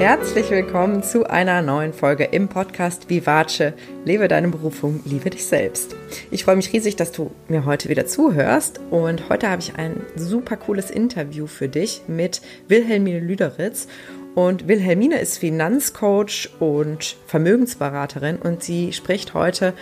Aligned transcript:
Herzlich 0.00 0.48
willkommen 0.50 1.02
zu 1.02 1.28
einer 1.28 1.60
neuen 1.60 1.92
Folge 1.92 2.24
im 2.24 2.48
Podcast 2.48 3.10
Vivace. 3.10 3.74
Lebe 4.06 4.28
deine 4.28 4.48
Berufung, 4.48 5.00
liebe 5.04 5.28
dich 5.28 5.44
selbst. 5.44 5.94
Ich 6.30 6.44
freue 6.44 6.56
mich 6.56 6.72
riesig, 6.72 6.96
dass 6.96 7.12
du 7.12 7.32
mir 7.48 7.66
heute 7.66 7.90
wieder 7.90 8.06
zuhörst 8.06 8.80
und 8.90 9.28
heute 9.28 9.50
habe 9.50 9.60
ich 9.60 9.74
ein 9.76 10.00
super 10.16 10.56
cooles 10.56 10.90
Interview 10.90 11.46
für 11.46 11.68
dich 11.68 12.00
mit 12.06 12.40
Wilhelmine 12.66 13.20
Lüderitz. 13.20 13.88
Und 14.34 14.68
Wilhelmine 14.68 15.20
ist 15.20 15.36
Finanzcoach 15.36 16.48
und 16.60 17.18
Vermögensberaterin 17.26 18.36
und 18.36 18.62
sie 18.62 18.94
spricht 18.94 19.34
heute 19.34 19.74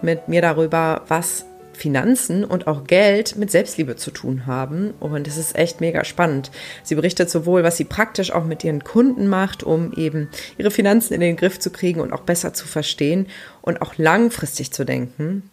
mit 0.00 0.26
mir 0.26 0.40
darüber, 0.40 1.02
was 1.08 1.44
Finanzen 1.76 2.44
und 2.44 2.66
auch 2.66 2.84
Geld 2.84 3.36
mit 3.36 3.50
Selbstliebe 3.50 3.96
zu 3.96 4.10
tun 4.10 4.46
haben. 4.46 4.92
Und 4.98 5.28
es 5.28 5.36
ist 5.36 5.56
echt 5.56 5.80
mega 5.80 6.04
spannend. 6.04 6.50
Sie 6.82 6.94
berichtet 6.94 7.30
sowohl, 7.30 7.62
was 7.62 7.76
sie 7.76 7.84
praktisch 7.84 8.32
auch 8.32 8.44
mit 8.44 8.64
ihren 8.64 8.82
Kunden 8.82 9.28
macht, 9.28 9.62
um 9.62 9.92
eben 9.92 10.28
ihre 10.58 10.70
Finanzen 10.70 11.14
in 11.14 11.20
den 11.20 11.36
Griff 11.36 11.58
zu 11.58 11.70
kriegen 11.70 12.00
und 12.00 12.12
auch 12.12 12.22
besser 12.22 12.54
zu 12.54 12.66
verstehen 12.66 13.26
und 13.62 13.82
auch 13.82 13.96
langfristig 13.98 14.72
zu 14.72 14.84
denken. 14.84 15.48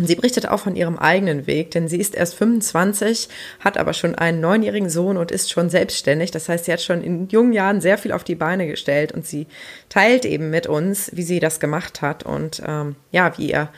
Und 0.00 0.06
sie 0.06 0.14
berichtet 0.14 0.48
auch 0.48 0.60
von 0.60 0.76
ihrem 0.76 0.98
eigenen 0.98 1.46
Weg, 1.46 1.72
denn 1.72 1.86
sie 1.86 1.98
ist 1.98 2.14
erst 2.14 2.34
25, 2.36 3.28
hat 3.58 3.76
aber 3.76 3.92
schon 3.92 4.14
einen 4.14 4.40
neunjährigen 4.40 4.88
Sohn 4.88 5.18
und 5.18 5.30
ist 5.30 5.50
schon 5.50 5.68
selbstständig. 5.68 6.30
Das 6.30 6.48
heißt, 6.48 6.64
sie 6.64 6.72
hat 6.72 6.80
schon 6.80 7.02
in 7.02 7.28
jungen 7.28 7.52
Jahren 7.52 7.82
sehr 7.82 7.98
viel 7.98 8.12
auf 8.12 8.24
die 8.24 8.34
Beine 8.34 8.66
gestellt 8.66 9.12
und 9.12 9.26
sie 9.26 9.46
teilt 9.90 10.24
eben 10.24 10.48
mit 10.48 10.66
uns, 10.66 11.10
wie 11.14 11.22
sie 11.22 11.38
das 11.38 11.60
gemacht 11.60 12.00
hat 12.00 12.22
und 12.22 12.62
ähm, 12.66 12.96
ja, 13.10 13.36
wie 13.36 13.50
ihr 13.50 13.68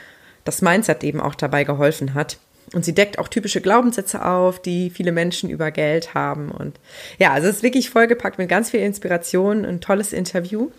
das 0.45 0.63
Mindset 0.63 1.05
eben 1.05 1.21
auch 1.21 1.35
dabei 1.35 1.65
geholfen 1.65 2.15
hat. 2.15 2.39
Und 2.75 2.85
sie 2.85 2.95
deckt 2.95 3.19
auch 3.19 3.29
typische 3.29 3.61
Glaubenssätze 3.61 4.25
auf, 4.25 4.61
die 4.61 4.91
viele 4.91 5.13
Menschen 5.13 5.51
über 5.51 5.71
Geld 5.71 6.15
haben. 6.15 6.51
Und 6.51 6.79
ja, 7.19 7.33
also 7.33 7.49
es 7.49 7.57
ist 7.57 7.63
wirklich 7.63 7.91
vollgepackt 7.91 8.39
mit 8.39 8.49
ganz 8.49 8.71
viel 8.71 8.81
Inspiration, 8.81 9.65
ein 9.65 9.81
tolles 9.81 10.13
Interview. 10.13 10.71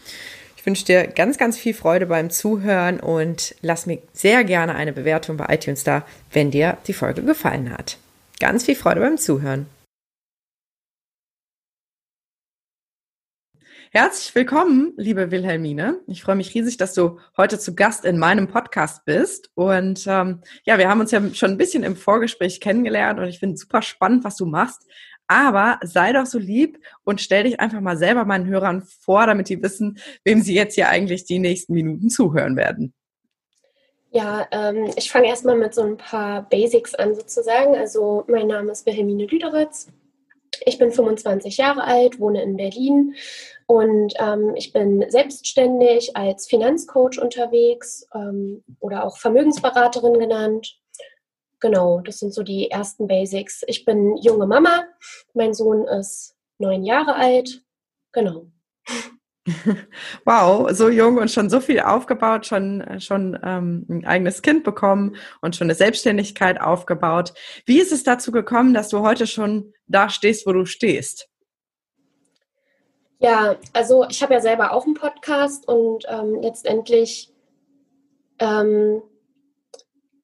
Ich 0.57 0.65
wünsche 0.65 0.85
dir 0.85 1.07
ganz, 1.07 1.37
ganz 1.37 1.57
viel 1.57 1.73
Freude 1.73 2.05
beim 2.05 2.29
Zuhören 2.29 2.99
und 2.99 3.53
lass 3.61 3.85
mir 3.85 3.99
sehr 4.13 4.43
gerne 4.45 4.75
eine 4.75 4.93
Bewertung 4.93 5.37
bei 5.37 5.53
iTunes 5.53 5.83
da, 5.83 6.05
wenn 6.31 6.51
dir 6.51 6.77
die 6.87 6.93
Folge 6.93 7.21
gefallen 7.21 7.69
hat. 7.69 7.97
Ganz 8.39 8.63
viel 8.63 8.75
Freude 8.75 9.01
beim 9.01 9.17
Zuhören. 9.17 9.67
Herzlich 13.95 14.33
willkommen, 14.33 14.93
liebe 14.97 15.29
Wilhelmine. 15.29 15.99
Ich 16.07 16.23
freue 16.23 16.35
mich 16.35 16.55
riesig, 16.55 16.77
dass 16.77 16.95
du 16.95 17.19
heute 17.37 17.59
zu 17.59 17.75
Gast 17.75 18.05
in 18.05 18.17
meinem 18.17 18.47
Podcast 18.47 19.05
bist. 19.05 19.51
Und 19.53 20.07
ähm, 20.07 20.41
ja, 20.65 20.79
wir 20.79 20.89
haben 20.89 20.99
uns 20.99 21.11
ja 21.11 21.21
schon 21.35 21.51
ein 21.51 21.57
bisschen 21.59 21.83
im 21.83 21.95
Vorgespräch 21.95 22.59
kennengelernt 22.59 23.19
und 23.19 23.27
ich 23.27 23.37
finde 23.37 23.55
super 23.55 23.83
spannend, 23.83 24.23
was 24.23 24.35
du 24.35 24.47
machst. 24.47 24.81
Aber 25.27 25.79
sei 25.83 26.11
doch 26.11 26.25
so 26.25 26.39
lieb 26.39 26.79
und 27.03 27.21
stell 27.21 27.43
dich 27.43 27.59
einfach 27.59 27.81
mal 27.81 27.95
selber 27.95 28.25
meinen 28.25 28.47
Hörern 28.47 28.81
vor, 28.81 29.27
damit 29.27 29.47
die 29.47 29.61
wissen, 29.61 29.99
wem 30.23 30.41
sie 30.41 30.55
jetzt 30.55 30.73
hier 30.73 30.89
eigentlich 30.89 31.25
die 31.25 31.37
nächsten 31.37 31.73
Minuten 31.73 32.09
zuhören 32.09 32.57
werden. 32.57 32.95
Ja, 34.09 34.47
ähm, 34.49 34.89
ich 34.95 35.11
fange 35.11 35.27
erstmal 35.27 35.55
mit 35.55 35.75
so 35.75 35.83
ein 35.83 35.97
paar 35.97 36.49
Basics 36.49 36.95
an 36.95 37.13
sozusagen. 37.13 37.75
Also 37.75 38.23
mein 38.27 38.47
Name 38.47 38.71
ist 38.71 38.87
Wilhelmine 38.87 39.27
Lüderitz. 39.27 39.85
Ich 40.65 40.79
bin 40.79 40.91
25 40.91 41.57
Jahre 41.57 41.83
alt, 41.83 42.19
wohne 42.19 42.41
in 42.41 42.57
Berlin 42.57 43.15
und 43.67 44.13
ähm, 44.19 44.53
ich 44.55 44.73
bin 44.73 45.05
selbstständig 45.09 46.15
als 46.15 46.47
Finanzcoach 46.47 47.19
unterwegs 47.21 48.07
ähm, 48.13 48.63
oder 48.79 49.05
auch 49.05 49.17
Vermögensberaterin 49.17 50.19
genannt. 50.19 50.77
Genau, 51.59 52.01
das 52.01 52.19
sind 52.19 52.33
so 52.33 52.43
die 52.43 52.69
ersten 52.69 53.07
Basics. 53.07 53.63
Ich 53.67 53.85
bin 53.85 54.17
junge 54.17 54.47
Mama. 54.47 54.83
Mein 55.33 55.53
Sohn 55.53 55.87
ist 55.87 56.35
neun 56.57 56.83
Jahre 56.83 57.15
alt. 57.15 57.63
Genau. 58.11 58.47
Wow, 60.25 60.69
so 60.71 60.89
jung 60.89 61.17
und 61.17 61.29
schon 61.29 61.49
so 61.49 61.59
viel 61.59 61.81
aufgebaut, 61.81 62.45
schon, 62.45 62.81
schon 62.99 63.37
ähm, 63.43 63.85
ein 63.89 64.05
eigenes 64.05 64.41
Kind 64.41 64.63
bekommen 64.63 65.17
und 65.41 65.55
schon 65.55 65.65
eine 65.65 65.75
Selbstständigkeit 65.75 66.61
aufgebaut. 66.61 67.33
Wie 67.65 67.79
ist 67.79 67.91
es 67.91 68.03
dazu 68.03 68.31
gekommen, 68.31 68.73
dass 68.73 68.87
du 68.87 68.99
heute 68.99 69.27
schon 69.27 69.73
da 69.85 70.09
stehst, 70.09 70.47
wo 70.47 70.53
du 70.53 70.65
stehst? 70.65 71.27
Ja, 73.23 73.55
also 73.71 74.05
ich 74.09 74.21
habe 74.21 74.33
ja 74.33 74.41
selber 74.41 74.73
auch 74.73 74.85
einen 74.85 74.95
Podcast 74.95 75.65
und 75.65 76.03
ähm, 76.09 76.41
letztendlich 76.41 77.31
ähm, 78.37 79.01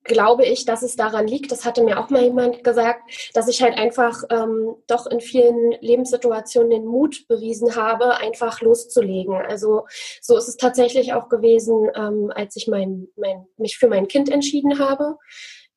glaube 0.04 0.46
ich, 0.46 0.66
dass 0.66 0.82
es 0.82 0.98
daran 0.98 1.26
liegt, 1.26 1.50
das 1.54 1.64
hatte 1.64 1.82
mir 1.82 1.98
auch 1.98 2.10
mal 2.10 2.24
jemand 2.24 2.62
gesagt, 2.62 3.10
dass 3.34 3.48
ich 3.48 3.62
halt 3.62 3.78
einfach 3.78 4.24
ähm, 4.30 4.76
doch 4.88 5.08
in 5.08 5.22
vielen 5.22 5.72
Lebenssituationen 5.80 6.72
den 6.72 6.86
Mut 6.86 7.26
bewiesen 7.30 7.78
habe, 7.78 8.18
einfach 8.18 8.60
loszulegen. 8.60 9.36
Also 9.36 9.86
so 10.22 10.36
ist 10.36 10.50
es 10.50 10.58
tatsächlich 10.58 11.14
auch 11.14 11.30
gewesen, 11.30 11.90
ähm, 11.96 12.34
als 12.36 12.58
ich 12.58 12.68
mein, 12.68 13.08
mein, 13.16 13.48
mich 13.56 13.78
für 13.78 13.88
mein 13.88 14.10
Kind 14.10 14.30
entschieden 14.30 14.78
habe. 14.78 15.16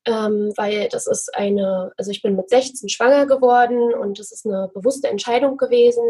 Ähm, 0.04 0.52
weil 0.56 0.88
das 0.88 1.06
ist 1.06 1.34
eine, 1.36 1.92
also 1.96 2.10
ich 2.10 2.22
bin 2.22 2.34
mit 2.34 2.50
16 2.50 2.88
schwanger 2.88 3.26
geworden 3.26 3.94
und 3.94 4.18
das 4.18 4.32
ist 4.32 4.46
eine 4.46 4.68
bewusste 4.74 5.08
Entscheidung 5.08 5.56
gewesen. 5.56 6.04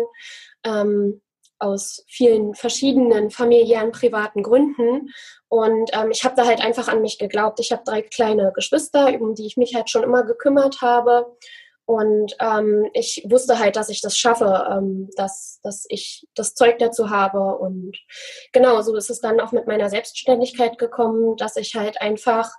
Ähm, 0.65 1.21
aus 1.63 2.05
vielen 2.09 2.55
verschiedenen 2.55 3.31
familiären, 3.31 3.93
privaten 3.93 4.43
Gründen. 4.43 5.11
Und 5.49 5.91
ähm, 5.93 6.11
ich 6.11 6.25
habe 6.25 6.35
da 6.35 6.45
halt 6.45 6.61
einfach 6.61 6.89
an 6.89 7.03
mich 7.03 7.19
geglaubt. 7.19 7.61
Ich 7.61 7.71
habe 7.71 7.83
drei 7.85 8.03
kleine 8.03 8.53
Geschwister, 8.53 9.15
um 9.21 9.35
die 9.35 9.47
ich 9.47 9.57
mich 9.57 9.75
halt 9.75 9.89
schon 9.89 10.03
immer 10.03 10.25
gekümmert 10.25 10.81
habe. 10.81 11.37
Und 11.85 12.35
ähm, 12.41 12.89
ich 12.93 13.27
wusste 13.29 13.59
halt, 13.59 13.77
dass 13.77 13.89
ich 13.89 14.01
das 14.01 14.17
schaffe, 14.17 14.67
ähm, 14.71 15.11
dass, 15.17 15.61
dass 15.63 15.85
ich 15.89 16.27
das 16.35 16.55
Zeug 16.55 16.79
dazu 16.79 17.11
habe. 17.11 17.57
Und 17.59 17.99
genau, 18.53 18.81
so 18.83 18.95
ist 18.97 19.11
es 19.11 19.21
dann 19.21 19.41
auch 19.41 19.53
mit 19.53 19.67
meiner 19.67 19.91
Selbstständigkeit 19.91 20.79
gekommen, 20.79 21.37
dass 21.37 21.57
ich 21.57 21.75
halt 21.75 22.01
einfach 22.01 22.51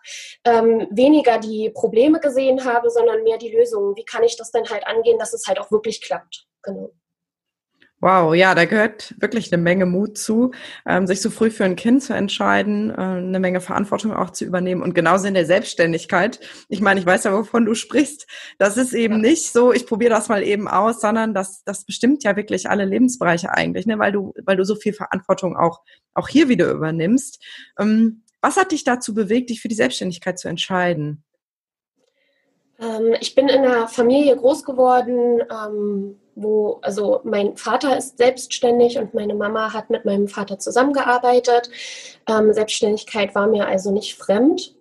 ähm, 0.44 0.88
weniger 0.92 1.40
die 1.40 1.70
Probleme 1.70 2.20
gesehen 2.20 2.66
habe, 2.66 2.90
sondern 2.90 3.24
mehr 3.24 3.38
die 3.38 3.56
Lösungen. 3.56 3.96
Wie 3.96 4.06
kann 4.06 4.24
ich 4.24 4.36
das 4.36 4.52
denn 4.52 4.70
halt 4.70 4.86
angehen, 4.88 5.18
dass 5.20 5.34
es 5.34 5.48
halt 5.48 5.60
auch 5.60 5.72
wirklich 5.72 6.02
klappt? 6.02 6.46
Genau. 6.62 6.92
Wow, 8.04 8.36
ja, 8.36 8.54
da 8.54 8.66
gehört 8.66 9.16
wirklich 9.22 9.54
eine 9.54 9.64
Menge 9.64 9.86
Mut 9.86 10.18
zu, 10.18 10.52
ähm, 10.86 11.08
sich 11.08 11.22
so 11.22 11.30
früh 11.30 11.50
für 11.50 11.64
ein 11.64 11.78
Kind 11.78 12.04
zu 12.04 12.14
entscheiden, 12.14 12.90
äh, 12.90 12.96
eine 12.96 13.40
Menge 13.40 13.62
Verantwortung 13.62 14.12
auch 14.12 14.32
zu 14.32 14.44
übernehmen 14.44 14.82
und 14.82 14.94
genauso 14.94 15.26
in 15.26 15.36
der 15.36 15.46
Selbstständigkeit. 15.46 16.42
Ich 16.68 16.82
meine, 16.82 17.00
ich 17.00 17.06
weiß 17.06 17.24
ja, 17.24 17.32
wovon 17.32 17.64
du 17.64 17.76
sprichst. 17.76 18.28
Das 18.58 18.76
ist 18.76 18.92
eben 18.92 19.22
nicht 19.22 19.54
so, 19.54 19.72
ich 19.72 19.88
probiere 19.88 20.10
das 20.10 20.28
mal 20.28 20.44
eben 20.44 20.68
aus, 20.68 21.00
sondern 21.00 21.34
das, 21.34 21.64
das 21.64 21.86
bestimmt 21.86 22.26
ja 22.26 22.36
wirklich 22.36 22.70
alle 22.70 22.84
Lebensbereiche 22.84 23.52
eigentlich, 23.52 23.86
ne, 23.86 23.98
weil 24.00 24.12
du, 24.12 24.34
weil 24.44 24.58
du 24.58 24.66
so 24.66 24.76
viel 24.76 24.92
Verantwortung 24.92 25.56
auch, 25.56 25.80
auch 26.14 26.28
hier 26.28 26.50
wieder 26.50 26.70
übernimmst. 26.72 27.42
Ähm, 27.80 28.24
was 28.42 28.58
hat 28.58 28.74
dich 28.74 28.84
dazu 28.84 29.14
bewegt, 29.14 29.50
dich 29.50 29.62
für 29.62 29.70
die 29.70 29.76
Selbstständigkeit 29.76 30.38
zu 30.38 30.50
entscheiden? 30.50 31.24
Ähm, 32.82 33.16
ich 33.22 33.34
bin 33.34 33.48
in 33.48 33.62
einer 33.62 33.88
Familie 33.88 34.36
groß 34.36 34.66
geworden, 34.66 35.40
ähm, 35.50 36.20
wo, 36.36 36.80
also 36.82 37.22
mein 37.24 37.58
Vater 37.58 37.98
ist 37.98 38.18
selbstständig 38.18 38.98
und 38.98 39.14
meine 39.14 39.36
Mama 39.36 39.74
hat 39.74 39.90
mit 39.90 40.06
meinem 40.06 40.28
Vater 40.28 40.60
zusammengearbeitet. 40.60 41.70
Ähm, 42.28 42.54
Selbstständigkeit 42.54 43.36
war 43.36 43.48
mir 43.48 43.68
also 43.68 43.92
nicht 43.92 44.16
fremd. 44.16 44.76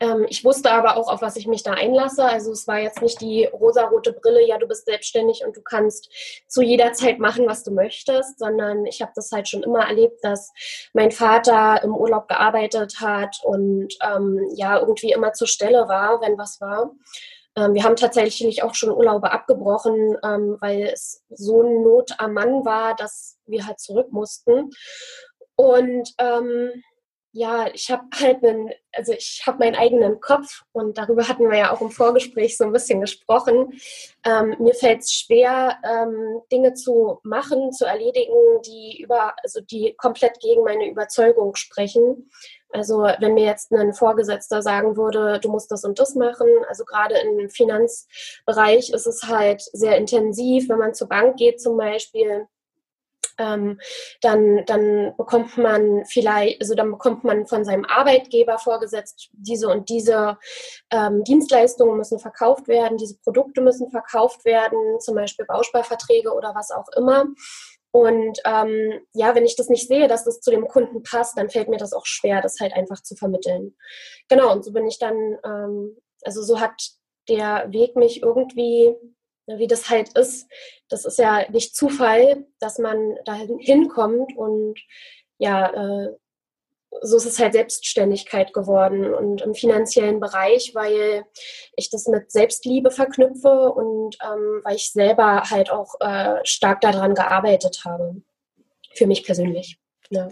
Ähm, 0.00 0.26
ich 0.28 0.44
wusste 0.44 0.70
aber 0.70 0.96
auch, 0.96 1.08
auf 1.08 1.22
was 1.22 1.36
ich 1.36 1.46
mich 1.46 1.62
da 1.62 1.72
einlasse. 1.72 2.24
Also 2.24 2.52
es 2.52 2.66
war 2.66 2.78
jetzt 2.78 3.02
nicht 3.02 3.20
die 3.20 3.44
rosarote 3.46 4.12
Brille, 4.12 4.46
ja, 4.46 4.58
du 4.58 4.66
bist 4.66 4.86
selbstständig 4.86 5.44
und 5.46 5.56
du 5.56 5.62
kannst 5.62 6.10
zu 6.46 6.62
jeder 6.62 6.92
Zeit 6.92 7.18
machen, 7.18 7.46
was 7.46 7.64
du 7.64 7.72
möchtest, 7.72 8.38
sondern 8.38 8.86
ich 8.86 9.00
habe 9.00 9.12
das 9.14 9.30
halt 9.32 9.48
schon 9.48 9.62
immer 9.62 9.86
erlebt, 9.86 10.22
dass 10.22 10.52
mein 10.92 11.10
Vater 11.10 11.82
im 11.82 11.94
Urlaub 11.94 12.28
gearbeitet 12.28 13.00
hat 13.00 13.40
und 13.44 13.96
ähm, 14.02 14.48
ja, 14.54 14.78
irgendwie 14.78 15.12
immer 15.12 15.32
zur 15.32 15.48
Stelle 15.48 15.88
war, 15.88 16.20
wenn 16.20 16.38
was 16.38 16.60
war. 16.60 16.92
Ähm, 17.58 17.74
wir 17.74 17.82
haben 17.82 17.96
tatsächlich 17.96 18.62
auch 18.62 18.74
schon 18.74 18.90
Urlaube 18.90 19.32
abgebrochen, 19.32 20.16
ähm, 20.22 20.56
weil 20.60 20.84
es 20.92 21.24
so 21.28 21.62
Not 21.62 22.12
am 22.18 22.34
Mann 22.34 22.64
war, 22.64 22.94
dass 22.94 23.38
wir 23.46 23.66
halt 23.66 23.80
zurück 23.80 24.12
mussten. 24.12 24.70
Und 25.56 26.14
ähm, 26.18 26.84
ja, 27.32 27.66
ich 27.74 27.90
habe 27.90 28.04
halt 28.18 28.42
einen, 28.44 28.70
also 28.92 29.12
ich 29.12 29.42
habe 29.46 29.58
meinen 29.58 29.74
eigenen 29.74 30.20
Kopf 30.20 30.62
und 30.72 30.96
darüber 30.98 31.28
hatten 31.28 31.50
wir 31.50 31.58
ja 31.58 31.72
auch 31.72 31.80
im 31.80 31.90
Vorgespräch 31.90 32.56
so 32.56 32.64
ein 32.64 32.72
bisschen 32.72 33.00
gesprochen. 33.00 33.78
Ähm, 34.24 34.56
mir 34.58 34.74
fällt 34.74 35.00
es 35.00 35.12
schwer, 35.12 35.78
ähm, 35.84 36.40
Dinge 36.50 36.74
zu 36.74 37.18
machen, 37.24 37.72
zu 37.72 37.84
erledigen, 37.84 38.62
die 38.64 39.02
über, 39.02 39.34
also 39.42 39.60
die 39.60 39.94
komplett 39.96 40.40
gegen 40.40 40.62
meine 40.62 40.88
Überzeugung 40.88 41.54
sprechen. 41.54 42.30
Also 42.70 43.02
wenn 43.18 43.34
mir 43.34 43.44
jetzt 43.44 43.72
ein 43.72 43.94
Vorgesetzter 43.94 44.62
sagen 44.62 44.96
würde, 44.96 45.40
du 45.40 45.50
musst 45.50 45.70
das 45.70 45.84
und 45.84 45.98
das 45.98 46.14
machen, 46.14 46.48
also 46.68 46.84
gerade 46.84 47.14
im 47.18 47.48
Finanzbereich 47.48 48.90
ist 48.90 49.06
es 49.06 49.22
halt 49.24 49.62
sehr 49.72 49.96
intensiv, 49.96 50.68
wenn 50.68 50.78
man 50.78 50.94
zur 50.94 51.08
Bank 51.08 51.36
geht 51.36 51.60
zum 51.60 51.76
Beispiel. 51.76 52.46
Ähm, 53.40 53.78
dann, 54.20 54.64
dann 54.66 55.14
bekommt 55.16 55.56
man 55.58 56.04
vielleicht, 56.06 56.60
also 56.60 56.74
dann 56.74 56.90
bekommt 56.90 57.22
man 57.22 57.46
von 57.46 57.64
seinem 57.64 57.84
Arbeitgeber 57.84 58.58
vorgesetzt, 58.58 59.30
diese 59.32 59.68
und 59.68 59.88
diese 59.88 60.38
ähm, 60.90 61.22
Dienstleistungen 61.22 61.96
müssen 61.96 62.18
verkauft 62.18 62.66
werden, 62.66 62.98
diese 62.98 63.16
Produkte 63.20 63.60
müssen 63.60 63.92
verkauft 63.92 64.44
werden, 64.44 64.98
zum 64.98 65.14
Beispiel 65.14 65.46
Bausparverträge 65.46 66.34
oder 66.34 66.52
was 66.56 66.72
auch 66.72 66.88
immer. 66.96 67.26
Und 67.90 68.38
ähm, 68.44 69.00
ja, 69.14 69.34
wenn 69.34 69.44
ich 69.44 69.56
das 69.56 69.68
nicht 69.68 69.88
sehe, 69.88 70.08
dass 70.08 70.24
das 70.24 70.40
zu 70.40 70.50
dem 70.50 70.68
Kunden 70.68 71.02
passt, 71.02 71.38
dann 71.38 71.50
fällt 71.50 71.68
mir 71.68 71.78
das 71.78 71.92
auch 71.92 72.04
schwer, 72.04 72.42
das 72.42 72.60
halt 72.60 72.74
einfach 72.74 73.02
zu 73.02 73.16
vermitteln. 73.16 73.76
Genau, 74.28 74.52
und 74.52 74.64
so 74.64 74.72
bin 74.72 74.86
ich 74.86 74.98
dann, 74.98 75.38
ähm, 75.44 75.96
also 76.22 76.42
so 76.42 76.60
hat 76.60 76.74
der 77.28 77.66
Weg 77.72 77.96
mich 77.96 78.22
irgendwie, 78.22 78.94
wie 79.46 79.66
das 79.66 79.88
halt 79.88 80.16
ist, 80.18 80.46
das 80.88 81.04
ist 81.04 81.18
ja 81.18 81.48
nicht 81.50 81.74
Zufall, 81.74 82.46
dass 82.60 82.78
man 82.78 83.16
da 83.24 83.34
hinkommt 83.34 84.36
und 84.36 84.78
ja, 85.38 85.70
äh, 85.72 86.16
so 87.02 87.16
ist 87.16 87.26
es 87.26 87.38
halt 87.38 87.52
Selbstständigkeit 87.52 88.52
geworden 88.52 89.14
und 89.14 89.42
im 89.42 89.54
finanziellen 89.54 90.20
Bereich, 90.20 90.74
weil 90.74 91.24
ich 91.76 91.90
das 91.90 92.06
mit 92.06 92.30
Selbstliebe 92.30 92.90
verknüpfe 92.90 93.70
und 93.72 94.16
ähm, 94.22 94.62
weil 94.64 94.76
ich 94.76 94.92
selber 94.92 95.42
halt 95.50 95.70
auch 95.70 95.94
äh, 96.00 96.36
stark 96.44 96.80
daran 96.80 97.14
gearbeitet 97.14 97.82
habe. 97.84 98.22
Für 98.94 99.06
mich 99.06 99.24
persönlich. 99.24 99.78
Ja. 100.10 100.28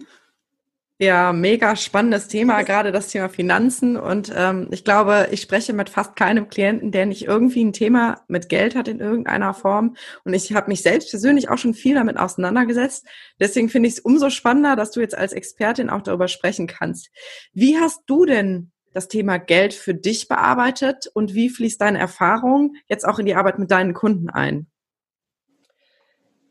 Ja, 0.99 1.35
mega 1.35 1.77
spannendes 1.77 2.27
Thema, 2.27 2.63
gerade 2.63 2.91
das 2.91 3.09
Thema 3.09 3.29
Finanzen. 3.29 3.99
Und 3.99 4.33
ähm, 4.35 4.69
ich 4.71 4.83
glaube, 4.83 5.29
ich 5.31 5.43
spreche 5.43 5.75
mit 5.75 5.91
fast 5.91 6.17
keinem 6.17 6.49
Klienten, 6.49 6.91
der 6.91 7.05
nicht 7.05 7.27
irgendwie 7.27 7.63
ein 7.63 7.75
Thema 7.75 8.23
mit 8.29 8.49
Geld 8.49 8.75
hat 8.75 8.89
in 8.89 9.01
irgendeiner 9.01 9.53
Form. 9.53 9.95
Und 10.25 10.33
ich 10.33 10.55
habe 10.55 10.69
mich 10.71 10.81
selbst 10.81 11.11
persönlich 11.11 11.51
auch 11.51 11.59
schon 11.59 11.75
viel 11.75 11.97
damit 11.97 12.17
auseinandergesetzt. 12.17 13.07
Deswegen 13.39 13.69
finde 13.69 13.91
ich 13.91 13.97
es 13.97 14.01
umso 14.01 14.31
spannender, 14.31 14.75
dass 14.75 14.91
du 14.91 15.01
jetzt 15.01 15.17
als 15.17 15.35
Expertin 15.35 15.91
auch 15.91 16.01
darüber 16.01 16.29
sprechen 16.29 16.67
kannst. 16.67 17.11
Wie 17.53 17.79
hast 17.79 18.05
du 18.07 18.25
denn 18.25 18.73
das 18.95 19.09
Thema 19.09 19.37
Geld 19.37 19.75
für 19.75 19.93
dich 19.93 20.29
bearbeitet 20.29 21.11
und 21.13 21.35
wie 21.35 21.51
fließt 21.51 21.79
deine 21.79 21.99
Erfahrung 21.99 22.75
jetzt 22.89 23.07
auch 23.07 23.19
in 23.19 23.27
die 23.27 23.35
Arbeit 23.35 23.59
mit 23.59 23.71
deinen 23.71 23.93
Kunden 23.93 24.31
ein? 24.31 24.67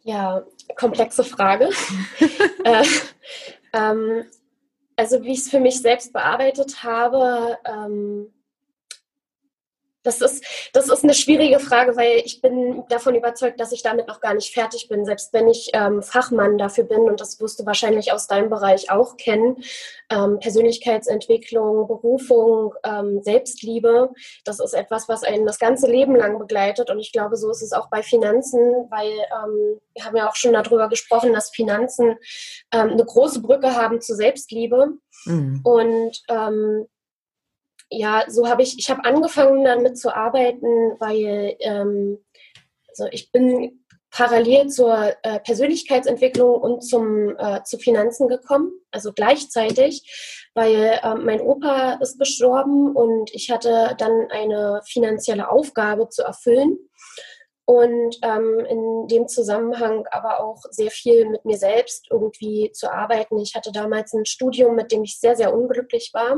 Ja, 0.03 0.43
komplexe 0.75 1.23
Frage. 1.23 1.69
äh, 2.63 2.83
ähm, 3.75 4.25
also 4.95 5.23
wie 5.23 5.33
ich 5.33 5.39
es 5.39 5.49
für 5.49 5.59
mich 5.59 5.81
selbst 5.81 6.13
bearbeitet 6.13 6.83
habe, 6.83 7.57
ähm, 7.65 8.33
das 10.05 10.21
ist, 10.21 10.69
das 10.73 10.89
ist 10.89 11.03
eine 11.03 11.13
schwierige 11.13 11.59
Frage, 11.59 11.97
weil 11.97 12.21
ich 12.23 12.41
bin 12.41 12.83
davon 12.89 13.15
überzeugt, 13.15 13.59
dass 13.59 13.71
ich 13.71 13.81
damit 13.81 14.07
noch 14.07 14.21
gar 14.21 14.33
nicht 14.33 14.53
fertig 14.53 14.87
bin, 14.87 15.05
selbst 15.05 15.33
wenn 15.33 15.47
ich 15.47 15.71
ähm, 15.73 16.01
Fachmann 16.01 16.57
dafür 16.57 16.83
bin 16.83 17.01
und 17.01 17.19
das 17.19 17.39
wirst 17.39 17.59
du 17.59 17.65
wahrscheinlich 17.65 18.11
aus 18.11 18.27
deinem 18.27 18.49
Bereich 18.49 18.91
auch 18.91 19.17
kennen. 19.17 19.57
Ähm, 20.09 20.39
Persönlichkeitsentwicklung, 20.39 21.87
Berufung, 21.87 22.73
ähm, 22.83 23.21
Selbstliebe, 23.23 24.11
das 24.43 24.59
ist 24.59 24.73
etwas, 24.73 25.09
was 25.09 25.23
einen 25.23 25.45
das 25.45 25.59
ganze 25.59 25.89
Leben 25.89 26.15
lang 26.15 26.37
begleitet 26.37 26.89
und 26.89 26.99
ich 26.99 27.11
glaube, 27.11 27.37
so 27.37 27.49
ist 27.49 27.63
es 27.63 27.73
auch 27.73 27.89
bei 27.89 28.03
Finanzen, 28.03 28.59
weil 28.89 29.09
ähm, 29.09 29.79
wir 29.93 30.05
haben 30.05 30.15
ja 30.15 30.29
auch 30.29 30.35
schon 30.35 30.53
darüber 30.53 30.89
gesprochen, 30.89 31.33
dass 31.33 31.49
Finanzen 31.49 32.17
ähm, 32.71 32.89
eine 32.91 33.05
große 33.05 33.41
Brücke 33.41 33.75
haben 33.75 34.01
zur 34.01 34.15
Selbstliebe. 34.15 34.93
Mhm. 35.25 35.61
Und 35.63 36.21
ähm, 36.29 36.87
ja, 37.89 38.23
so 38.27 38.47
habe 38.47 38.63
ich, 38.63 38.77
ich 38.77 38.89
habe 38.89 39.05
angefangen 39.05 39.63
damit 39.63 39.97
zu 39.97 40.15
arbeiten, 40.15 40.67
weil 40.99 41.55
ähm, 41.59 42.19
also 42.89 43.07
ich 43.11 43.31
bin 43.31 43.85
parallel 44.09 44.69
zur 44.69 45.13
äh, 45.23 45.39
Persönlichkeitsentwicklung 45.41 46.55
und 46.55 46.81
zum, 46.81 47.35
äh, 47.37 47.63
zu 47.63 47.77
Finanzen 47.77 48.29
gekommen, 48.29 48.71
also 48.91 49.11
gleichzeitig, 49.11 50.49
weil 50.53 50.99
äh, 51.03 51.15
mein 51.15 51.41
Opa 51.41 51.99
ist 52.01 52.17
gestorben 52.17 52.95
und 52.95 53.33
ich 53.33 53.51
hatte 53.51 53.93
dann 53.97 54.27
eine 54.31 54.81
finanzielle 54.85 55.49
Aufgabe 55.49 56.07
zu 56.07 56.23
erfüllen 56.23 56.77
und 57.65 58.17
ähm, 58.21 58.65
in 58.69 59.07
dem 59.07 59.27
Zusammenhang 59.27 60.05
aber 60.11 60.39
auch 60.39 60.61
sehr 60.69 60.91
viel 60.91 61.27
mit 61.27 61.43
mir 61.43 61.57
selbst 61.57 62.07
irgendwie 62.09 62.71
zu 62.71 62.89
arbeiten. 62.89 63.37
Ich 63.39 63.53
hatte 63.53 63.73
damals 63.73 64.13
ein 64.13 64.25
Studium, 64.25 64.75
mit 64.75 64.93
dem 64.93 65.03
ich 65.03 65.19
sehr, 65.19 65.35
sehr 65.35 65.53
unglücklich 65.53 66.11
war 66.13 66.37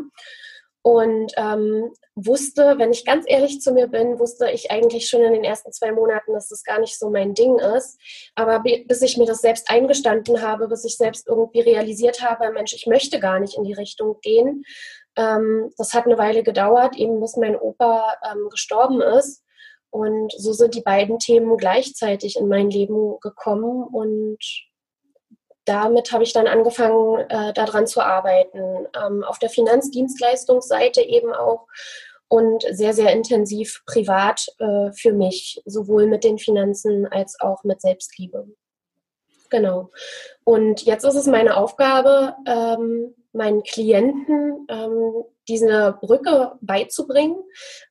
und 0.81 1.33
ähm, 1.35 1.91
wusste, 2.15 2.75
wenn 2.77 2.91
ich 2.91 3.05
ganz 3.05 3.25
ehrlich 3.27 3.59
zu 3.61 3.73
mir 3.73 3.87
bin, 3.87 4.19
wusste 4.19 4.49
ich 4.49 4.71
eigentlich 4.71 5.09
schon 5.09 5.21
in 5.21 5.33
den 5.33 5.43
ersten 5.43 5.71
zwei 5.71 5.91
Monaten, 5.91 6.33
dass 6.33 6.47
das 6.47 6.63
gar 6.63 6.79
nicht 6.79 6.97
so 6.97 7.09
mein 7.09 7.33
Ding 7.33 7.59
ist. 7.59 7.99
Aber 8.35 8.61
bis 8.61 9.01
ich 9.01 9.17
mir 9.17 9.25
das 9.25 9.41
selbst 9.41 9.69
eingestanden 9.69 10.41
habe, 10.41 10.67
bis 10.67 10.85
ich 10.85 10.97
selbst 10.97 11.27
irgendwie 11.27 11.59
realisiert 11.59 12.21
habe, 12.21 12.51
Mensch, 12.51 12.73
ich 12.73 12.87
möchte 12.87 13.19
gar 13.19 13.39
nicht 13.39 13.57
in 13.57 13.63
die 13.63 13.73
Richtung 13.73 14.17
gehen. 14.21 14.63
Ähm, 15.17 15.71
das 15.77 15.93
hat 15.93 16.05
eine 16.05 16.17
Weile 16.17 16.43
gedauert, 16.43 16.95
eben 16.95 17.19
bis 17.19 17.35
mein 17.35 17.57
Opa 17.57 18.15
ähm, 18.31 18.47
gestorben 18.49 19.01
ist. 19.01 19.43
Und 19.89 20.31
so 20.37 20.53
sind 20.53 20.75
die 20.75 20.81
beiden 20.81 21.17
Themen 21.19 21.57
gleichzeitig 21.57 22.37
in 22.37 22.47
mein 22.47 22.69
Leben 22.69 23.19
gekommen 23.19 23.83
und 23.83 24.37
damit 25.67 26.11
habe 26.11 26.23
ich 26.23 26.33
dann 26.33 26.47
angefangen, 26.47 27.19
äh, 27.29 27.53
daran 27.53 27.87
zu 27.87 28.01
arbeiten. 28.01 28.87
Ähm, 28.95 29.23
auf 29.23 29.37
der 29.37 29.49
Finanzdienstleistungsseite 29.49 31.01
eben 31.01 31.33
auch 31.33 31.67
und 32.29 32.63
sehr, 32.71 32.93
sehr 32.93 33.11
intensiv 33.11 33.83
privat 33.85 34.47
äh, 34.59 34.91
für 34.91 35.13
mich, 35.13 35.61
sowohl 35.65 36.07
mit 36.07 36.23
den 36.23 36.37
Finanzen 36.37 37.05
als 37.05 37.39
auch 37.39 37.63
mit 37.63 37.81
Selbstliebe. 37.81 38.47
Genau. 39.49 39.91
Und 40.43 40.83
jetzt 40.83 41.05
ist 41.05 41.15
es 41.15 41.25
meine 41.25 41.55
Aufgabe, 41.55 42.35
ähm, 42.45 43.15
meinen 43.31 43.63
Klienten 43.63 44.67
ähm, 44.69 45.23
diese 45.47 45.97
Brücke 46.01 46.53
beizubringen, 46.61 47.37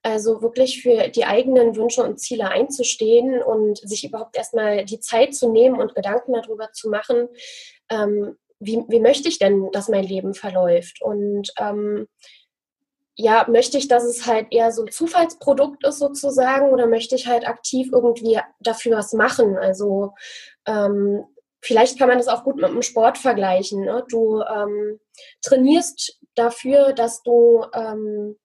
also 0.02 0.42
wirklich 0.42 0.82
für 0.82 1.08
die 1.08 1.24
eigenen 1.24 1.76
Wünsche 1.76 2.02
und 2.02 2.20
Ziele 2.20 2.48
einzustehen 2.48 3.42
und 3.42 3.78
sich 3.78 4.04
überhaupt 4.04 4.36
erstmal 4.36 4.84
die 4.84 5.00
Zeit 5.00 5.34
zu 5.34 5.50
nehmen 5.50 5.80
und 5.80 5.94
Gedanken 5.94 6.32
darüber 6.34 6.72
zu 6.72 6.88
machen, 6.88 7.28
ähm, 7.90 8.36
wie, 8.58 8.82
wie 8.88 9.00
möchte 9.00 9.28
ich 9.28 9.38
denn, 9.38 9.70
dass 9.72 9.88
mein 9.88 10.04
Leben 10.04 10.34
verläuft? 10.34 11.02
Und 11.02 11.52
ähm, 11.58 12.06
ja, 13.16 13.46
möchte 13.48 13.78
ich, 13.78 13.88
dass 13.88 14.04
es 14.04 14.26
halt 14.26 14.48
eher 14.50 14.72
so 14.72 14.82
ein 14.82 14.90
Zufallsprodukt 14.90 15.84
ist 15.86 15.98
sozusagen 15.98 16.70
oder 16.70 16.86
möchte 16.86 17.14
ich 17.14 17.26
halt 17.26 17.48
aktiv 17.48 17.88
irgendwie 17.92 18.38
dafür 18.60 18.98
was 18.98 19.12
machen? 19.14 19.56
Also 19.56 20.12
ähm, 20.66 21.24
vielleicht 21.62 21.98
kann 21.98 22.08
man 22.08 22.18
das 22.18 22.28
auch 22.28 22.44
gut 22.44 22.56
mit 22.56 22.68
dem 22.68 22.82
Sport 22.82 23.16
vergleichen. 23.16 23.84
Ne? 23.84 24.04
Du 24.10 24.42
ähm, 24.42 25.00
trainierst 25.42 26.18
dafür, 26.36 26.92
dass 26.92 27.22
du 27.22 27.64
ähm, 27.74 28.36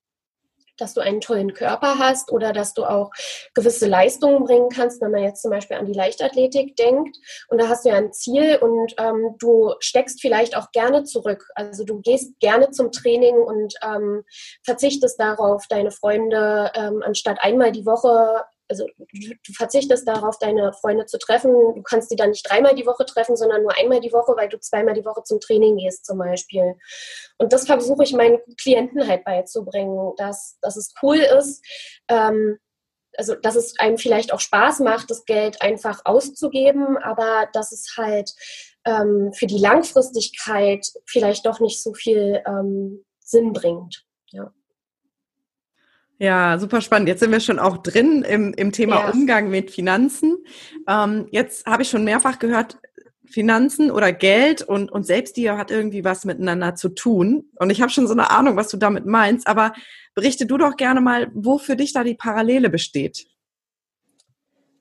dass 0.81 0.93
du 0.95 1.01
einen 1.01 1.21
tollen 1.21 1.53
Körper 1.53 1.99
hast 1.99 2.31
oder 2.31 2.53
dass 2.53 2.73
du 2.73 2.83
auch 2.83 3.11
gewisse 3.53 3.87
Leistungen 3.87 4.43
bringen 4.43 4.69
kannst, 4.69 5.01
wenn 5.01 5.11
man 5.11 5.23
jetzt 5.23 5.43
zum 5.43 5.51
Beispiel 5.51 5.77
an 5.77 5.85
die 5.85 5.93
Leichtathletik 5.93 6.75
denkt. 6.75 7.15
Und 7.49 7.61
da 7.61 7.67
hast 7.67 7.85
du 7.85 7.89
ja 7.89 7.95
ein 7.95 8.11
Ziel 8.11 8.57
und 8.57 8.95
ähm, 8.97 9.35
du 9.37 9.75
steckst 9.79 10.19
vielleicht 10.21 10.57
auch 10.57 10.71
gerne 10.71 11.03
zurück. 11.03 11.47
Also 11.55 11.85
du 11.85 12.01
gehst 12.01 12.39
gerne 12.39 12.71
zum 12.71 12.91
Training 12.91 13.35
und 13.35 13.75
ähm, 13.83 14.23
verzichtest 14.63 15.19
darauf, 15.19 15.65
deine 15.69 15.91
Freunde 15.91 16.71
ähm, 16.75 17.03
anstatt 17.05 17.37
einmal 17.41 17.71
die 17.71 17.85
Woche 17.85 18.43
also 18.71 18.85
du 18.97 19.53
verzichtest 19.53 20.07
darauf, 20.07 20.39
deine 20.39 20.71
Freunde 20.71 21.05
zu 21.05 21.19
treffen. 21.19 21.51
Du 21.51 21.83
kannst 21.83 22.09
die 22.09 22.15
dann 22.15 22.29
nicht 22.29 22.49
dreimal 22.49 22.73
die 22.73 22.85
Woche 22.85 23.05
treffen, 23.05 23.35
sondern 23.35 23.63
nur 23.63 23.77
einmal 23.77 23.99
die 23.99 24.13
Woche, 24.13 24.33
weil 24.37 24.47
du 24.47 24.57
zweimal 24.59 24.93
die 24.93 25.03
Woche 25.03 25.23
zum 25.23 25.41
Training 25.41 25.75
gehst 25.75 26.05
zum 26.05 26.17
Beispiel. 26.17 26.75
Und 27.37 27.51
das 27.51 27.65
versuche 27.65 28.03
ich 28.03 28.13
meinen 28.13 28.39
Klienten 28.59 29.05
halt 29.07 29.25
beizubringen, 29.25 30.13
dass, 30.15 30.57
dass 30.61 30.77
es 30.77 30.93
cool 31.03 31.17
ist, 31.17 31.63
ähm, 32.07 32.57
also 33.17 33.35
dass 33.35 33.55
es 33.55 33.77
einem 33.77 33.97
vielleicht 33.97 34.31
auch 34.31 34.39
Spaß 34.39 34.79
macht, 34.79 35.11
das 35.11 35.25
Geld 35.25 35.61
einfach 35.61 36.01
auszugeben, 36.05 36.97
aber 36.97 37.49
dass 37.51 37.73
es 37.73 37.95
halt 37.97 38.31
ähm, 38.85 39.33
für 39.33 39.47
die 39.47 39.59
Langfristigkeit 39.59 40.87
vielleicht 41.05 41.45
doch 41.45 41.59
nicht 41.59 41.83
so 41.83 41.93
viel 41.93 42.41
ähm, 42.47 43.03
Sinn 43.19 43.51
bringt. 43.51 44.05
Ja. 44.31 44.53
Ja, 46.21 46.59
super 46.59 46.81
spannend. 46.81 47.09
Jetzt 47.09 47.21
sind 47.21 47.31
wir 47.31 47.39
schon 47.39 47.57
auch 47.57 47.77
drin 47.77 48.21
im, 48.21 48.53
im 48.53 48.71
Thema 48.71 48.97
ja. 48.97 49.09
Umgang 49.09 49.49
mit 49.49 49.71
Finanzen. 49.71 50.37
Ähm, 50.87 51.27
jetzt 51.31 51.65
habe 51.65 51.81
ich 51.81 51.89
schon 51.89 52.03
mehrfach 52.03 52.37
gehört, 52.37 52.77
Finanzen 53.25 53.89
oder 53.89 54.13
Geld 54.13 54.61
und, 54.61 54.91
und 54.91 55.03
Selbstliebe 55.03 55.57
hat 55.57 55.71
irgendwie 55.71 56.03
was 56.03 56.23
miteinander 56.23 56.75
zu 56.75 56.89
tun. 56.89 57.49
Und 57.55 57.71
ich 57.71 57.81
habe 57.81 57.91
schon 57.91 58.05
so 58.05 58.13
eine 58.13 58.29
Ahnung, 58.29 58.55
was 58.55 58.67
du 58.67 58.77
damit 58.77 59.07
meinst. 59.07 59.47
Aber 59.47 59.73
berichte 60.13 60.45
du 60.45 60.59
doch 60.59 60.77
gerne 60.77 61.01
mal, 61.01 61.31
wo 61.33 61.57
für 61.57 61.75
dich 61.75 61.91
da 61.91 62.03
die 62.03 62.13
Parallele 62.13 62.69
besteht. 62.69 63.25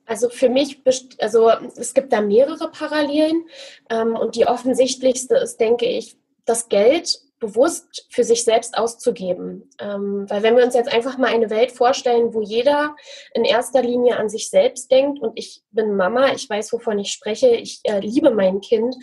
Also 0.05 0.29
für 0.29 0.49
mich, 0.49 0.83
also 1.17 1.49
es 1.75 1.95
gibt 1.95 2.13
da 2.13 2.21
mehrere 2.21 2.69
Parallelen. 2.69 3.45
Ähm, 3.89 4.13
und 4.13 4.35
die 4.35 4.45
offensichtlichste 4.45 5.37
ist, 5.37 5.59
denke 5.59 5.87
ich, 5.87 6.17
das 6.45 6.69
Geld 6.69 7.19
bewusst 7.41 8.07
für 8.09 8.23
sich 8.23 8.45
selbst 8.45 8.77
auszugeben. 8.77 9.69
Ähm, 9.79 10.25
weil 10.29 10.43
wenn 10.43 10.55
wir 10.55 10.63
uns 10.63 10.75
jetzt 10.75 10.93
einfach 10.93 11.17
mal 11.17 11.27
eine 11.27 11.49
Welt 11.49 11.71
vorstellen, 11.71 12.33
wo 12.33 12.41
jeder 12.41 12.95
in 13.33 13.43
erster 13.43 13.81
Linie 13.81 14.17
an 14.17 14.29
sich 14.29 14.49
selbst 14.49 14.91
denkt 14.91 15.19
und 15.19 15.33
ich 15.35 15.63
bin 15.71 15.95
Mama, 15.95 16.33
ich 16.33 16.47
weiß, 16.47 16.71
wovon 16.71 16.99
ich 16.99 17.11
spreche, 17.11 17.47
ich 17.47 17.81
äh, 17.83 17.99
liebe 17.99 18.29
mein 18.29 18.61
Kind, 18.61 18.95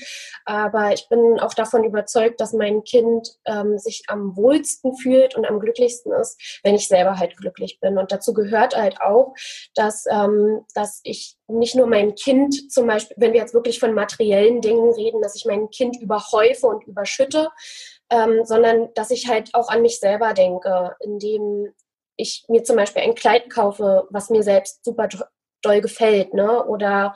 aber 0.44 0.92
ich 0.92 1.08
bin 1.08 1.40
auch 1.40 1.52
davon 1.52 1.82
überzeugt, 1.82 2.40
dass 2.40 2.52
mein 2.52 2.84
Kind 2.84 3.28
ähm, 3.44 3.76
sich 3.76 4.04
am 4.06 4.36
wohlsten 4.36 4.96
fühlt 4.96 5.34
und 5.34 5.44
am 5.44 5.58
glücklichsten 5.58 6.12
ist, 6.12 6.60
wenn 6.62 6.76
ich 6.76 6.86
selber 6.86 7.18
halt 7.18 7.36
glücklich 7.36 7.80
bin. 7.80 7.98
Und 7.98 8.12
dazu 8.12 8.32
gehört 8.32 8.76
halt 8.76 9.00
auch, 9.00 9.34
dass, 9.74 10.06
ähm, 10.08 10.64
dass 10.74 11.00
ich 11.02 11.36
nicht 11.48 11.74
nur 11.74 11.88
mein 11.88 12.14
Kind 12.14 12.70
zum 12.70 12.86
Beispiel, 12.86 13.16
wenn 13.18 13.32
wir 13.32 13.40
jetzt 13.40 13.54
wirklich 13.54 13.80
von 13.80 13.94
materiellen 13.94 14.60
Dingen 14.60 14.92
reden, 14.92 15.22
dass 15.22 15.34
ich 15.34 15.44
mein 15.44 15.70
Kind 15.70 16.00
überhäufe 16.00 16.68
und 16.68 16.86
überschütte, 16.86 17.48
ähm, 18.10 18.44
sondern 18.44 18.92
dass 18.94 19.10
ich 19.10 19.28
halt 19.28 19.54
auch 19.54 19.68
an 19.68 19.82
mich 19.82 20.00
selber 20.00 20.34
denke, 20.34 20.96
indem 21.00 21.72
ich 22.16 22.44
mir 22.48 22.64
zum 22.64 22.76
Beispiel 22.76 23.02
ein 23.02 23.14
Kleid 23.14 23.48
kaufe, 23.50 24.06
was 24.10 24.30
mir 24.30 24.42
selbst 24.42 24.84
super 24.84 25.08
doll 25.62 25.80
gefällt, 25.80 26.34
ne? 26.34 26.64
Oder 26.66 27.14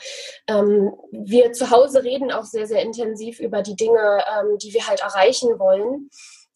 ähm, 0.48 0.92
wir 1.10 1.52
zu 1.52 1.70
Hause 1.70 2.02
reden 2.02 2.32
auch 2.32 2.44
sehr, 2.44 2.66
sehr 2.66 2.82
intensiv 2.82 3.40
über 3.40 3.62
die 3.62 3.76
Dinge, 3.76 4.24
ähm, 4.38 4.58
die 4.58 4.72
wir 4.74 4.86
halt 4.86 5.00
erreichen 5.00 5.58
wollen. 5.58 6.08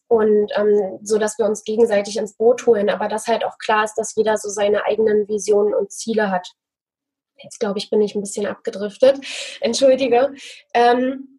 Und 0.09 0.51
ähm, 0.55 0.99
so, 1.03 1.17
dass 1.17 1.37
wir 1.37 1.45
uns 1.45 1.63
gegenseitig 1.63 2.17
ins 2.17 2.35
Boot 2.35 2.65
holen, 2.65 2.89
aber 2.89 3.09
dass 3.09 3.27
halt 3.27 3.43
auch 3.43 3.57
klar 3.57 3.83
ist, 3.83 3.95
dass 3.95 4.15
jeder 4.15 4.37
so 4.37 4.49
seine 4.49 4.85
eigenen 4.85 5.27
Visionen 5.27 5.73
und 5.73 5.91
Ziele 5.91 6.31
hat. 6.31 6.47
Jetzt 7.43 7.59
glaube 7.59 7.77
ich, 7.77 7.89
bin 7.89 8.01
ich 8.01 8.15
ein 8.15 8.21
bisschen 8.21 8.47
abgedriftet. 8.47 9.19
Entschuldige. 9.59 10.33
Ähm, 10.73 11.36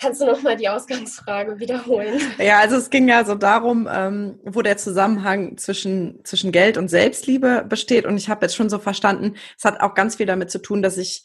Kannst 0.00 0.20
du 0.22 0.26
noch 0.26 0.42
mal 0.42 0.56
die 0.56 0.68
Ausgangsfrage 0.68 1.58
wiederholen? 1.58 2.20
Ja, 2.38 2.58
also 2.60 2.76
es 2.76 2.88
ging 2.88 3.08
ja 3.08 3.24
so 3.24 3.34
darum, 3.34 3.86
ähm, 3.92 4.38
wo 4.44 4.62
der 4.62 4.78
Zusammenhang 4.78 5.58
zwischen, 5.58 6.24
zwischen 6.24 6.52
Geld 6.52 6.78
und 6.78 6.88
Selbstliebe 6.88 7.66
besteht. 7.68 8.06
Und 8.06 8.16
ich 8.16 8.30
habe 8.30 8.46
jetzt 8.46 8.56
schon 8.56 8.70
so 8.70 8.78
verstanden, 8.78 9.34
es 9.58 9.64
hat 9.64 9.80
auch 9.80 9.94
ganz 9.94 10.16
viel 10.16 10.26
damit 10.26 10.50
zu 10.50 10.58
tun, 10.58 10.80
dass 10.80 10.96
ich 10.96 11.24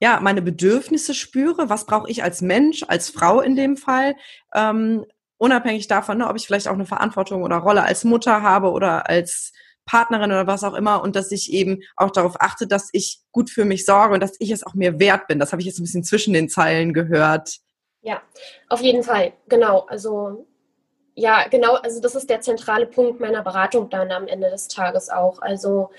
ja 0.00 0.20
meine 0.20 0.40
Bedürfnisse 0.40 1.12
spüre. 1.12 1.68
Was 1.68 1.84
brauche 1.84 2.10
ich 2.10 2.22
als 2.22 2.40
Mensch, 2.40 2.82
als 2.88 3.10
Frau 3.10 3.42
in 3.42 3.56
dem 3.56 3.76
Fall? 3.76 4.16
Ähm, 4.54 5.04
unabhängig 5.36 5.86
davon, 5.88 6.18
ne, 6.18 6.28
ob 6.28 6.36
ich 6.36 6.46
vielleicht 6.46 6.68
auch 6.68 6.74
eine 6.74 6.86
Verantwortung 6.86 7.42
oder 7.42 7.56
Rolle 7.56 7.82
als 7.82 8.04
Mutter 8.04 8.40
habe 8.40 8.70
oder 8.70 9.08
als 9.08 9.52
Partnerin 9.84 10.30
oder 10.30 10.46
was 10.46 10.64
auch 10.64 10.72
immer 10.72 11.02
und 11.02 11.14
dass 11.14 11.30
ich 11.30 11.52
eben 11.52 11.80
auch 11.96 12.10
darauf 12.10 12.40
achte, 12.40 12.66
dass 12.66 12.88
ich 12.92 13.20
gut 13.32 13.50
für 13.50 13.66
mich 13.66 13.84
sorge 13.84 14.14
und 14.14 14.20
dass 14.20 14.36
ich 14.38 14.50
es 14.50 14.64
auch 14.64 14.72
mir 14.72 14.98
wert 14.98 15.26
bin. 15.26 15.38
Das 15.38 15.52
habe 15.52 15.60
ich 15.60 15.66
jetzt 15.66 15.78
ein 15.78 15.84
bisschen 15.84 16.04
zwischen 16.04 16.32
den 16.32 16.48
Zeilen 16.48 16.94
gehört. 16.94 17.58
Ja, 18.04 18.20
auf 18.68 18.82
jeden 18.82 19.02
Fall, 19.02 19.32
genau. 19.48 19.80
Also 19.88 20.46
ja, 21.16 21.48
genau, 21.48 21.74
also 21.76 22.00
das 22.00 22.14
ist 22.16 22.30
der 22.30 22.40
zentrale 22.42 22.86
Punkt 22.86 23.20
meiner 23.20 23.42
Beratung 23.42 23.90
dann 23.90 24.12
am 24.12 24.26
Ende 24.28 24.50
des 24.50 24.68
Tages 24.68 25.10
auch. 25.10 25.40
Also 25.42 25.90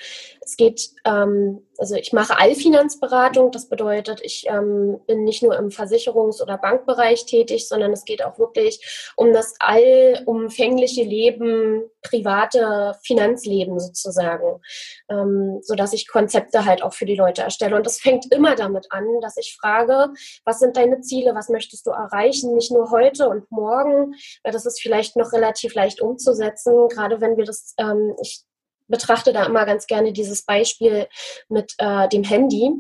es 0.42 0.58
geht, 0.58 0.92
ähm, 1.06 1.62
also 1.77 1.96
ich 1.96 2.13
mache 2.13 2.38
Allfinanzberatung, 2.38 3.51
das 3.51 3.67
bedeutet, 3.67 4.22
ich 4.24 4.46
ähm, 4.48 5.00
bin 5.08 5.24
nicht 5.24 5.44
nur 5.44 5.58
im 5.58 5.70
Versicherungs- 5.70 6.41
oder 6.41 6.58
Bankbereich 6.58 7.25
tätig, 7.25 7.67
sondern 7.67 7.91
es 7.94 8.05
geht 8.05 8.24
auch 8.24 8.39
wirklich 8.39 9.13
um 9.15 9.34
das 9.34 9.55
allumfängliche 9.60 11.03
Leben, 11.03 11.84
private 12.01 12.96
Finanzleben 13.03 13.79
sozusagen, 13.79 14.62
ähm, 15.10 15.60
sodass 15.63 15.94
ich 15.94 16.08
Konzepte 16.08 16.65
halt 16.65 16.84
auch 16.84 16.94
für 16.94 17.05
die 17.05 17.15
Leute 17.15 17.41
erstelle. 17.41 17.75
Und 17.75 17.86
das 17.86 18.00
fängt 18.00 18.32
immer 18.32 18.55
damit 18.55 18.91
an, 18.91 19.05
dass 19.22 19.38
ich 19.38 19.58
frage, 19.60 20.13
was 20.44 20.60
sind 20.60 20.77
deine 20.77 21.01
Ziele, 21.01 21.36
was 21.36 21.50
möchtest 21.50 21.86
du 21.86 21.91
erreichen, 21.91 22.55
nicht 22.55 22.72
nur 22.72 22.91
heute 22.91 23.29
und 23.29 23.50
morgen, 23.51 24.13
weil 24.44 24.53
das 24.53 24.65
ist 24.65 24.82
vielleicht 24.82 25.15
noch 25.15 25.34
relativ 25.34 25.74
leicht 25.74 26.01
umzusetzen, 26.01 26.88
gerade 26.89 27.22
wenn 27.22 27.38
wir 27.38 27.46
das, 27.46 27.74
ähm, 27.77 28.15
ich 28.22 28.46
betrachte 28.88 29.34
da 29.34 29.46
immer 29.46 29.65
ganz 29.65 29.88
gerne 29.88 30.13
dieses 30.13 30.44
Beispiel 30.44 31.08
mit 31.50 31.74
äh, 31.77 32.08
dem 32.10 32.24
Handy 32.24 32.72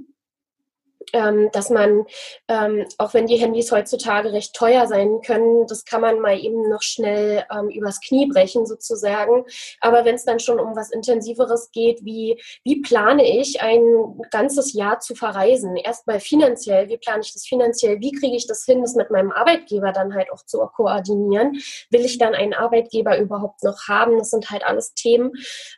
ähm, 1.13 1.49
dass 1.51 1.69
man, 1.69 2.05
ähm, 2.47 2.85
auch 2.97 3.13
wenn 3.13 3.27
die 3.27 3.37
Handys 3.37 3.71
heutzutage 3.71 4.31
recht 4.31 4.53
teuer 4.53 4.87
sein 4.87 5.21
können, 5.25 5.67
das 5.67 5.85
kann 5.85 6.01
man 6.01 6.19
mal 6.19 6.37
eben 6.37 6.69
noch 6.69 6.81
schnell 6.81 7.45
ähm, 7.51 7.69
übers 7.69 8.01
Knie 8.01 8.27
brechen 8.27 8.65
sozusagen. 8.65 9.45
Aber 9.81 10.05
wenn 10.05 10.15
es 10.15 10.25
dann 10.25 10.39
schon 10.39 10.59
um 10.59 10.75
was 10.75 10.91
Intensiveres 10.91 11.71
geht, 11.71 12.03
wie, 12.03 12.41
wie 12.63 12.81
plane 12.81 13.39
ich 13.39 13.61
ein 13.61 14.19
ganzes 14.31 14.73
Jahr 14.73 14.99
zu 14.99 15.15
verreisen? 15.15 15.75
Erstmal 15.75 16.19
finanziell, 16.19 16.89
wie 16.89 16.97
plane 16.97 17.21
ich 17.23 17.33
das 17.33 17.45
finanziell? 17.45 17.99
Wie 17.99 18.11
kriege 18.11 18.35
ich 18.35 18.47
das 18.47 18.65
hin, 18.65 18.81
das 18.81 18.95
mit 18.95 19.11
meinem 19.11 19.31
Arbeitgeber 19.31 19.91
dann 19.91 20.13
halt 20.13 20.31
auch 20.31 20.43
zu 20.45 20.59
koordinieren? 20.75 21.59
Will 21.89 22.05
ich 22.05 22.17
dann 22.17 22.35
einen 22.35 22.53
Arbeitgeber 22.53 23.17
überhaupt 23.17 23.63
noch 23.63 23.87
haben? 23.87 24.17
Das 24.17 24.29
sind 24.29 24.49
halt 24.49 24.65
alles 24.65 24.93
Themen, 24.93 25.31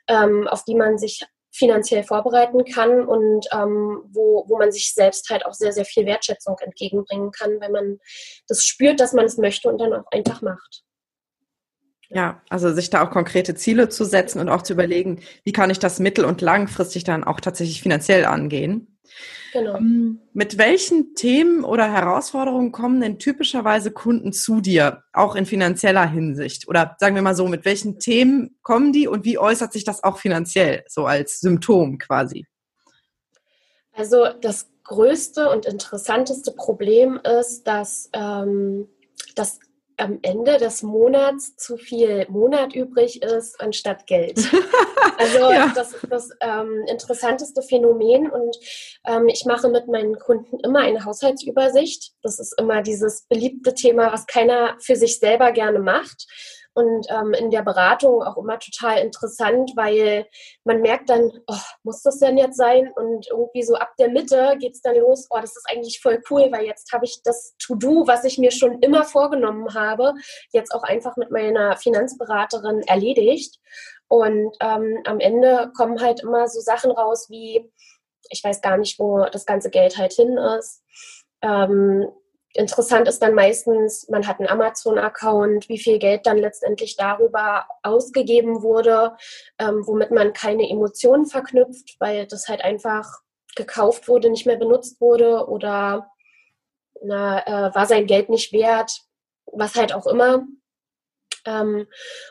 ähm, 0.07 0.47
auf 0.47 0.63
die 0.63 0.75
man 0.75 0.97
sich 0.97 1.25
finanziell 1.57 2.03
vorbereiten 2.03 2.63
kann 2.65 3.05
und 3.05 3.47
ähm, 3.51 4.03
wo, 4.11 4.45
wo 4.47 4.57
man 4.57 4.71
sich 4.71 4.93
selbst 4.93 5.29
halt 5.29 5.45
auch 5.45 5.53
sehr, 5.53 5.73
sehr 5.73 5.85
viel 5.85 6.05
Wertschätzung 6.05 6.55
entgegenbringen 6.59 7.31
kann, 7.31 7.59
wenn 7.59 7.71
man 7.71 7.99
das 8.47 8.63
spürt, 8.63 8.99
dass 8.99 9.13
man 9.13 9.25
es 9.25 9.37
möchte 9.37 9.69
und 9.69 9.79
dann 9.79 9.93
auch 9.93 10.05
einfach 10.11 10.41
macht. 10.41 10.83
Ja, 12.09 12.41
also 12.49 12.71
sich 12.71 12.89
da 12.89 13.05
auch 13.05 13.11
konkrete 13.11 13.53
Ziele 13.55 13.89
zu 13.89 14.05
setzen 14.05 14.39
und 14.39 14.47
auch 14.47 14.61
zu 14.61 14.73
überlegen, 14.73 15.19
wie 15.43 15.51
kann 15.51 15.69
ich 15.69 15.79
das 15.79 15.99
mittel- 15.99 16.25
und 16.25 16.41
langfristig 16.41 17.03
dann 17.03 17.25
auch 17.25 17.41
tatsächlich 17.41 17.81
finanziell 17.81 18.25
angehen. 18.25 18.96
Genau. 19.53 19.77
Ähm, 19.77 20.19
mit 20.33 20.57
welchen 20.57 21.15
Themen 21.15 21.63
oder 21.63 21.91
Herausforderungen 21.91 22.71
kommen 22.71 23.01
denn 23.01 23.19
typischerweise 23.19 23.91
Kunden 23.91 24.33
zu 24.33 24.61
dir, 24.61 25.03
auch 25.13 25.35
in 25.35 25.45
finanzieller 25.45 26.09
Hinsicht? 26.09 26.67
Oder 26.67 26.95
sagen 26.99 27.15
wir 27.15 27.21
mal 27.21 27.35
so, 27.35 27.47
mit 27.47 27.65
welchen 27.65 27.99
Themen 27.99 28.57
kommen 28.61 28.93
die 28.93 29.07
und 29.07 29.25
wie 29.25 29.37
äußert 29.37 29.73
sich 29.73 29.83
das 29.83 30.03
auch 30.03 30.17
finanziell, 30.17 30.83
so 30.87 31.05
als 31.05 31.39
Symptom 31.39 31.97
quasi? 31.97 32.45
Also 33.93 34.27
das 34.41 34.69
größte 34.83 35.49
und 35.49 35.65
interessanteste 35.65 36.51
Problem 36.51 37.19
ist, 37.23 37.63
dass, 37.63 38.09
ähm, 38.13 38.87
dass 39.35 39.59
am 39.97 40.19
Ende 40.21 40.57
des 40.57 40.83
Monats 40.83 41.55
zu 41.55 41.77
viel 41.77 42.27
Monat 42.29 42.75
übrig 42.75 43.21
ist 43.23 43.59
anstatt 43.59 44.07
Geld. 44.07 44.39
Also 45.19 45.51
ja. 45.51 45.71
das 45.73 45.93
ist 45.93 46.11
das 46.11 46.29
ähm, 46.41 46.85
interessanteste 46.87 47.63
Phänomen 47.63 48.29
und 48.29 48.55
ähm, 49.07 49.27
ich 49.29 49.45
mache 49.45 49.67
mit 49.67 49.87
meinen 49.87 50.19
Kunden 50.19 50.59
immer 50.59 50.81
eine 50.81 51.05
Haushaltsübersicht. 51.05 52.13
Das 52.21 52.37
ist 52.37 52.53
immer 52.59 52.83
dieses 52.83 53.23
beliebte 53.27 53.73
Thema, 53.73 54.11
was 54.11 54.27
keiner 54.27 54.75
für 54.79 54.95
sich 54.95 55.17
selber 55.17 55.51
gerne 55.53 55.79
macht 55.79 56.27
und 56.77 57.07
ähm, 57.09 57.33
in 57.33 57.49
der 57.49 57.63
Beratung 57.63 58.21
auch 58.21 58.37
immer 58.37 58.59
total 58.59 58.99
interessant, 58.99 59.71
weil 59.75 60.27
man 60.63 60.79
merkt 60.81 61.09
dann, 61.09 61.31
oh, 61.47 61.55
muss 61.81 62.03
das 62.03 62.19
denn 62.19 62.37
jetzt 62.37 62.55
sein? 62.55 62.93
Und 62.95 63.27
irgendwie 63.31 63.63
so 63.63 63.73
ab 63.73 63.93
der 63.97 64.09
Mitte 64.09 64.55
geht 64.59 64.75
es 64.75 64.81
dann 64.81 64.95
los, 64.95 65.25
oh, 65.31 65.39
das 65.41 65.57
ist 65.57 65.65
eigentlich 65.71 65.99
voll 65.99 66.21
cool, 66.29 66.51
weil 66.51 66.65
jetzt 66.65 66.93
habe 66.93 67.05
ich 67.05 67.19
das 67.23 67.55
To-Do, 67.57 68.05
was 68.05 68.25
ich 68.25 68.37
mir 68.37 68.51
schon 68.51 68.77
immer 68.81 69.03
vorgenommen 69.05 69.73
habe, 69.73 70.13
jetzt 70.51 70.71
auch 70.71 70.83
einfach 70.83 71.17
mit 71.17 71.31
meiner 71.31 71.77
Finanzberaterin 71.77 72.81
erledigt. 72.83 73.59
Und 74.07 74.55
ähm, 74.61 74.99
am 75.05 75.19
Ende 75.19 75.71
kommen 75.75 75.99
halt 75.99 76.19
immer 76.21 76.47
so 76.47 76.59
Sachen 76.59 76.91
raus 76.91 77.25
wie, 77.31 77.71
ich 78.29 78.43
weiß 78.43 78.61
gar 78.61 78.77
nicht, 78.77 78.99
wo 78.99 79.25
das 79.25 79.47
ganze 79.47 79.71
Geld 79.71 79.97
halt 79.97 80.13
hin 80.13 80.37
ist. 80.37 80.83
Ähm, 81.41 82.07
Interessant 82.57 83.07
ist 83.07 83.21
dann 83.21 83.35
meistens, 83.35 84.09
man 84.09 84.25
hat 84.25 84.39
einen 84.39 84.49
Amazon-Account, 84.49 85.69
wie 85.69 85.77
viel 85.77 85.99
Geld 85.99 86.25
dann 86.25 86.39
letztendlich 86.39 86.95
darüber 86.95 87.67
ausgegeben 87.83 88.63
wurde, 88.63 89.15
ähm, 89.59 89.85
womit 89.85 90.09
man 90.09 90.33
keine 90.33 90.67
Emotionen 90.67 91.27
verknüpft, 91.27 91.97
weil 91.99 92.25
das 92.25 92.47
halt 92.47 92.63
einfach 92.63 93.21
gekauft 93.55 94.07
wurde, 94.07 94.31
nicht 94.31 94.47
mehr 94.47 94.57
benutzt 94.57 94.99
wurde 94.99 95.47
oder 95.47 96.09
na, 97.03 97.45
äh, 97.45 97.75
war 97.75 97.85
sein 97.85 98.07
Geld 98.07 98.29
nicht 98.29 98.51
wert, 98.51 99.01
was 99.45 99.75
halt 99.75 99.93
auch 99.93 100.07
immer. 100.07 100.47
Ähm, 101.45 101.85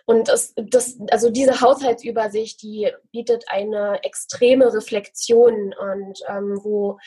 und 0.07 0.27
das, 0.27 0.55
das, 0.57 0.99
also 1.13 1.31
diese 1.31 1.61
Haushaltsübersicht, 1.61 2.61
die 2.63 2.91
bietet 3.13 3.45
eine 3.47 4.03
extreme 4.03 4.75
Reflexion 4.75 5.73
und 5.73 6.19
ähm, 6.27 6.59
wo, 6.65 6.99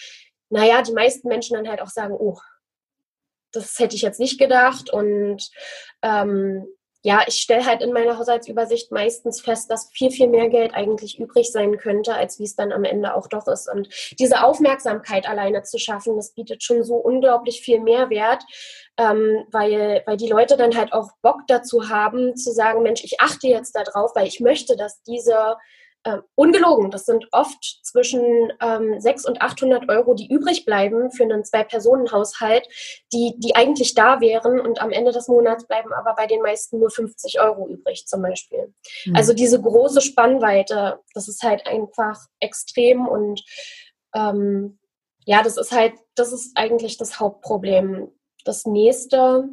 naja, 0.48 0.82
die 0.84 0.94
meisten 0.94 1.28
Menschen 1.28 1.56
dann 1.58 1.68
halt 1.68 1.82
auch 1.82 1.90
sagen, 1.90 2.16
oh, 2.18 2.38
das 3.52 3.78
hätte 3.80 3.96
ich 3.96 4.02
jetzt 4.02 4.20
nicht 4.20 4.40
gedacht. 4.40 4.92
Und 4.92 5.50
ähm, 6.02 6.68
ja, 7.02 7.24
ich 7.28 7.36
stelle 7.36 7.66
halt 7.66 7.82
in 7.82 7.94
meiner 7.94 8.18
Haushaltsübersicht 8.18 8.92
meistens 8.92 9.40
fest, 9.40 9.72
dass 9.72 9.90
viel, 9.94 10.12
viel 10.12 10.28
mehr 10.28 10.50
Geld 10.50 10.74
eigentlich 10.74 11.18
übrig 11.18 11.50
sein 11.50 11.78
könnte, 11.78 12.14
als 12.14 12.40
wie 12.40 12.44
es 12.44 12.58
dann 12.58 12.74
am 12.74 12.84
Ende 12.84 13.16
auch 13.16 13.28
doch 13.28 13.48
ist. 13.48 13.72
Und 13.72 13.88
diese 14.20 14.44
Aufmerksamkeit 14.44 15.28
alleine 15.28 15.64
zu 15.64 15.78
schaffen, 15.78 16.18
das 16.18 16.34
bietet 16.34 16.62
schon 16.62 16.84
so 16.84 16.96
unglaublich 16.96 17.62
viel 17.62 17.80
Mehrwert, 17.80 18.44
ähm, 18.98 19.46
weil, 19.50 20.04
weil 20.06 20.18
die 20.18 20.28
Leute 20.28 20.58
dann 20.58 20.76
halt 20.76 20.92
auch 20.92 21.12
Bock 21.22 21.42
dazu 21.48 21.88
haben, 21.88 22.36
zu 22.36 22.52
sagen, 22.52 22.84
Mensch, 22.84 23.04
ich 23.06 23.22
achte 23.22 23.48
jetzt 23.48 23.78
darauf, 23.78 24.14
weil 24.14 24.28
ich 24.28 24.42
möchte, 24.42 24.76
dass 24.76 25.02
diese 25.04 25.56
äh, 26.04 26.20
ungelogen, 26.36 26.92
das 26.92 27.06
sind 27.06 27.28
oft 27.32 27.80
zwischen 27.84 28.54
ähm, 28.62 29.00
600 29.00 29.26
und 29.26 29.42
800 29.42 29.90
Euro, 29.90 30.14
die 30.14 30.32
übrig 30.32 30.66
bleiben 30.66 31.12
für 31.12 31.24
einen 31.24 31.44
Zwei-Personen-Haushalt, 31.44 32.68
die, 33.12 33.34
die 33.38 33.56
eigentlich 33.56 33.96
da 33.96 34.22
wären 34.22 34.60
und 34.60 34.82
am 34.82 34.92
Ende 34.92 35.12
des 35.12 35.28
Monats 35.28 35.68
bleiben 35.68 35.92
aber 35.94 36.16
bei 36.16 36.28
den 36.28 36.42
meisten 36.42 36.80
nur 36.80 36.90
50 36.90 37.42
Euro 37.42 37.68
übrig 37.68 38.06
zum 38.08 38.22
Beispiel. 38.22 38.74
Mhm. 39.06 39.16
Also 39.16 39.34
diese 39.34 39.62
große 39.62 40.02
Spannweite, 40.02 41.00
das 41.14 41.28
ist 41.28 41.44
halt 41.44 41.68
einfach 41.68 42.18
extrem 42.40 43.08
und 43.08 43.44
ähm, 44.16 44.80
ja, 45.26 45.44
das 45.44 45.58
ist 45.58 45.72
halt, 45.72 45.94
das 46.16 46.32
ist 46.32 46.54
eigentlich 46.56 46.98
das 46.98 47.20
Hauptproblem. 47.20 48.12
Das 48.46 48.66
nächste, 48.66 49.50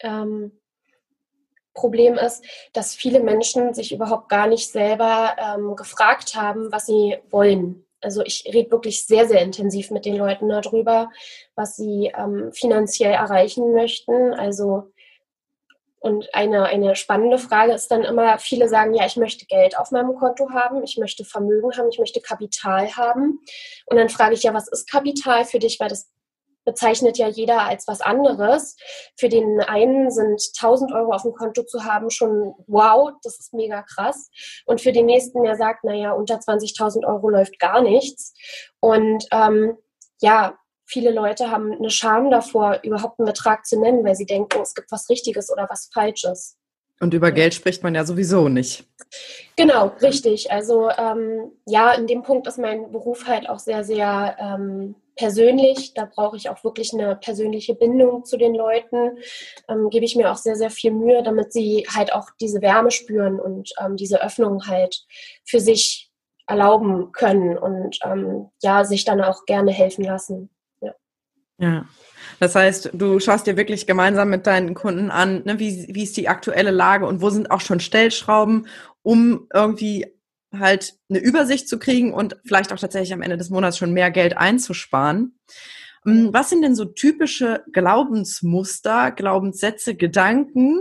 ähm, 0.00 0.58
Problem 1.74 2.14
ist, 2.14 2.44
dass 2.72 2.94
viele 2.94 3.20
Menschen 3.20 3.74
sich 3.74 3.92
überhaupt 3.92 4.28
gar 4.28 4.46
nicht 4.46 4.70
selber 4.70 5.36
ähm, 5.38 5.76
gefragt 5.76 6.34
haben, 6.36 6.72
was 6.72 6.86
sie 6.86 7.18
wollen. 7.30 7.84
Also 8.00 8.22
ich 8.22 8.44
rede 8.52 8.70
wirklich 8.70 9.06
sehr, 9.06 9.26
sehr 9.26 9.40
intensiv 9.40 9.90
mit 9.90 10.04
den 10.04 10.16
Leuten 10.16 10.48
darüber, 10.48 11.10
was 11.54 11.76
sie 11.76 12.12
ähm, 12.16 12.52
finanziell 12.52 13.12
erreichen 13.12 13.72
möchten. 13.72 14.34
Also 14.34 14.92
und 16.04 16.34
eine, 16.34 16.64
eine 16.66 16.96
spannende 16.96 17.38
Frage 17.38 17.72
ist 17.72 17.90
dann 17.90 18.04
immer, 18.04 18.38
viele 18.38 18.68
sagen, 18.68 18.92
ja, 18.92 19.06
ich 19.06 19.16
möchte 19.16 19.46
Geld 19.46 19.78
auf 19.78 19.90
meinem 19.90 20.14
Konto 20.14 20.50
haben, 20.50 20.84
ich 20.84 20.98
möchte 20.98 21.24
Vermögen 21.24 21.74
haben, 21.78 21.88
ich 21.88 21.98
möchte 21.98 22.20
Kapital 22.20 22.94
haben. 22.94 23.40
Und 23.86 23.96
dann 23.96 24.10
frage 24.10 24.34
ich 24.34 24.42
ja, 24.42 24.52
was 24.52 24.68
ist 24.68 24.90
Kapital 24.90 25.46
für 25.46 25.58
dich? 25.58 25.80
Weil 25.80 25.88
das 25.88 26.10
bezeichnet 26.64 27.18
ja 27.18 27.28
jeder 27.28 27.62
als 27.62 27.86
was 27.86 28.00
anderes. 28.00 28.76
Für 29.16 29.28
den 29.28 29.60
einen 29.60 30.10
sind 30.10 30.40
1000 30.56 30.92
Euro 30.92 31.12
auf 31.12 31.22
dem 31.22 31.32
Konto 31.32 31.62
zu 31.64 31.84
haben 31.84 32.10
schon 32.10 32.54
wow, 32.66 33.12
das 33.22 33.38
ist 33.38 33.54
mega 33.54 33.82
krass. 33.82 34.30
Und 34.66 34.80
für 34.80 34.92
den 34.92 35.06
nächsten, 35.06 35.42
der 35.42 35.56
sagt, 35.56 35.84
naja, 35.84 36.12
unter 36.12 36.36
20.000 36.36 37.06
Euro 37.06 37.28
läuft 37.28 37.58
gar 37.58 37.82
nichts. 37.82 38.34
Und 38.80 39.26
ähm, 39.32 39.76
ja, 40.20 40.58
viele 40.86 41.10
Leute 41.10 41.50
haben 41.50 41.72
eine 41.72 41.90
Scham 41.90 42.30
davor, 42.30 42.80
überhaupt 42.82 43.18
einen 43.18 43.26
Betrag 43.26 43.66
zu 43.66 43.80
nennen, 43.80 44.04
weil 44.04 44.14
sie 44.14 44.26
denken, 44.26 44.60
es 44.62 44.74
gibt 44.74 44.90
was 44.92 45.08
Richtiges 45.08 45.50
oder 45.50 45.66
was 45.70 45.90
Falsches. 45.92 46.56
Und 47.00 47.12
über 47.12 47.32
Geld 47.32 47.54
spricht 47.54 47.82
man 47.82 47.94
ja 47.94 48.04
sowieso 48.04 48.48
nicht. 48.48 48.86
Genau, 49.56 49.88
richtig. 50.00 50.50
Also 50.52 50.90
ähm, 50.90 51.52
ja, 51.66 51.92
in 51.92 52.06
dem 52.06 52.22
Punkt 52.22 52.46
ist 52.46 52.58
mein 52.58 52.92
Beruf 52.92 53.26
halt 53.26 53.48
auch 53.48 53.58
sehr, 53.58 53.84
sehr 53.84 54.36
ähm, 54.38 54.94
persönlich. 55.16 55.94
Da 55.94 56.06
brauche 56.06 56.36
ich 56.36 56.48
auch 56.48 56.62
wirklich 56.64 56.92
eine 56.92 57.16
persönliche 57.16 57.74
Bindung 57.74 58.24
zu 58.24 58.36
den 58.36 58.54
Leuten. 58.54 59.18
Ähm, 59.68 59.90
gebe 59.90 60.04
ich 60.04 60.16
mir 60.16 60.30
auch 60.30 60.36
sehr, 60.36 60.56
sehr 60.56 60.70
viel 60.70 60.92
Mühe, 60.92 61.22
damit 61.22 61.52
sie 61.52 61.86
halt 61.92 62.12
auch 62.12 62.30
diese 62.40 62.60
Wärme 62.62 62.90
spüren 62.90 63.40
und 63.40 63.70
ähm, 63.80 63.96
diese 63.96 64.22
Öffnung 64.22 64.66
halt 64.66 65.04
für 65.44 65.60
sich 65.60 66.10
erlauben 66.46 67.12
können 67.12 67.56
und 67.56 67.98
ähm, 68.04 68.50
ja, 68.62 68.84
sich 68.84 69.04
dann 69.04 69.20
auch 69.20 69.46
gerne 69.46 69.72
helfen 69.72 70.04
lassen. 70.04 70.50
Ja. 70.80 70.94
ja. 71.58 71.84
Das 72.40 72.54
heißt, 72.54 72.90
du 72.92 73.20
schaust 73.20 73.46
dir 73.46 73.56
wirklich 73.56 73.86
gemeinsam 73.86 74.28
mit 74.28 74.46
deinen 74.46 74.74
Kunden 74.74 75.10
an, 75.10 75.42
ne, 75.44 75.58
wie, 75.58 75.88
wie 75.94 76.02
ist 76.02 76.16
die 76.16 76.28
aktuelle 76.28 76.70
Lage 76.70 77.06
und 77.06 77.22
wo 77.22 77.30
sind 77.30 77.50
auch 77.50 77.60
schon 77.60 77.80
Stellschrauben, 77.80 78.66
um 79.02 79.46
irgendwie 79.52 80.13
halt 80.58 80.94
eine 81.08 81.18
Übersicht 81.18 81.68
zu 81.68 81.78
kriegen 81.78 82.12
und 82.12 82.36
vielleicht 82.44 82.72
auch 82.72 82.78
tatsächlich 82.78 83.12
am 83.12 83.22
Ende 83.22 83.36
des 83.36 83.50
Monats 83.50 83.78
schon 83.78 83.92
mehr 83.92 84.10
Geld 84.10 84.36
einzusparen. 84.36 85.38
Mm, 86.04 86.28
was 86.32 86.50
sind 86.50 86.62
denn 86.62 86.74
so 86.74 86.84
typische 86.84 87.64
Glaubensmuster, 87.72 89.10
Glaubenssätze, 89.10 89.94
Gedanken, 89.94 90.80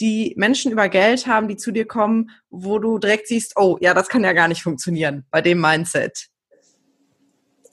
die 0.00 0.34
Menschen 0.36 0.72
über 0.72 0.88
Geld 0.88 1.26
haben, 1.26 1.48
die 1.48 1.56
zu 1.56 1.70
dir 1.70 1.86
kommen, 1.86 2.30
wo 2.50 2.78
du 2.78 2.98
direkt 2.98 3.28
siehst, 3.28 3.54
oh, 3.56 3.78
ja, 3.80 3.94
das 3.94 4.08
kann 4.08 4.24
ja 4.24 4.32
gar 4.32 4.48
nicht 4.48 4.62
funktionieren 4.62 5.24
bei 5.30 5.40
dem 5.40 5.60
Mindset? 5.60 6.28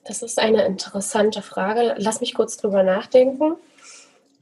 Das 0.05 0.21
ist 0.21 0.39
eine 0.39 0.65
interessante 0.65 1.41
Frage. 1.41 1.95
Lass 1.97 2.21
mich 2.21 2.33
kurz 2.33 2.57
drüber 2.57 2.83
nachdenken. 2.83 3.55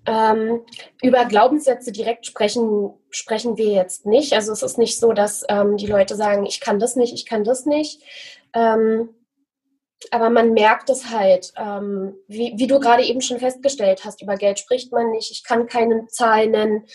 Ähm, 0.06 0.62
über 1.02 1.26
Glaubenssätze 1.26 1.92
direkt 1.92 2.26
sprechen, 2.26 2.94
sprechen 3.10 3.58
wir 3.58 3.68
jetzt 3.68 4.06
nicht. 4.06 4.34
Also 4.34 4.52
es 4.52 4.64
ist 4.64 4.78
nicht 4.78 5.00
so, 5.00 5.14
dass 5.14 5.44
ähm, 5.50 5.78
die 5.78 5.88
Leute 5.88 6.16
sagen, 6.16 6.46
ich 6.46 6.62
kann 6.62 6.80
das 6.80 6.96
nicht, 6.96 7.14
ich 7.14 7.26
kann 7.26 7.44
das 7.44 7.66
nicht. 7.66 8.02
Ähm, 8.54 9.10
aber 10.12 10.30
man 10.30 10.54
merkt 10.54 10.90
es 10.90 11.10
halt, 11.10 11.52
ähm, 11.58 12.16
wie, 12.28 12.54
wie, 12.56 12.68
du 12.68 12.80
gerade 12.80 13.04
eben 13.04 13.22
schon 13.22 13.40
festgestellt 13.40 14.06
hast, 14.06 14.22
über 14.22 14.36
Geld 14.36 14.58
spricht 14.58 14.92
man 14.92 15.12
nicht, 15.12 15.30
ich 15.32 15.44
kann 15.44 15.68
keine 15.68 16.08
Zahl 16.08 16.48
nennen. 16.48 16.86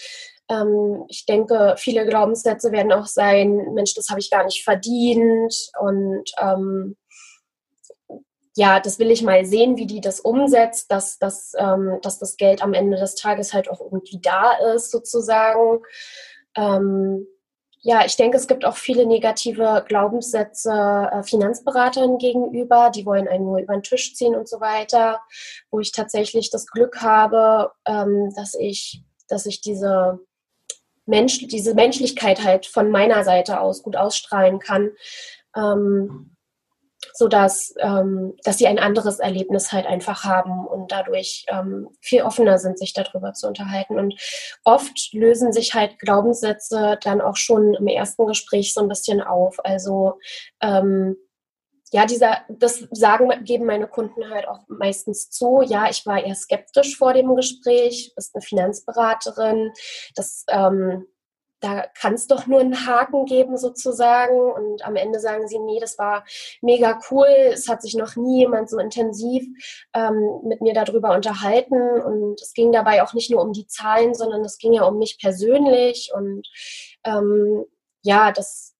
Ähm, 0.49 1.05
ich 1.09 1.27
denke, 1.27 1.75
viele 1.77 2.07
Glaubenssätze 2.07 2.73
werden 2.73 2.93
auch 2.93 3.07
sein, 3.07 3.75
Mensch, 3.75 3.95
das 3.95 4.09
habe 4.09 4.21
ich 4.21 4.31
gar 4.31 4.45
nicht 4.45 4.65
verdient 4.65 5.55
und 5.79 6.25
ähm, 6.41 6.97
ja, 8.57 8.79
das 8.79 8.99
will 8.99 9.11
ich 9.11 9.23
mal 9.23 9.45
sehen, 9.45 9.77
wie 9.77 9.87
die 9.87 10.01
das 10.01 10.21
umsetzt, 10.21 10.91
dass, 10.91 11.19
dass, 11.19 11.55
ähm, 11.59 11.99
dass 12.03 12.19
das 12.19 12.37
Geld 12.37 12.63
am 12.63 12.73
Ende 12.73 12.97
des 12.97 13.17
Tages 13.17 13.53
halt 13.53 13.69
auch 13.69 13.81
irgendwie 13.81 14.21
da 14.21 14.53
ist, 14.75 14.91
sozusagen. 14.91 15.83
Ähm, 16.57 17.27
ja, 17.81 18.05
ich 18.07 18.17
denke, 18.17 18.39
es 18.39 18.47
gibt 18.47 18.65
auch 18.65 18.77
viele 18.77 19.07
negative 19.07 19.85
Glaubenssätze 19.87 20.71
äh, 21.13 21.23
Finanzberatern 21.23 22.17
gegenüber, 22.17 22.91
die 22.95 23.05
wollen 23.05 23.29
einen 23.29 23.45
nur 23.45 23.59
über 23.59 23.75
den 23.75 23.83
Tisch 23.83 24.15
ziehen 24.15 24.35
und 24.35 24.49
so 24.49 24.61
weiter, 24.61 25.21
wo 25.71 25.81
ich 25.81 25.93
tatsächlich 25.93 26.51
das 26.51 26.67
Glück 26.67 27.03
habe, 27.03 27.73
ähm, 27.87 28.33
dass 28.37 28.55
ich, 28.55 29.03
dass 29.29 29.47
ich 29.47 29.61
diese 29.61 30.21
Mensch, 31.07 31.47
diese 31.49 31.75
Menschlichkeit 31.75 32.43
halt 32.43 32.67
von 32.67 32.91
meiner 32.91 33.25
Seite 33.25 33.61
aus 33.61 33.83
gut 33.83 33.97
ausstrahlen 33.97 34.61
kann. 34.61 34.93
Ähm, 35.55 36.34
so 37.13 37.29
dass, 37.29 37.75
ähm, 37.79 38.35
dass 38.45 38.59
sie 38.59 38.67
ein 38.67 38.79
anderes 38.79 39.19
Erlebnis 39.19 39.73
halt 39.73 39.87
einfach 39.87 40.25
haben 40.25 40.67
und 40.67 40.93
dadurch 40.93 41.45
ähm, 41.49 41.89
viel 42.01 42.23
offener 42.23 42.59
sind, 42.59 42.79
sich 42.79 42.93
darüber 42.93 43.33
zu 43.33 43.47
unterhalten. 43.47 43.99
Und 43.99 44.15
oft 44.65 45.13
lösen 45.13 45.53
sich 45.53 45.75
halt 45.75 45.99
Glaubenssätze 45.99 46.99
dann 47.03 47.21
auch 47.21 47.37
schon 47.37 47.75
im 47.75 47.87
ersten 47.87 48.27
Gespräch 48.27 48.75
so 48.75 48.81
ein 48.81 48.89
bisschen 48.89 49.21
auf. 49.21 49.65
Also 49.65 50.19
ähm, 50.61 51.17
ja, 51.95 52.07
dieser, 52.07 52.39
das 52.49 52.89
sagen, 52.91 53.31
geben 53.45 53.67
meine 53.67 53.87
Kunden 53.87 54.29
halt 54.29 54.49
auch 54.49 54.61
meistens 54.67 55.31
zu. 55.31 55.63
Ja, 55.63 55.89
ich 55.89 56.05
war 56.07 56.25
eher 56.25 56.35
skeptisch 56.35 56.97
vor 56.99 57.13
dem 57.13 57.37
Gespräch, 57.37 58.13
bist 58.17 58.35
eine 58.35 58.43
Finanzberaterin. 58.43 59.71
Das 60.17 60.45
ähm, 60.49 61.07
da 61.65 61.87
kann 61.99 62.13
es 62.13 62.27
doch 62.27 62.47
nur 62.47 62.61
einen 62.61 62.87
Haken 62.87 63.25
geben 63.25 63.57
sozusagen. 63.57 64.39
Und 64.53 64.85
am 64.85 64.97
Ende 64.97 65.19
sagen 65.19 65.49
sie, 65.49 65.59
nee, 65.59 65.81
das 65.81 65.99
war 65.99 66.25
mega 66.61 67.01
cool. 67.11 67.27
Es 67.27 67.69
hat 67.69 67.81
sich 67.81 67.95
noch 67.95 68.17
nie 68.17 68.41
jemand 68.41 68.69
so 68.69 68.79
intensiv 68.79 69.45
ähm, 69.95 70.41
mit 70.45 70.61
mir 70.61 70.75
darüber 70.75 71.15
unterhalten. 71.15 71.81
Und 72.03 72.41
es 72.43 72.53
ging 72.53 72.71
dabei 72.71 73.03
auch 73.03 73.15
nicht 73.15 73.31
nur 73.31 73.41
um 73.41 73.53
die 73.53 73.67
Zahlen, 73.67 74.15
sondern 74.15 74.45
es 74.45 74.59
ging 74.59 74.75
ja 74.75 74.85
um 74.85 74.99
mich 74.99 75.19
persönlich. 75.19 76.13
Und 76.15 76.47
ähm, 77.05 77.65
ja, 78.03 78.31
das, 78.31 78.75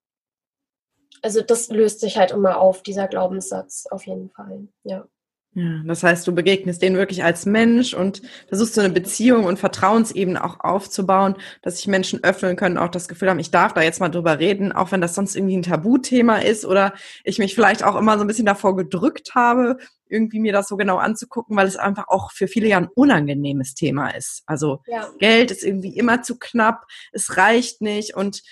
also 1.23 1.41
das 1.41 1.71
löst 1.71 2.01
sich 2.01 2.19
halt 2.19 2.33
immer 2.33 2.61
auf, 2.61 2.83
dieser 2.83 3.09
Glaubenssatz 3.09 3.87
auf 3.91 4.07
jeden 4.07 4.29
Fall. 4.29 4.69
Ja. 4.83 5.07
Ja, 5.55 5.83
das 5.85 6.03
heißt, 6.03 6.27
du 6.27 6.35
begegnest 6.35 6.83
denen 6.83 6.97
wirklich 6.97 7.23
als 7.23 7.47
Mensch 7.47 7.95
und 7.95 8.23
versuchst 8.49 8.75
so 8.75 8.81
eine 8.81 8.93
Beziehung 8.93 9.45
und 9.45 9.59
Vertrauensebene 9.59 10.43
auch 10.43 10.59
aufzubauen, 10.59 11.37
dass 11.63 11.77
sich 11.77 11.87
Menschen 11.87 12.25
öffnen 12.25 12.57
können, 12.57 12.77
auch 12.77 12.89
das 12.89 13.07
Gefühl 13.07 13.31
haben, 13.31 13.39
ich 13.39 13.53
darf 13.53 13.73
da 13.73 13.83
jetzt 13.83 14.01
mal 14.01 14.09
drüber 14.09 14.41
reden, 14.41 14.73
auch 14.73 14.91
wenn 14.91 15.01
das 15.01 15.15
sonst 15.15 15.37
irgendwie 15.37 15.57
ein 15.57 15.63
Tabuthema 15.63 16.39
ist 16.39 16.65
oder 16.65 16.93
ich 17.23 17.39
mich 17.39 17.55
vielleicht 17.55 17.85
auch 17.85 17.95
immer 17.95 18.19
so 18.19 18.25
ein 18.25 18.27
bisschen 18.27 18.47
davor 18.47 18.75
gedrückt 18.75 19.37
habe, 19.37 19.79
irgendwie 20.09 20.41
mir 20.41 20.53
das 20.53 20.67
so 20.67 20.77
genau 20.77 20.97
anzugucken, 20.97 21.57
weil 21.57 21.69
es 21.69 21.77
einfach 21.77 22.09
auch 22.09 22.33
für 22.33 22.49
viele 22.49 22.69
ja 22.69 22.79
ein 22.79 22.89
unangenehmes 22.93 23.75
Thema 23.75 24.11
ist. 24.11 24.43
Also 24.47 24.81
ja. 24.87 25.09
Geld 25.19 25.53
ist 25.53 25.63
irgendwie 25.63 25.97
immer 25.97 26.23
zu 26.23 26.37
knapp, 26.37 26.85
es 27.13 27.37
reicht 27.37 27.81
nicht 27.81 28.17
und 28.17 28.43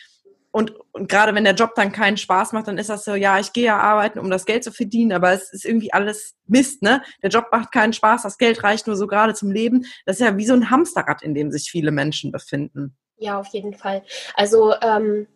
und, 0.53 0.75
und 0.93 1.09
gerade 1.09 1.35
wenn 1.35 1.45
der 1.45 1.55
Job 1.55 1.75
dann 1.75 1.91
keinen 1.91 2.19
Spaß 2.19 2.53
macht, 2.53 2.69
dann 2.69 2.79
ist 2.79 2.91
das 2.91 3.05
so, 3.05 3.15
ja, 3.15 3.41
ich 3.41 3.53
gehe 3.53 3.65
ja 3.65 3.79
arbeiten, 3.79 4.19
um 4.19 4.31
das 4.31 4.45
Geld 4.45 4.63
zu 4.63 4.71
verdienen, 4.71 5.13
aber 5.13 5.33
es 5.33 5.53
ist 5.53 5.65
irgendwie 5.65 5.93
alles 5.93 6.37
Mist, 6.47 6.83
ne? 6.83 7.03
Der 7.23 7.31
Job 7.31 7.47
macht 7.51 7.73
keinen 7.73 7.95
Spaß, 7.95 8.23
das 8.23 8.39
Geld 8.39 8.63
reicht 8.63 8.87
nur 8.87 8.97
so 8.97 9.07
gerade 9.07 9.35
zum 9.35 9.51
Leben. 9.51 9.87
Das 10.05 10.21
ist 10.21 10.27
ja 10.27 10.37
wie 10.37 10.47
so 10.47 10.53
ein 10.53 10.71
Hamsterrad, 10.71 11.23
in 11.23 11.35
dem 11.35 11.51
sich 11.51 11.71
viele 11.71 11.91
Menschen 11.91 12.31
befinden. 12.31 12.95
Ja, 13.17 13.41
auf 13.41 13.49
jeden 13.49 13.75
Fall. 13.75 14.03
Also 14.35 14.75
ähm, 14.83 15.27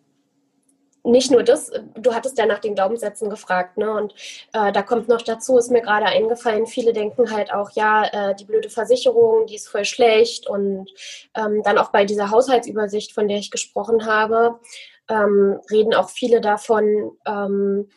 nicht 1.07 1.31
nur 1.31 1.43
das, 1.43 1.71
du 1.95 2.15
hattest 2.15 2.37
ja 2.37 2.47
nach 2.47 2.59
den 2.59 2.75
Glaubenssätzen 2.75 3.31
gefragt, 3.31 3.79
ne? 3.79 3.91
Und 3.93 4.13
äh, 4.53 4.73
da 4.73 4.83
kommt 4.83 5.09
noch 5.09 5.23
dazu, 5.23 5.57
ist 5.57 5.71
mir 5.71 5.81
gerade 5.81 6.07
eingefallen, 6.07 6.67
viele 6.67 6.93
denken 6.93 7.31
halt 7.31 7.55
auch, 7.55 7.71
ja, 7.71 8.05
äh, 8.05 8.35
die 8.35 8.45
blöde 8.45 8.69
Versicherung, 8.69 9.47
die 9.47 9.55
ist 9.55 9.69
voll 9.69 9.85
schlecht. 9.85 10.49
Und 10.49 10.91
ähm, 11.35 11.63
dann 11.63 11.79
auch 11.79 11.91
bei 11.91 12.05
dieser 12.05 12.31
Haushaltsübersicht, 12.31 13.13
von 13.13 13.29
der 13.29 13.39
ich 13.39 13.51
gesprochen 13.51 14.05
habe, 14.05 14.61
ähm, 15.09 15.61
reden 15.71 15.95
auch 15.95 16.11
viele 16.11 16.40
davon, 16.40 17.12
ähm, 17.27 17.88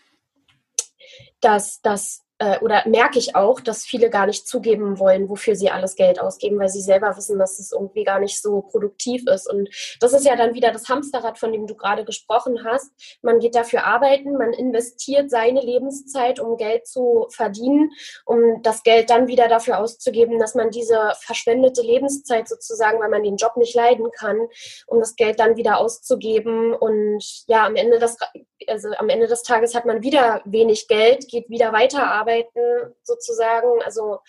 dass, 1.42 1.82
dass 1.82 2.24
äh, 2.40 2.58
oder 2.60 2.84
merke 2.88 3.20
ich 3.20 3.36
auch, 3.36 3.60
dass 3.60 3.86
viele 3.86 4.10
gar 4.10 4.26
nicht 4.26 4.48
zugeben 4.48 4.98
wollen, 4.98 5.30
wofür 5.30 5.56
sie 5.56 5.70
alles 5.70 5.96
Geld 5.96 6.20
ausgeben, 6.20 6.58
weil 6.58 6.70
sie 6.70 6.82
selber 6.82 7.16
wissen, 7.18 7.38
dass 7.38 7.60
es 7.60 7.72
irgendwie 7.72 8.06
gar 8.06 8.20
nicht 8.20 8.42
so 8.42 8.62
produktiv 8.62 9.28
ist. 9.28 9.48
Und 9.50 9.70
das 10.00 10.14
ist 10.14 10.26
ja 10.26 10.36
dann 10.36 10.54
wieder 10.54 10.72
das 10.72 10.88
Hamsterrad, 10.88 11.38
von 11.38 11.52
dem 11.52 11.68
du 11.68 11.76
gerade 11.76 12.06
gesprochen 12.06 12.64
hast. 12.64 12.92
Man 13.22 13.40
geht 13.40 13.56
dafür 13.56 13.86
arbeiten, 13.86 14.38
man 14.38 14.54
investiert 14.54 15.30
seine 15.30 15.62
Lebenszeit, 15.62 16.40
um 16.40 16.56
Geld 16.58 16.88
zu 16.88 17.28
verdienen, 17.30 17.92
um 18.26 18.62
das 18.64 18.84
Geld 18.84 19.10
dann 19.10 19.28
wieder 19.28 19.50
dafür 19.50 19.80
auszugeben, 19.80 20.40
dass 20.40 20.56
man 20.56 20.70
diese 20.72 21.12
verschwendete 21.20 21.82
Lebenszeit 21.82 22.48
sozusagen, 22.48 23.00
weil 23.00 23.10
man 23.10 23.24
den 23.24 23.36
Job 23.36 23.58
nicht 23.58 23.76
leiden 23.76 24.10
kann, 24.12 24.48
um 24.88 25.00
das 25.00 25.16
Geld 25.16 25.40
dann 25.40 25.58
wieder 25.58 25.78
auszugeben. 25.78 26.74
Und 26.74 27.22
ja, 27.48 27.66
am 27.66 27.76
Ende 27.76 28.00
des, 28.00 28.18
also 28.70 28.90
am 28.98 29.10
Ende 29.10 29.28
des 29.28 29.44
Tages 29.44 29.76
hat 29.76 29.86
man 29.86 30.04
wieder 30.04 30.42
wenig 30.46 30.88
Geld, 30.88 31.28
geht 31.28 31.50
wieder 31.50 31.74
weiterarbeiten 31.74 32.60
arbeiten 32.60 32.96
sozusagen. 33.04 33.82
Also 33.84 34.20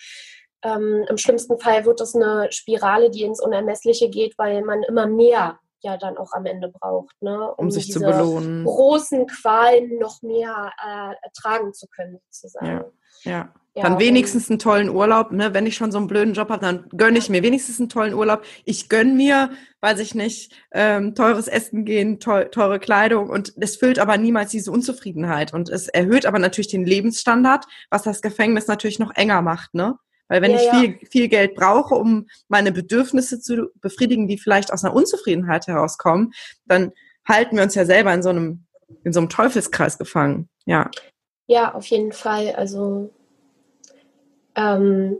ähm, 0.63 1.05
im 1.09 1.17
schlimmsten 1.17 1.59
Fall 1.59 1.85
wird 1.85 1.99
das 1.99 2.15
eine 2.15 2.51
Spirale, 2.51 3.09
die 3.09 3.23
ins 3.23 3.41
Unermessliche 3.41 4.09
geht, 4.09 4.37
weil 4.37 4.61
man 4.63 4.83
immer 4.83 5.07
mehr 5.07 5.59
ja 5.81 5.97
dann 5.97 6.17
auch 6.17 6.33
am 6.33 6.45
Ende 6.45 6.69
braucht, 6.69 7.21
ne? 7.21 7.53
um, 7.57 7.65
um 7.65 7.71
sich 7.71 7.91
zu 7.91 7.99
belohnen. 7.99 8.63
großen 8.63 9.27
Qualen 9.27 9.97
noch 9.99 10.21
mehr 10.21 10.71
äh, 10.83 11.13
ertragen 11.23 11.73
zu 11.73 11.87
können, 11.87 12.19
sozusagen. 12.29 12.83
Ja. 13.23 13.31
ja. 13.31 13.53
Ja, 13.73 13.83
dann 13.83 13.99
wenigstens 13.99 14.49
einen 14.49 14.59
tollen 14.59 14.89
Urlaub, 14.89 15.31
ne? 15.31 15.53
Wenn 15.53 15.65
ich 15.65 15.75
schon 15.75 15.93
so 15.93 15.97
einen 15.97 16.07
blöden 16.07 16.33
Job 16.33 16.49
habe, 16.49 16.59
dann 16.65 16.89
gönne 16.89 17.17
ich 17.17 17.29
mir 17.29 17.41
wenigstens 17.41 17.79
einen 17.79 17.87
tollen 17.87 18.13
Urlaub. 18.13 18.43
Ich 18.65 18.89
gönne 18.89 19.13
mir, 19.13 19.51
weiß 19.79 19.99
ich 19.99 20.13
nicht, 20.13 20.53
ähm, 20.73 21.15
teures 21.15 21.47
Essen 21.47 21.85
gehen, 21.85 22.19
teure 22.19 22.79
Kleidung 22.79 23.29
und 23.29 23.53
es 23.55 23.77
füllt 23.77 23.97
aber 23.97 24.17
niemals 24.17 24.51
diese 24.51 24.71
Unzufriedenheit 24.71 25.53
und 25.53 25.69
es 25.69 25.87
erhöht 25.87 26.25
aber 26.25 26.37
natürlich 26.37 26.67
den 26.67 26.85
Lebensstandard, 26.85 27.65
was 27.89 28.03
das 28.03 28.21
Gefängnis 28.21 28.67
natürlich 28.67 28.99
noch 28.99 29.15
enger 29.15 29.41
macht, 29.41 29.73
ne? 29.73 29.95
Weil 30.31 30.41
wenn 30.41 30.51
ja, 30.51 30.57
ich 30.57 30.63
ja. 30.63 30.79
viel, 30.79 30.99
viel 31.11 31.27
Geld 31.27 31.55
brauche, 31.55 31.93
um 31.93 32.25
meine 32.47 32.71
Bedürfnisse 32.71 33.41
zu 33.41 33.67
befriedigen, 33.81 34.29
die 34.29 34.37
vielleicht 34.37 34.71
aus 34.71 34.85
einer 34.85 34.95
Unzufriedenheit 34.95 35.67
herauskommen, 35.67 36.31
dann 36.65 36.93
halten 37.27 37.57
wir 37.57 37.63
uns 37.63 37.75
ja 37.75 37.83
selber 37.83 38.13
in 38.13 38.23
so 38.23 38.29
einem, 38.29 38.65
in 39.03 39.11
so 39.11 39.19
einem 39.19 39.27
Teufelskreis 39.27 39.97
gefangen. 39.97 40.47
Ja. 40.63 40.89
Ja, 41.47 41.73
auf 41.73 41.85
jeden 41.87 42.13
Fall. 42.13 42.55
Also 42.55 43.13
ähm, 44.55 45.17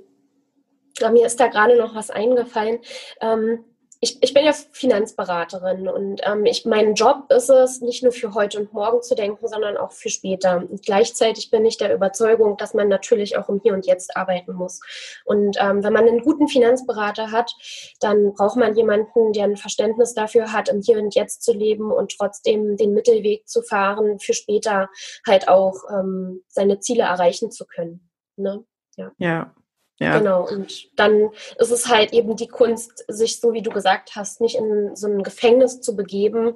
mir 1.01 1.25
ist 1.25 1.41
da 1.41 1.47
gerade 1.47 1.77
noch 1.77 1.93
was 1.93 2.09
eingefallen. 2.09 2.79
Ähm, 3.19 3.65
ich, 4.03 4.17
ich 4.21 4.33
bin 4.33 4.43
ja 4.43 4.51
Finanzberaterin 4.51 5.87
und 5.87 6.21
ähm, 6.25 6.45
ich, 6.47 6.65
mein 6.65 6.95
Job 6.95 7.25
ist 7.29 7.49
es, 7.49 7.81
nicht 7.81 8.01
nur 8.01 8.11
für 8.11 8.33
heute 8.33 8.59
und 8.59 8.73
morgen 8.73 9.03
zu 9.03 9.13
denken, 9.13 9.47
sondern 9.47 9.77
auch 9.77 9.91
für 9.91 10.09
später. 10.09 10.57
Und 10.57 10.81
gleichzeitig 10.83 11.51
bin 11.51 11.63
ich 11.65 11.77
der 11.77 11.93
Überzeugung, 11.93 12.57
dass 12.57 12.73
man 12.73 12.87
natürlich 12.87 13.37
auch 13.37 13.47
im 13.47 13.61
Hier 13.61 13.73
und 13.73 13.85
Jetzt 13.85 14.17
arbeiten 14.17 14.53
muss. 14.53 14.81
Und 15.23 15.55
ähm, 15.61 15.83
wenn 15.83 15.93
man 15.93 16.07
einen 16.07 16.23
guten 16.23 16.47
Finanzberater 16.47 17.29
hat, 17.29 17.53
dann 17.99 18.33
braucht 18.33 18.57
man 18.57 18.75
jemanden, 18.75 19.33
der 19.33 19.43
ein 19.43 19.55
Verständnis 19.55 20.15
dafür 20.15 20.51
hat, 20.51 20.67
im 20.67 20.81
Hier 20.81 20.97
und 20.97 21.13
Jetzt 21.13 21.43
zu 21.43 21.53
leben 21.53 21.91
und 21.91 22.17
trotzdem 22.17 22.77
den 22.77 22.95
Mittelweg 22.95 23.47
zu 23.47 23.61
fahren, 23.61 24.17
für 24.17 24.33
später 24.33 24.89
halt 25.27 25.47
auch 25.47 25.75
ähm, 25.91 26.43
seine 26.47 26.79
Ziele 26.79 27.03
erreichen 27.03 27.51
zu 27.51 27.67
können. 27.67 28.09
Ne? 28.35 28.65
Ja. 28.97 29.11
ja. 29.19 29.53
Ja. 30.01 30.17
Genau, 30.17 30.47
und 30.49 30.89
dann 30.95 31.29
ist 31.59 31.69
es 31.69 31.87
halt 31.87 32.11
eben 32.11 32.35
die 32.35 32.47
Kunst, 32.47 33.05
sich, 33.07 33.39
so 33.39 33.53
wie 33.53 33.61
du 33.61 33.69
gesagt 33.69 34.15
hast, 34.15 34.41
nicht 34.41 34.55
in 34.55 34.95
so 34.95 35.05
ein 35.05 35.21
Gefängnis 35.21 35.79
zu 35.79 35.95
begeben, 35.95 36.55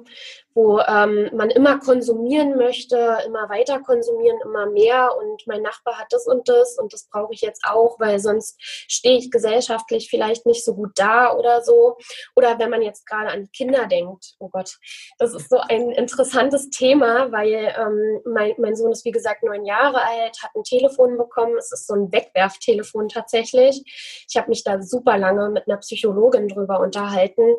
wo 0.56 0.80
ähm, 0.80 1.28
man 1.34 1.50
immer 1.50 1.78
konsumieren 1.78 2.56
möchte, 2.56 2.96
immer 3.26 3.50
weiter 3.50 3.80
konsumieren, 3.80 4.38
immer 4.42 4.64
mehr 4.64 5.14
und 5.14 5.46
mein 5.46 5.60
Nachbar 5.60 5.98
hat 5.98 6.06
das 6.10 6.26
und 6.26 6.48
das 6.48 6.78
und 6.78 6.94
das 6.94 7.08
brauche 7.10 7.34
ich 7.34 7.42
jetzt 7.42 7.62
auch, 7.66 8.00
weil 8.00 8.18
sonst 8.18 8.56
stehe 8.58 9.18
ich 9.18 9.30
gesellschaftlich 9.30 10.08
vielleicht 10.08 10.46
nicht 10.46 10.64
so 10.64 10.74
gut 10.74 10.92
da 10.94 11.34
oder 11.34 11.62
so. 11.62 11.98
Oder 12.34 12.58
wenn 12.58 12.70
man 12.70 12.80
jetzt 12.80 13.04
gerade 13.06 13.30
an 13.30 13.50
Kinder 13.52 13.86
denkt, 13.86 14.34
oh 14.38 14.48
Gott, 14.48 14.78
das 15.18 15.34
ist 15.34 15.50
so 15.50 15.58
ein 15.58 15.90
interessantes 15.90 16.70
Thema, 16.70 17.30
weil 17.32 17.74
ähm, 17.78 18.20
mein, 18.24 18.54
mein 18.56 18.76
Sohn 18.76 18.92
ist 18.92 19.04
wie 19.04 19.12
gesagt 19.12 19.42
neun 19.42 19.66
Jahre 19.66 20.00
alt, 20.00 20.42
hat 20.42 20.52
ein 20.54 20.64
Telefon 20.64 21.18
bekommen, 21.18 21.58
es 21.58 21.70
ist 21.70 21.86
so 21.86 21.92
ein 21.92 22.10
Wegwerftelefon 22.10 23.08
tatsächlich. 23.08 23.82
Ich 24.26 24.38
habe 24.38 24.48
mich 24.48 24.64
da 24.64 24.80
super 24.80 25.18
lange 25.18 25.50
mit 25.50 25.68
einer 25.68 25.76
Psychologin 25.76 26.48
drüber 26.48 26.80
unterhalten 26.80 27.56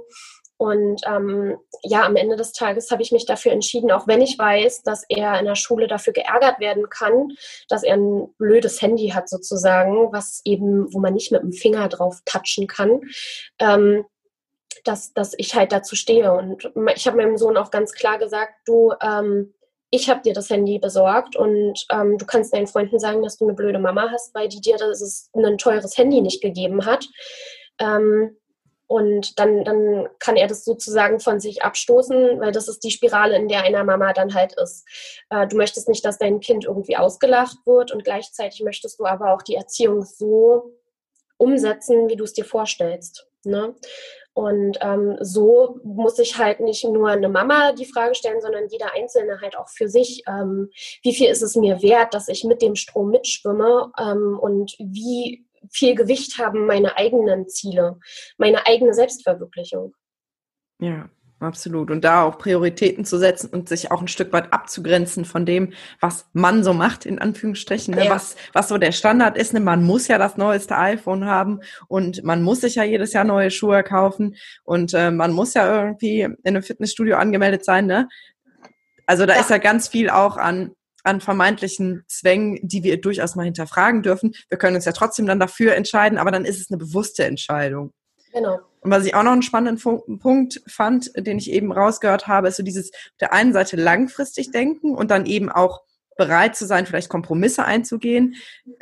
und 0.58 1.02
ähm, 1.06 1.58
ja, 1.84 2.04
am 2.04 2.16
Ende 2.16 2.36
des 2.36 2.52
Tages 2.52 2.90
habe 2.90 3.04
ich 3.04 3.12
mich 3.12 3.26
dafür 3.26 3.52
entschieden, 3.52 3.92
auch 3.92 4.08
wenn 4.08 4.22
ich 4.22 4.40
weiß, 4.40 4.82
dass 4.82 5.04
er 5.08 5.40
in 5.40 5.46
der 5.46 5.56
Schule 5.56 5.88
dafür 5.88 6.14
geärgert 6.14 6.60
werden 6.60 6.90
kann, 6.90 7.30
dass 7.70 7.84
er 7.84 7.96
ein 7.96 8.34
blödes 8.38 8.82
Handy 8.82 9.10
hat 9.10 9.30
sozusagen, 9.30 10.12
was 10.12 10.42
eben, 10.46 10.92
wo 10.94 11.00
man 11.00 11.14
nicht 11.14 11.32
mit 11.32 11.44
dem 11.44 11.54
Finger 11.54 11.88
drauf 11.90 12.22
touchen 12.26 12.66
kann, 12.66 13.02
ähm, 13.60 14.06
dass, 14.84 15.14
dass 15.14 15.36
ich 15.38 15.54
halt 15.54 15.72
dazu 15.72 15.96
stehe. 15.96 16.34
Und 16.34 16.72
ich 16.96 17.08
habe 17.08 17.18
meinem 17.18 17.38
Sohn 17.38 17.58
auch 17.58 17.70
ganz 17.70 17.94
klar 17.94 18.18
gesagt, 18.18 18.54
du, 18.66 18.94
ähm, 19.02 19.54
ich 19.92 20.10
habe 20.10 20.22
dir 20.22 20.34
das 20.34 20.50
Handy 20.50 20.80
besorgt 20.80 21.36
und 21.36 21.86
ähm, 21.92 22.18
du 22.18 22.26
kannst 22.26 22.54
deinen 22.54 22.68
Freunden 22.68 23.00
sagen, 23.00 23.22
dass 23.22 23.38
du 23.38 23.46
eine 23.46 23.54
blöde 23.54 23.80
Mama 23.80 24.10
hast, 24.12 24.34
weil 24.34 24.50
die 24.50 24.60
dir 24.60 24.78
das 24.78 25.30
ein 25.34 25.58
teures 25.58 25.98
Handy 25.98 26.22
nicht 26.22 26.42
gegeben 26.42 26.86
hat. 26.86 27.08
Ähm, 27.80 28.36
und 28.88 29.38
dann, 29.38 29.66
dann 29.66 30.08
kann 30.20 30.38
er 30.38 30.48
das 30.48 30.64
sozusagen 30.64 31.20
von 31.20 31.40
sich 31.42 31.62
abstoßen, 31.62 32.40
weil 32.40 32.54
das 32.54 32.70
ist 32.70 32.84
die 32.84 32.92
Spirale, 32.92 33.36
in 33.36 33.50
der 33.50 33.64
einer 33.64 33.84
Mama 33.84 34.14
dann 34.14 34.34
halt 34.34 34.54
ist. 34.54 34.86
Äh, 35.30 35.46
du 35.48 35.58
möchtest 35.58 35.90
nicht, 35.90 36.06
dass 36.06 36.18
dein 36.18 36.40
Kind 36.40 36.66
irgendwie 36.66 36.96
ausgelacht 36.96 37.58
wird 37.66 37.92
und 37.92 38.06
gleichzeitig 38.06 38.62
möchtest 38.62 39.00
du 39.00 39.06
aber 39.06 39.34
auch 39.34 39.42
die 39.42 39.56
Erziehung 39.56 40.04
so 40.04 40.74
umsetzen, 41.38 42.08
wie 42.08 42.16
du 42.16 42.24
es 42.24 42.34
dir 42.34 42.46
vorstellst. 42.46 43.28
Ne? 43.44 43.76
Und 44.34 44.78
ähm, 44.82 45.18
so 45.20 45.80
muss 45.84 46.20
ich 46.20 46.38
halt 46.38 46.60
nicht 46.60 46.84
nur 46.86 47.10
eine 47.10 47.28
Mama 47.28 47.72
die 47.72 47.88
Frage 47.88 48.14
stellen, 48.14 48.40
sondern 48.40 48.68
jeder 48.70 48.94
Einzelne 48.94 49.42
halt 49.42 49.58
auch 49.58 49.68
für 49.68 49.90
sich, 49.90 50.24
ähm, 50.28 50.70
wie 51.02 51.16
viel 51.16 51.30
ist 51.30 51.42
es 51.42 51.56
mir 51.56 51.82
wert, 51.82 52.14
dass 52.14 52.28
ich 52.28 52.44
mit 52.44 52.62
dem 52.62 52.76
Strom 52.76 53.10
mitschwimme 53.10 53.92
ähm, 54.00 54.38
und 54.40 54.76
wie 54.78 55.47
viel 55.72 55.96
Gewicht 55.96 56.38
haben 56.38 56.66
meine 56.66 56.98
eigenen 56.98 57.48
Ziele, 57.48 58.00
meine 58.38 58.66
eigene 58.66 58.94
Selbstverwirklichung. 58.94 59.94
Ja, 60.80 61.10
absolut. 61.40 61.92
Und 61.92 62.04
da 62.04 62.24
auch 62.24 62.38
Prioritäten 62.38 63.06
zu 63.06 63.18
setzen 63.18 63.50
und 63.50 63.68
sich 63.70 63.92
auch 63.92 64.02
ein 64.02 64.08
Stück 64.08 64.32
weit 64.34 64.54
abzugrenzen 64.54 65.26
von 65.26 65.46
dem, 65.46 65.74
was 66.00 66.28
man 66.34 66.64
so 66.64 66.74
macht, 66.74 67.06
in 67.06 67.20
Anführungsstrichen, 67.20 67.96
ne? 67.96 68.06
ja. 68.06 68.12
was, 68.12 68.36
was 68.54 68.68
so 68.68 68.78
der 68.78 68.92
Standard 68.92 69.38
ist. 69.38 69.54
Ne? 69.54 69.60
Man 69.60 69.84
muss 69.84 70.08
ja 70.08 70.18
das 70.18 70.38
neueste 70.38 70.78
iPhone 70.78 71.26
haben 71.26 71.62
und 71.88 72.24
man 72.24 72.44
muss 72.44 72.62
sich 72.62 72.76
ja 72.76 72.84
jedes 72.84 73.14
Jahr 73.14 73.24
neue 73.24 73.52
Schuhe 73.52 73.84
kaufen 73.84 74.36
und 74.64 74.94
äh, 74.94 75.12
man 75.12 75.32
muss 75.32 75.54
ja 75.54 75.84
irgendwie 75.84 76.22
in 76.22 76.38
einem 76.44 76.64
Fitnessstudio 76.64 77.18
angemeldet 77.18 77.66
sein. 77.66 77.88
Ne? 77.88 78.08
Also 79.06 79.26
da 79.26 79.36
ja. 79.36 79.42
ist 79.42 79.50
ja 79.50 79.58
ganz 79.58 79.88
viel 79.88 80.10
auch 80.10 80.38
an 80.38 80.72
an 81.08 81.22
vermeintlichen 81.22 82.04
Zwängen, 82.08 82.60
die 82.62 82.84
wir 82.84 83.02
durchaus 83.02 83.36
mal 83.36 83.46
hinterfragen 83.46 84.04
dürfen. 84.04 84.36
Wir 84.50 84.58
können 84.58 84.76
uns 84.76 84.86
ja 84.86 84.92
trotzdem 84.92 85.26
dann 85.26 85.40
dafür 85.40 85.76
entscheiden, 85.76 86.18
aber 86.18 86.32
dann 86.32 86.46
ist 86.46 86.60
es 86.60 86.70
eine 86.70 86.78
bewusste 86.78 87.26
Entscheidung. 87.26 87.94
Genau. 88.34 88.60
Und 88.82 88.92
was 88.92 89.06
ich 89.06 89.16
auch 89.16 89.24
noch 89.24 89.32
einen 89.32 89.42
spannenden 89.42 90.20
Punkt 90.20 90.62
fand, 90.68 91.12
den 91.18 91.38
ich 91.40 91.52
eben 91.52 91.72
rausgehört 91.72 92.28
habe, 92.28 92.48
ist 92.48 92.58
so 92.58 92.64
dieses 92.64 92.94
auf 92.94 93.18
der 93.20 93.34
einen 93.34 93.54
Seite 93.54 93.76
langfristig 93.76 94.52
denken 94.52 94.96
und 94.96 95.12
dann 95.12 95.26
eben 95.26 95.50
auch 95.50 95.82
bereit 96.18 96.56
zu 96.56 96.66
sein, 96.66 96.86
vielleicht 96.86 97.10
Kompromisse 97.10 97.64
einzugehen, 97.66 98.36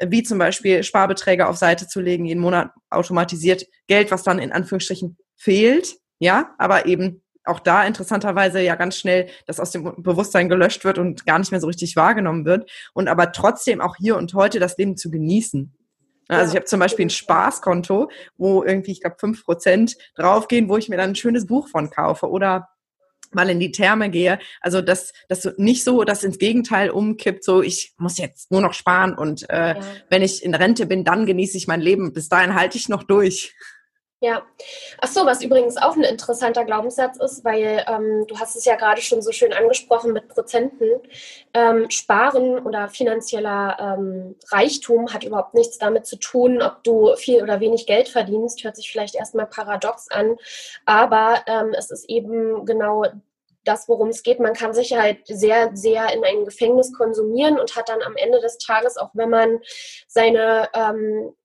wie 0.06 0.24
zum 0.24 0.38
Beispiel 0.38 0.84
Sparbeträge 0.84 1.48
auf 1.48 1.58
Seite 1.58 1.88
zu 1.88 2.02
legen, 2.02 2.26
jeden 2.26 2.40
Monat 2.40 2.72
automatisiert 2.90 3.66
Geld, 3.88 4.12
was 4.12 4.24
dann 4.24 4.40
in 4.40 4.52
Anführungsstrichen 4.52 5.18
fehlt, 5.36 5.98
ja, 6.20 6.56
aber 6.58 6.86
eben 6.86 7.22
auch 7.46 7.60
da 7.60 7.86
interessanterweise 7.86 8.62
ja 8.62 8.76
ganz 8.76 8.98
schnell 8.98 9.28
das 9.46 9.60
aus 9.60 9.72
dem 9.72 9.84
Bewusstsein 9.98 10.50
gelöscht 10.50 10.84
wird 10.86 10.98
und 10.98 11.26
gar 11.26 11.40
nicht 11.40 11.52
mehr 11.52 11.62
so 11.62 11.68
richtig 11.68 11.96
wahrgenommen 11.96 12.46
wird 12.46 12.70
und 12.94 13.08
aber 13.08 13.32
trotzdem 13.32 13.82
auch 13.82 13.96
hier 13.98 14.18
und 14.18 14.34
heute 14.34 14.60
das 14.60 14.78
Leben 14.78 14.98
zu 14.98 15.10
genießen. 15.10 15.74
Also 16.28 16.54
ich 16.54 16.56
habe 16.56 16.66
zum 16.66 16.80
Beispiel 16.80 17.06
ein 17.06 17.12
Spaßkonto, 17.12 18.10
wo 18.38 18.64
irgendwie, 18.64 18.92
ich 18.92 19.02
glaube, 19.02 19.18
fünf 19.20 19.46
Prozent 19.46 19.96
draufgehen, 20.16 20.70
wo 20.70 20.78
ich 20.78 20.90
mir 20.90 20.98
dann 20.98 21.12
ein 21.12 21.16
schönes 21.16 21.46
Buch 21.46 21.68
von 21.68 21.92
kaufe 21.92 22.30
oder 22.30 22.70
mal 23.32 23.50
in 23.50 23.60
die 23.60 23.72
Therme 23.72 24.10
gehe. 24.10 24.40
Also 24.62 24.82
dass 24.82 25.14
das 25.30 25.48
nicht 25.58 25.84
so, 25.84 26.04
dass 26.04 26.24
ins 26.24 26.40
Gegenteil 26.40 26.90
umkippt, 26.90 27.44
so 27.44 27.62
ich 27.62 27.94
muss 27.98 28.18
jetzt 28.18 28.52
nur 28.52 28.62
noch 28.62 28.74
sparen 28.74 29.14
und 29.14 29.48
äh, 29.50 29.76
ja. 29.76 29.82
wenn 30.10 30.24
ich 30.24 30.44
in 30.44 30.56
Rente 30.56 30.86
bin, 30.86 31.04
dann 31.04 31.26
genieße 31.26 31.58
ich 31.58 31.68
mein 31.68 31.82
Leben. 31.82 32.14
Bis 32.14 32.30
dahin 32.30 32.56
halte 32.56 32.78
ich 32.78 32.90
noch 32.90 33.04
durch. 33.04 33.54
Ja. 34.26 34.42
Ach 35.02 35.08
so, 35.08 35.24
was 35.28 35.44
übrigens 35.44 35.78
auch 35.78 35.96
ein 35.96 36.02
interessanter 36.02 36.66
Glaubenssatz 36.66 37.20
ist, 37.20 37.46
weil 37.46 37.86
ähm, 37.88 38.26
du 38.26 38.40
hast 38.40 38.56
es 38.56 38.66
ja 38.66 38.76
gerade 38.76 39.00
schon 39.00 39.22
so 39.22 39.32
schön 39.32 39.54
angesprochen 39.54 40.14
mit 40.14 40.30
Prozenten. 40.30 40.90
Ähm, 41.54 41.92
Sparen 41.92 42.58
oder 42.58 42.88
finanzieller 42.88 43.78
ähm, 43.80 44.36
Reichtum 44.50 45.14
hat 45.14 45.26
überhaupt 45.26 45.54
nichts 45.54 45.78
damit 45.78 46.08
zu 46.08 46.16
tun, 46.16 46.64
ob 46.64 46.84
du 46.84 47.16
viel 47.18 47.44
oder 47.44 47.60
wenig 47.60 47.86
Geld 47.86 48.08
verdienst. 48.10 48.64
Hört 48.64 48.78
sich 48.78 48.92
vielleicht 48.92 49.14
erstmal 49.14 49.46
paradox 49.46 50.10
an, 50.10 50.38
aber 50.88 51.44
ähm, 51.46 51.76
es 51.78 51.92
ist 51.92 52.10
eben 52.10 52.66
genau 52.66 53.04
das, 53.64 53.88
worum 53.88 54.08
es 54.08 54.24
geht. 54.24 54.40
Man 54.40 54.56
kann 54.56 54.74
sich 54.74 54.98
halt 54.98 55.20
sehr, 55.28 55.70
sehr 55.76 56.12
in 56.16 56.26
ein 56.26 56.46
Gefängnis 56.46 56.94
konsumieren 56.94 57.60
und 57.60 57.76
hat 57.76 57.90
dann 57.90 58.02
am 58.02 58.16
Ende 58.16 58.40
des 58.40 58.58
Tages, 58.58 58.98
auch 58.98 59.12
wenn 59.14 59.30
man 59.30 59.60
seine 60.08 60.68
ähm, 60.74 61.36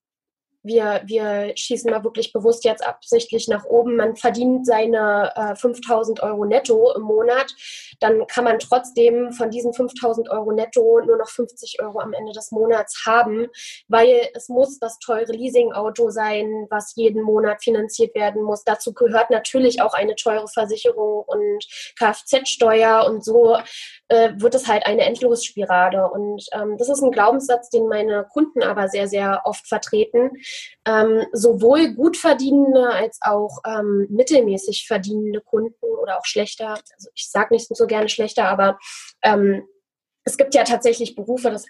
wir, 0.62 1.03
wir 1.05 1.53
schießen 1.57 1.90
mal 1.90 2.05
wirklich 2.05 2.33
bewusst 2.33 2.64
jetzt 2.64 2.87
absichtlich 2.87 3.49
nach 3.49 3.64
oben. 3.64 3.96
Man 3.96 4.16
verdient 4.16 4.66
seine 4.66 5.33
äh, 5.35 5.55
5000 5.55 6.23
Euro 6.23 6.44
netto 6.44 6.92
im 6.94 7.03
Monat. 7.03 7.55
Dann 8.01 8.27
kann 8.27 8.44
man 8.44 8.59
trotzdem 8.59 9.33
von 9.33 9.51
diesen 9.51 9.73
5000 9.73 10.31
Euro 10.31 10.53
netto 10.53 11.01
nur 11.05 11.16
noch 11.16 11.29
50 11.29 11.79
Euro 11.83 12.01
am 12.01 12.12
Ende 12.12 12.33
des 12.33 12.51
Monats 12.51 13.05
haben, 13.07 13.49
weil 13.88 14.29
es 14.35 14.49
muss 14.49 14.79
das 14.79 14.99
teure 14.99 15.33
Leasingauto 15.33 16.11
sein, 16.11 16.66
was 16.70 16.94
jeden 16.94 17.23
Monat 17.23 17.62
finanziert 17.62 18.14
werden 18.14 18.42
muss. 18.42 18.64
Dazu 18.64 18.92
gehört 18.92 19.31
natürlich 19.31 19.81
auch 19.81 19.94
eine 19.94 20.14
teure 20.14 20.49
Versicherung 20.49 21.25
und 21.27 21.66
Kfz-Steuer 21.99 23.07
und 23.07 23.25
so 23.25 23.57
äh, 24.09 24.33
wird 24.37 24.55
es 24.55 24.66
halt 24.66 24.87
eine 24.87 25.03
Endlosspirale. 25.03 26.11
Und 26.11 26.44
ähm, 26.53 26.77
das 26.77 26.88
ist 26.88 27.03
ein 27.03 27.12
Glaubenssatz, 27.12 27.70
den 27.70 27.87
meine 27.87 28.27
Kunden 28.31 28.62
aber 28.62 28.88
sehr, 28.88 29.09
sehr 29.09 29.42
oft 29.44 29.66
vertreten 29.66 30.31
ähm, 30.86 31.26
sowohl 31.32 31.94
gut 31.94 32.16
verdienende 32.16 32.88
als 32.88 33.18
auch 33.22 33.58
ähm, 33.66 34.06
mittelmäßig 34.10 34.86
verdienende 34.86 35.40
Kunden 35.40 35.84
oder 36.02 36.18
auch 36.18 36.24
schlechter, 36.24 36.70
also 36.70 37.10
ich 37.14 37.30
sage 37.30 37.54
nicht 37.54 37.68
so 37.68 37.86
gerne 37.86 38.08
schlechter, 38.08 38.48
aber 38.48 38.78
ähm, 39.22 39.62
es 40.24 40.36
gibt 40.36 40.54
ja 40.54 40.64
tatsächlich 40.64 41.14
Berufe, 41.14 41.50
das 41.50 41.66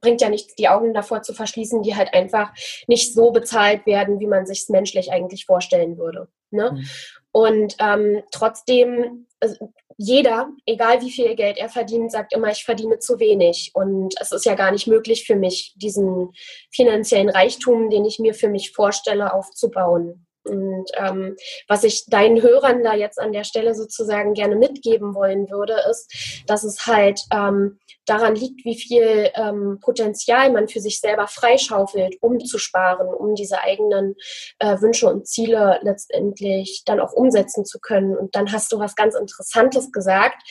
bringt 0.00 0.20
ja 0.20 0.28
nichts, 0.28 0.54
die 0.54 0.68
Augen 0.68 0.94
davor 0.94 1.22
zu 1.22 1.32
verschließen, 1.32 1.82
die 1.82 1.94
halt 1.94 2.12
einfach 2.12 2.52
nicht 2.88 3.14
so 3.14 3.30
bezahlt 3.30 3.86
werden, 3.86 4.20
wie 4.20 4.26
man 4.26 4.46
sich 4.46 4.62
es 4.62 4.68
menschlich 4.68 5.12
eigentlich 5.12 5.46
vorstellen 5.46 5.96
würde. 5.96 6.28
Ne? 6.50 6.72
Mhm. 6.72 6.88
Und 7.32 7.76
ähm, 7.80 8.22
trotzdem, 8.32 9.26
also 9.40 9.72
jeder, 9.98 10.50
egal 10.66 11.00
wie 11.00 11.10
viel 11.10 11.34
Geld 11.36 11.56
er 11.56 11.68
verdient, 11.68 12.12
sagt 12.12 12.34
immer, 12.34 12.50
ich 12.50 12.64
verdiene 12.64 12.98
zu 12.98 13.18
wenig. 13.18 13.70
Und 13.74 14.14
es 14.20 14.32
ist 14.32 14.44
ja 14.44 14.54
gar 14.54 14.70
nicht 14.70 14.86
möglich 14.86 15.24
für 15.26 15.36
mich, 15.36 15.74
diesen 15.76 16.32
finanziellen 16.70 17.30
Reichtum, 17.30 17.88
den 17.88 18.04
ich 18.04 18.18
mir 18.18 18.34
für 18.34 18.48
mich 18.48 18.72
vorstelle, 18.72 19.32
aufzubauen. 19.32 20.25
Und 20.46 20.86
ähm, 20.96 21.36
was 21.68 21.84
ich 21.84 22.06
deinen 22.06 22.42
Hörern 22.42 22.82
da 22.82 22.94
jetzt 22.94 23.18
an 23.18 23.32
der 23.32 23.44
Stelle 23.44 23.74
sozusagen 23.74 24.34
gerne 24.34 24.56
mitgeben 24.56 25.14
wollen 25.14 25.50
würde, 25.50 25.76
ist, 25.90 26.44
dass 26.46 26.64
es 26.64 26.86
halt 26.86 27.20
ähm, 27.32 27.78
daran 28.06 28.34
liegt, 28.34 28.64
wie 28.64 28.76
viel 28.76 29.30
ähm, 29.34 29.78
Potenzial 29.80 30.50
man 30.52 30.68
für 30.68 30.80
sich 30.80 31.00
selber 31.00 31.26
freischaufelt, 31.26 32.16
um 32.20 32.40
zu 32.40 32.58
sparen, 32.58 33.08
um 33.08 33.34
diese 33.34 33.60
eigenen 33.60 34.14
äh, 34.58 34.80
Wünsche 34.80 35.08
und 35.08 35.26
Ziele 35.26 35.80
letztendlich 35.82 36.82
dann 36.86 37.00
auch 37.00 37.12
umsetzen 37.12 37.64
zu 37.64 37.78
können. 37.80 38.16
Und 38.16 38.34
dann 38.36 38.52
hast 38.52 38.72
du 38.72 38.78
was 38.78 38.94
ganz 38.94 39.14
Interessantes 39.14 39.92
gesagt. 39.92 40.42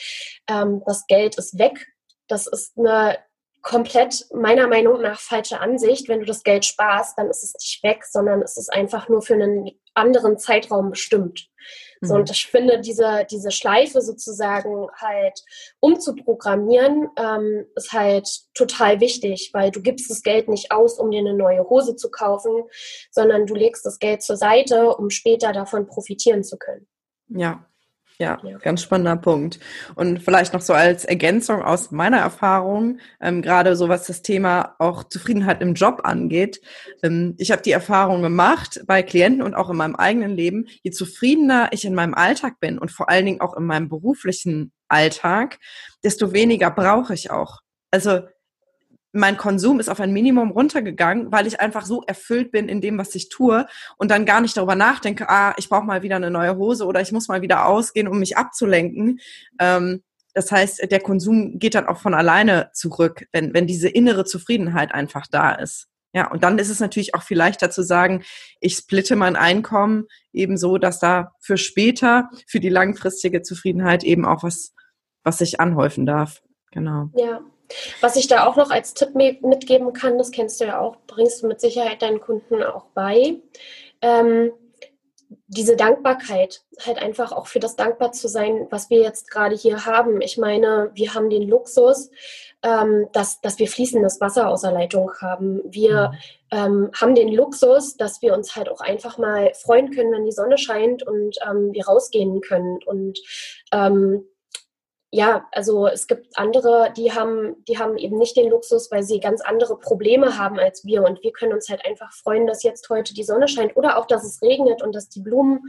Ähm, 0.48 0.82
das 0.86 1.06
Geld 1.06 1.38
ist 1.38 1.58
weg. 1.58 1.86
Das 2.28 2.46
ist 2.46 2.76
eine 2.76 3.18
komplett 3.62 4.26
meiner 4.32 4.68
Meinung 4.68 5.00
nach 5.02 5.18
falsche 5.18 5.60
Ansicht. 5.60 6.08
Wenn 6.08 6.20
du 6.20 6.26
das 6.26 6.42
Geld 6.42 6.64
sparst, 6.64 7.18
dann 7.18 7.28
ist 7.28 7.42
es 7.42 7.54
nicht 7.54 7.82
weg, 7.82 8.04
sondern 8.04 8.42
es 8.42 8.56
ist 8.56 8.72
einfach 8.72 9.08
nur 9.08 9.22
für 9.22 9.34
einen 9.34 9.70
anderen 9.94 10.38
Zeitraum 10.38 10.90
bestimmt. 10.90 11.48
So, 12.00 12.14
mhm. 12.14 12.20
und 12.20 12.30
ich 12.30 12.46
finde, 12.46 12.80
diese, 12.80 13.26
diese 13.30 13.50
Schleife 13.50 14.00
sozusagen 14.02 14.88
halt 14.96 15.42
umzuprogrammieren, 15.80 17.08
ähm, 17.18 17.66
ist 17.74 17.92
halt 17.92 18.28
total 18.54 19.00
wichtig, 19.00 19.50
weil 19.52 19.70
du 19.70 19.80
gibst 19.80 20.10
das 20.10 20.22
Geld 20.22 20.48
nicht 20.48 20.70
aus, 20.70 20.98
um 20.98 21.10
dir 21.10 21.20
eine 21.20 21.34
neue 21.34 21.68
Hose 21.68 21.96
zu 21.96 22.10
kaufen, 22.10 22.64
sondern 23.10 23.46
du 23.46 23.54
legst 23.54 23.84
das 23.86 23.98
Geld 23.98 24.22
zur 24.22 24.36
Seite, 24.36 24.94
um 24.94 25.10
später 25.10 25.52
davon 25.52 25.86
profitieren 25.86 26.44
zu 26.44 26.58
können. 26.58 26.86
Ja, 27.28 27.66
ja, 28.18 28.38
ja, 28.42 28.58
ganz 28.58 28.82
spannender 28.82 29.16
Punkt. 29.16 29.60
Und 29.94 30.22
vielleicht 30.22 30.52
noch 30.52 30.60
so 30.60 30.72
als 30.72 31.04
Ergänzung 31.04 31.62
aus 31.62 31.90
meiner 31.90 32.18
Erfahrung, 32.18 32.98
ähm, 33.20 33.42
gerade 33.42 33.76
so 33.76 33.88
was 33.88 34.06
das 34.06 34.22
Thema 34.22 34.74
auch 34.78 35.04
Zufriedenheit 35.04 35.60
im 35.60 35.74
Job 35.74 36.00
angeht. 36.04 36.60
Ähm, 37.02 37.34
ich 37.38 37.50
habe 37.50 37.62
die 37.62 37.72
Erfahrung 37.72 38.22
gemacht 38.22 38.80
bei 38.86 39.02
Klienten 39.02 39.42
und 39.42 39.54
auch 39.54 39.70
in 39.70 39.76
meinem 39.76 39.96
eigenen 39.96 40.34
Leben, 40.34 40.66
je 40.82 40.90
zufriedener 40.90 41.68
ich 41.72 41.84
in 41.84 41.94
meinem 41.94 42.14
Alltag 42.14 42.58
bin 42.60 42.78
und 42.78 42.90
vor 42.90 43.08
allen 43.08 43.26
Dingen 43.26 43.40
auch 43.40 43.56
in 43.56 43.64
meinem 43.64 43.88
beruflichen 43.88 44.72
Alltag, 44.88 45.58
desto 46.04 46.32
weniger 46.32 46.70
brauche 46.70 47.14
ich 47.14 47.30
auch. 47.30 47.60
Also 47.90 48.22
mein 49.16 49.36
Konsum 49.36 49.80
ist 49.80 49.88
auf 49.88 50.00
ein 50.00 50.12
Minimum 50.12 50.50
runtergegangen, 50.50 51.32
weil 51.32 51.46
ich 51.46 51.60
einfach 51.60 51.84
so 51.84 52.02
erfüllt 52.06 52.52
bin 52.52 52.68
in 52.68 52.80
dem, 52.80 52.98
was 52.98 53.14
ich 53.14 53.28
tue 53.28 53.66
und 53.96 54.10
dann 54.10 54.26
gar 54.26 54.40
nicht 54.40 54.56
darüber 54.56 54.74
nachdenke, 54.74 55.28
ah, 55.28 55.54
ich 55.56 55.68
brauche 55.68 55.86
mal 55.86 56.02
wieder 56.02 56.16
eine 56.16 56.30
neue 56.30 56.56
Hose 56.56 56.86
oder 56.86 57.00
ich 57.00 57.12
muss 57.12 57.28
mal 57.28 57.42
wieder 57.42 57.66
ausgehen, 57.66 58.08
um 58.08 58.18
mich 58.18 58.36
abzulenken. 58.36 59.20
Ähm, 59.58 60.02
das 60.34 60.52
heißt, 60.52 60.90
der 60.90 61.00
Konsum 61.00 61.58
geht 61.58 61.74
dann 61.74 61.86
auch 61.86 61.98
von 61.98 62.12
alleine 62.12 62.70
zurück, 62.74 63.26
wenn, 63.32 63.54
wenn 63.54 63.66
diese 63.66 63.88
innere 63.88 64.24
Zufriedenheit 64.24 64.92
einfach 64.92 65.26
da 65.26 65.52
ist. 65.52 65.88
Ja, 66.12 66.30
und 66.30 66.42
dann 66.44 66.58
ist 66.58 66.70
es 66.70 66.80
natürlich 66.80 67.14
auch 67.14 67.22
viel 67.22 67.36
leichter 67.36 67.70
zu 67.70 67.82
sagen, 67.82 68.22
ich 68.60 68.76
splitte 68.76 69.16
mein 69.16 69.36
Einkommen 69.36 70.06
eben 70.32 70.56
so, 70.56 70.78
dass 70.78 70.98
da 70.98 71.32
für 71.40 71.56
später, 71.56 72.30
für 72.46 72.60
die 72.60 72.68
langfristige 72.68 73.42
Zufriedenheit 73.42 74.04
eben 74.04 74.24
auch 74.24 74.42
was, 74.42 74.72
was 75.24 75.38
sich 75.38 75.60
anhäufen 75.60 76.06
darf. 76.06 76.42
Genau. 76.70 77.10
Ja, 77.16 77.40
was 78.00 78.16
ich 78.16 78.26
da 78.26 78.46
auch 78.46 78.56
noch 78.56 78.70
als 78.70 78.94
Tipp 78.94 79.14
mitgeben 79.14 79.92
kann, 79.92 80.18
das 80.18 80.30
kennst 80.30 80.60
du 80.60 80.66
ja 80.66 80.78
auch, 80.78 80.96
bringst 81.06 81.42
du 81.42 81.46
mit 81.46 81.60
Sicherheit 81.60 82.02
deinen 82.02 82.20
Kunden 82.20 82.62
auch 82.62 82.86
bei. 82.94 83.36
Ähm, 84.02 84.52
diese 85.48 85.76
Dankbarkeit, 85.76 86.62
halt 86.84 86.98
einfach 86.98 87.32
auch 87.32 87.46
für 87.46 87.60
das 87.60 87.76
dankbar 87.76 88.12
zu 88.12 88.28
sein, 88.28 88.66
was 88.70 88.90
wir 88.90 89.00
jetzt 89.00 89.30
gerade 89.30 89.56
hier 89.56 89.86
haben. 89.86 90.20
Ich 90.20 90.38
meine, 90.38 90.90
wir 90.94 91.14
haben 91.14 91.30
den 91.30 91.48
Luxus, 91.48 92.10
ähm, 92.62 93.08
dass, 93.12 93.40
dass 93.40 93.58
wir 93.58 93.68
fließendes 93.68 94.20
Wasser 94.20 94.48
aus 94.48 94.62
der 94.62 94.72
Leitung 94.72 95.12
haben. 95.20 95.62
Wir 95.64 96.10
mhm. 96.52 96.58
ähm, 96.58 96.90
haben 97.00 97.14
den 97.14 97.32
Luxus, 97.32 97.96
dass 97.96 98.22
wir 98.22 98.34
uns 98.34 98.56
halt 98.56 98.68
auch 98.68 98.80
einfach 98.80 99.18
mal 99.18 99.52
freuen 99.54 99.90
können, 99.90 100.12
wenn 100.12 100.24
die 100.24 100.32
Sonne 100.32 100.58
scheint 100.58 101.06
und 101.06 101.36
ähm, 101.48 101.72
wir 101.72 101.86
rausgehen 101.86 102.40
können. 102.40 102.78
Und 102.84 103.18
ähm, 103.72 104.24
ja, 105.16 105.48
also 105.50 105.86
es 105.86 106.06
gibt 106.06 106.36
andere, 106.36 106.92
die 106.94 107.10
haben, 107.10 107.64
die 107.64 107.78
haben 107.78 107.96
eben 107.96 108.18
nicht 108.18 108.36
den 108.36 108.50
Luxus, 108.50 108.90
weil 108.90 109.02
sie 109.02 109.18
ganz 109.18 109.40
andere 109.40 109.78
Probleme 109.78 110.36
haben 110.36 110.58
als 110.58 110.84
wir. 110.84 111.04
Und 111.04 111.22
wir 111.22 111.32
können 111.32 111.54
uns 111.54 111.70
halt 111.70 111.86
einfach 111.86 112.12
freuen, 112.12 112.46
dass 112.46 112.62
jetzt 112.62 112.90
heute 112.90 113.14
die 113.14 113.24
Sonne 113.24 113.48
scheint 113.48 113.78
oder 113.78 113.96
auch, 113.96 114.04
dass 114.04 114.24
es 114.24 114.42
regnet 114.42 114.82
und 114.82 114.94
dass 114.94 115.08
die 115.08 115.22
Blumen 115.22 115.62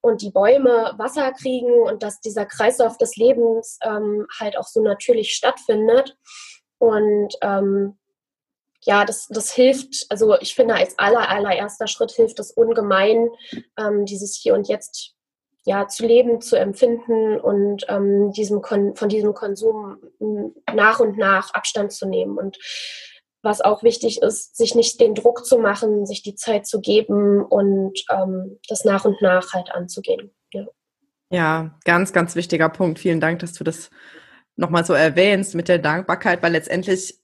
und 0.00 0.20
die 0.20 0.32
Bäume 0.32 0.94
Wasser 0.96 1.30
kriegen 1.30 1.72
und 1.82 2.02
dass 2.02 2.20
dieser 2.20 2.44
Kreislauf 2.44 2.98
des 2.98 3.14
Lebens 3.14 3.78
ähm, 3.84 4.26
halt 4.36 4.58
auch 4.58 4.66
so 4.66 4.82
natürlich 4.82 5.32
stattfindet. 5.32 6.16
Und 6.78 7.36
ähm, 7.40 7.98
ja, 8.80 9.04
das, 9.04 9.28
das 9.28 9.52
hilft, 9.52 10.06
also 10.08 10.36
ich 10.40 10.56
finde, 10.56 10.74
als 10.74 10.98
aller, 10.98 11.28
allererster 11.28 11.86
Schritt 11.86 12.10
hilft 12.10 12.40
es 12.40 12.50
ungemein, 12.50 13.30
ähm, 13.78 14.06
dieses 14.06 14.34
Hier 14.34 14.54
und 14.54 14.66
Jetzt 14.66 15.14
ja, 15.68 15.86
zu 15.86 16.06
leben, 16.06 16.40
zu 16.40 16.56
empfinden 16.56 17.38
und 17.38 17.84
ähm, 17.88 18.32
diesem 18.32 18.62
Kon 18.62 18.96
von 18.96 19.10
diesem 19.10 19.34
Konsum 19.34 19.98
nach 20.74 20.98
und 20.98 21.18
nach 21.18 21.52
Abstand 21.52 21.92
zu 21.92 22.08
nehmen. 22.08 22.38
Und 22.38 22.56
was 23.42 23.60
auch 23.60 23.82
wichtig 23.82 24.22
ist, 24.22 24.56
sich 24.56 24.74
nicht 24.74 24.98
den 24.98 25.14
Druck 25.14 25.44
zu 25.44 25.58
machen, 25.58 26.06
sich 26.06 26.22
die 26.22 26.34
Zeit 26.34 26.66
zu 26.66 26.80
geben 26.80 27.44
und 27.44 28.02
ähm, 28.10 28.58
das 28.66 28.86
nach 28.86 29.04
und 29.04 29.20
nach 29.20 29.52
halt 29.52 29.70
anzugehen. 29.70 30.34
Ja. 30.54 30.64
ja, 31.30 31.78
ganz, 31.84 32.14
ganz 32.14 32.34
wichtiger 32.34 32.70
Punkt. 32.70 32.98
Vielen 32.98 33.20
Dank, 33.20 33.40
dass 33.40 33.52
du 33.52 33.62
das 33.62 33.90
nochmal 34.56 34.86
so 34.86 34.94
erwähnst 34.94 35.54
mit 35.54 35.68
der 35.68 35.78
Dankbarkeit, 35.78 36.42
weil 36.42 36.52
letztendlich 36.52 37.20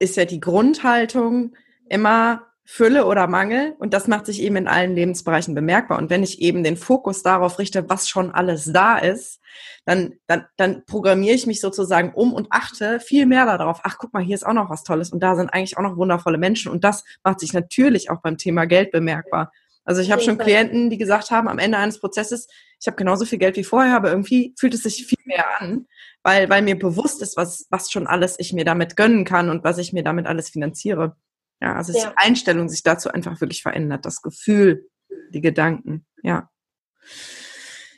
ist 0.00 0.16
ja 0.16 0.24
die 0.24 0.40
Grundhaltung 0.40 1.54
immer 1.88 2.44
Fülle 2.66 3.04
oder 3.04 3.26
Mangel 3.26 3.74
und 3.78 3.92
das 3.92 4.08
macht 4.08 4.24
sich 4.24 4.40
eben 4.40 4.56
in 4.56 4.68
allen 4.68 4.94
Lebensbereichen 4.94 5.54
bemerkbar. 5.54 5.98
Und 5.98 6.08
wenn 6.08 6.22
ich 6.22 6.40
eben 6.40 6.64
den 6.64 6.78
Fokus 6.78 7.22
darauf 7.22 7.58
richte, 7.58 7.90
was 7.90 8.08
schon 8.08 8.30
alles 8.30 8.72
da 8.72 8.96
ist, 8.96 9.40
dann, 9.84 10.14
dann, 10.26 10.46
dann 10.56 10.84
programmiere 10.86 11.34
ich 11.34 11.46
mich 11.46 11.60
sozusagen 11.60 12.14
um 12.14 12.32
und 12.32 12.46
achte 12.50 13.00
viel 13.00 13.26
mehr 13.26 13.44
darauf. 13.44 13.80
Ach, 13.82 13.96
guck 13.98 14.14
mal, 14.14 14.22
hier 14.22 14.34
ist 14.34 14.46
auch 14.46 14.54
noch 14.54 14.70
was 14.70 14.82
Tolles 14.82 15.10
und 15.10 15.20
da 15.20 15.36
sind 15.36 15.50
eigentlich 15.52 15.76
auch 15.76 15.82
noch 15.82 15.98
wundervolle 15.98 16.38
Menschen. 16.38 16.72
Und 16.72 16.84
das 16.84 17.04
macht 17.22 17.40
sich 17.40 17.52
natürlich 17.52 18.10
auch 18.10 18.22
beim 18.22 18.38
Thema 18.38 18.64
Geld 18.64 18.92
bemerkbar. 18.92 19.52
Also 19.84 20.00
ich 20.00 20.10
habe 20.10 20.22
schon 20.22 20.38
Klienten, 20.38 20.88
die 20.88 20.96
gesagt 20.96 21.30
haben, 21.30 21.46
am 21.46 21.58
Ende 21.58 21.76
eines 21.76 22.00
Prozesses, 22.00 22.48
ich 22.80 22.86
habe 22.86 22.96
genauso 22.96 23.26
viel 23.26 23.38
Geld 23.38 23.56
wie 23.56 23.64
vorher, 23.64 23.94
aber 23.96 24.08
irgendwie 24.08 24.54
fühlt 24.58 24.72
es 24.72 24.82
sich 24.82 25.06
viel 25.06 25.18
mehr 25.26 25.60
an, 25.60 25.86
weil, 26.22 26.48
weil 26.48 26.62
mir 26.62 26.78
bewusst 26.78 27.20
ist, 27.20 27.36
was, 27.36 27.66
was 27.68 27.90
schon 27.90 28.06
alles 28.06 28.36
ich 28.38 28.54
mir 28.54 28.64
damit 28.64 28.96
gönnen 28.96 29.26
kann 29.26 29.50
und 29.50 29.62
was 29.64 29.76
ich 29.76 29.92
mir 29.92 30.02
damit 30.02 30.26
alles 30.26 30.48
finanziere. 30.48 31.16
Ja, 31.60 31.74
also 31.74 31.96
ja. 31.96 32.10
die 32.10 32.16
Einstellung 32.16 32.68
sich 32.68 32.82
dazu 32.82 33.10
einfach 33.10 33.40
wirklich 33.40 33.62
verändert, 33.62 34.04
das 34.04 34.22
Gefühl, 34.22 34.88
die 35.30 35.40
Gedanken, 35.40 36.06
ja. 36.22 36.50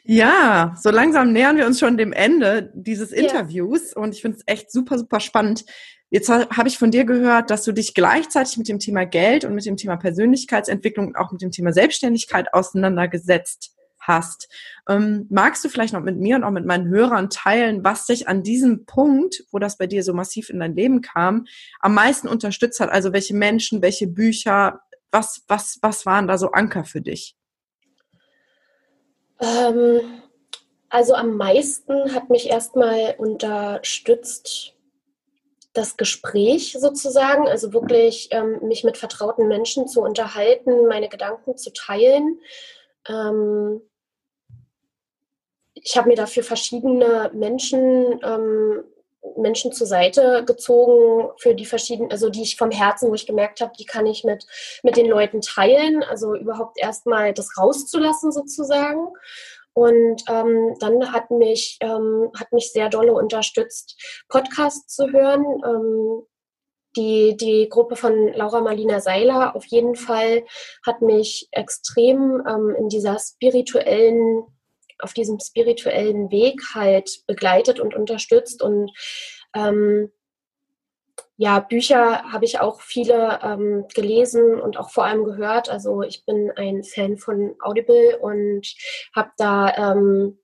Ja, 0.04 0.74
so 0.80 0.90
langsam 0.90 1.32
nähern 1.32 1.56
wir 1.56 1.66
uns 1.66 1.80
schon 1.80 1.96
dem 1.96 2.12
Ende 2.12 2.70
dieses 2.74 3.10
Interviews 3.10 3.94
ja. 3.94 4.02
und 4.02 4.14
ich 4.14 4.22
finde 4.22 4.38
es 4.38 4.44
echt 4.46 4.70
super, 4.70 4.98
super 4.98 5.18
spannend. 5.18 5.64
Jetzt 6.10 6.28
habe 6.28 6.68
ich 6.68 6.78
von 6.78 6.92
dir 6.92 7.04
gehört, 7.04 7.50
dass 7.50 7.64
du 7.64 7.72
dich 7.72 7.92
gleichzeitig 7.92 8.56
mit 8.56 8.68
dem 8.68 8.78
Thema 8.78 9.04
Geld 9.04 9.44
und 9.44 9.54
mit 9.54 9.66
dem 9.66 9.76
Thema 9.76 9.96
Persönlichkeitsentwicklung 9.96 11.08
und 11.08 11.16
auch 11.16 11.32
mit 11.32 11.42
dem 11.42 11.50
Thema 11.50 11.72
Selbstständigkeit 11.72 12.54
auseinandergesetzt 12.54 13.75
hast. 14.06 14.48
Ähm, 14.88 15.26
magst 15.30 15.64
du 15.64 15.68
vielleicht 15.68 15.92
noch 15.92 16.02
mit 16.02 16.18
mir 16.18 16.36
und 16.36 16.44
auch 16.44 16.50
mit 16.50 16.66
meinen 16.66 16.88
Hörern 16.88 17.30
teilen, 17.30 17.84
was 17.84 18.06
dich 18.06 18.28
an 18.28 18.42
diesem 18.42 18.86
Punkt, 18.86 19.44
wo 19.50 19.58
das 19.58 19.78
bei 19.78 19.86
dir 19.86 20.02
so 20.02 20.12
massiv 20.12 20.50
in 20.50 20.60
dein 20.60 20.74
Leben 20.74 21.00
kam, 21.00 21.46
am 21.80 21.94
meisten 21.94 22.28
unterstützt 22.28 22.80
hat? 22.80 22.90
Also 22.90 23.12
welche 23.12 23.34
Menschen, 23.34 23.82
welche 23.82 24.06
Bücher, 24.06 24.80
was, 25.10 25.42
was, 25.48 25.78
was 25.82 26.06
waren 26.06 26.28
da 26.28 26.38
so 26.38 26.50
Anker 26.50 26.84
für 26.84 27.00
dich? 27.00 27.36
Ähm, 29.40 30.00
also 30.88 31.14
am 31.14 31.36
meisten 31.36 32.14
hat 32.14 32.30
mich 32.30 32.48
erstmal 32.48 33.16
unterstützt 33.18 34.76
das 35.76 35.96
Gespräch 35.96 36.74
sozusagen, 36.78 37.46
also 37.48 37.72
wirklich 37.72 38.28
ähm, 38.30 38.60
mich 38.62 38.82
mit 38.82 38.96
vertrauten 38.96 39.46
Menschen 39.46 39.86
zu 39.88 40.00
unterhalten, 40.00 40.86
meine 40.88 41.08
Gedanken 41.08 41.56
zu 41.56 41.72
teilen. 41.72 42.40
Ähm, 43.08 43.82
ich 45.86 45.96
habe 45.96 46.08
mir 46.08 46.16
dafür 46.16 46.42
verschiedene 46.42 47.30
Menschen, 47.32 48.18
ähm, 48.24 48.82
Menschen 49.36 49.72
zur 49.72 49.86
Seite 49.86 50.44
gezogen, 50.44 51.30
für 51.38 51.54
die 51.54 51.64
verschiedenen, 51.64 52.10
also 52.10 52.28
die 52.28 52.42
ich 52.42 52.56
vom 52.56 52.72
Herzen, 52.72 53.08
wo 53.08 53.14
ich 53.14 53.26
gemerkt 53.26 53.60
habe, 53.60 53.72
die 53.78 53.84
kann 53.84 54.04
ich 54.04 54.24
mit, 54.24 54.44
mit 54.82 54.96
den 54.96 55.06
Leuten 55.06 55.40
teilen, 55.40 56.02
also 56.02 56.34
überhaupt 56.34 56.78
erstmal 56.78 57.32
das 57.32 57.56
rauszulassen 57.56 58.32
sozusagen. 58.32 59.12
Und 59.74 60.24
ähm, 60.28 60.74
dann 60.80 61.12
hat 61.12 61.30
mich, 61.30 61.76
ähm, 61.80 62.32
hat 62.36 62.50
mich 62.50 62.72
sehr 62.72 62.88
dolle 62.88 63.12
unterstützt, 63.12 64.24
Podcasts 64.28 64.92
zu 64.92 65.12
hören. 65.12 65.44
Ähm, 65.64 66.26
die, 66.96 67.36
die 67.36 67.68
Gruppe 67.68 67.94
von 67.94 68.32
Laura 68.32 68.60
Marlina 68.60 69.00
Seiler 69.00 69.54
auf 69.54 69.66
jeden 69.66 69.94
Fall 69.94 70.44
hat 70.84 71.02
mich 71.02 71.48
extrem 71.52 72.42
ähm, 72.48 72.74
in 72.76 72.88
dieser 72.88 73.18
spirituellen, 73.18 74.46
auf 75.00 75.12
diesem 75.12 75.38
spirituellen 75.40 76.30
Weg 76.30 76.60
halt 76.74 77.22
begleitet 77.26 77.80
und 77.80 77.94
unterstützt. 77.94 78.62
Und 78.62 78.90
ähm, 79.54 80.10
ja, 81.38 81.60
Bücher 81.60 82.22
habe 82.32 82.46
ich 82.46 82.60
auch 82.60 82.80
viele 82.80 83.40
ähm, 83.42 83.86
gelesen 83.94 84.58
und 84.60 84.78
auch 84.78 84.90
vor 84.90 85.04
allem 85.04 85.24
gehört. 85.24 85.68
Also 85.68 86.02
ich 86.02 86.24
bin 86.24 86.50
ein 86.56 86.82
Fan 86.82 87.18
von 87.18 87.54
Audible 87.60 88.18
und 88.18 88.66
habe 89.14 89.30
da 89.36 89.92
ähm, 89.92 90.38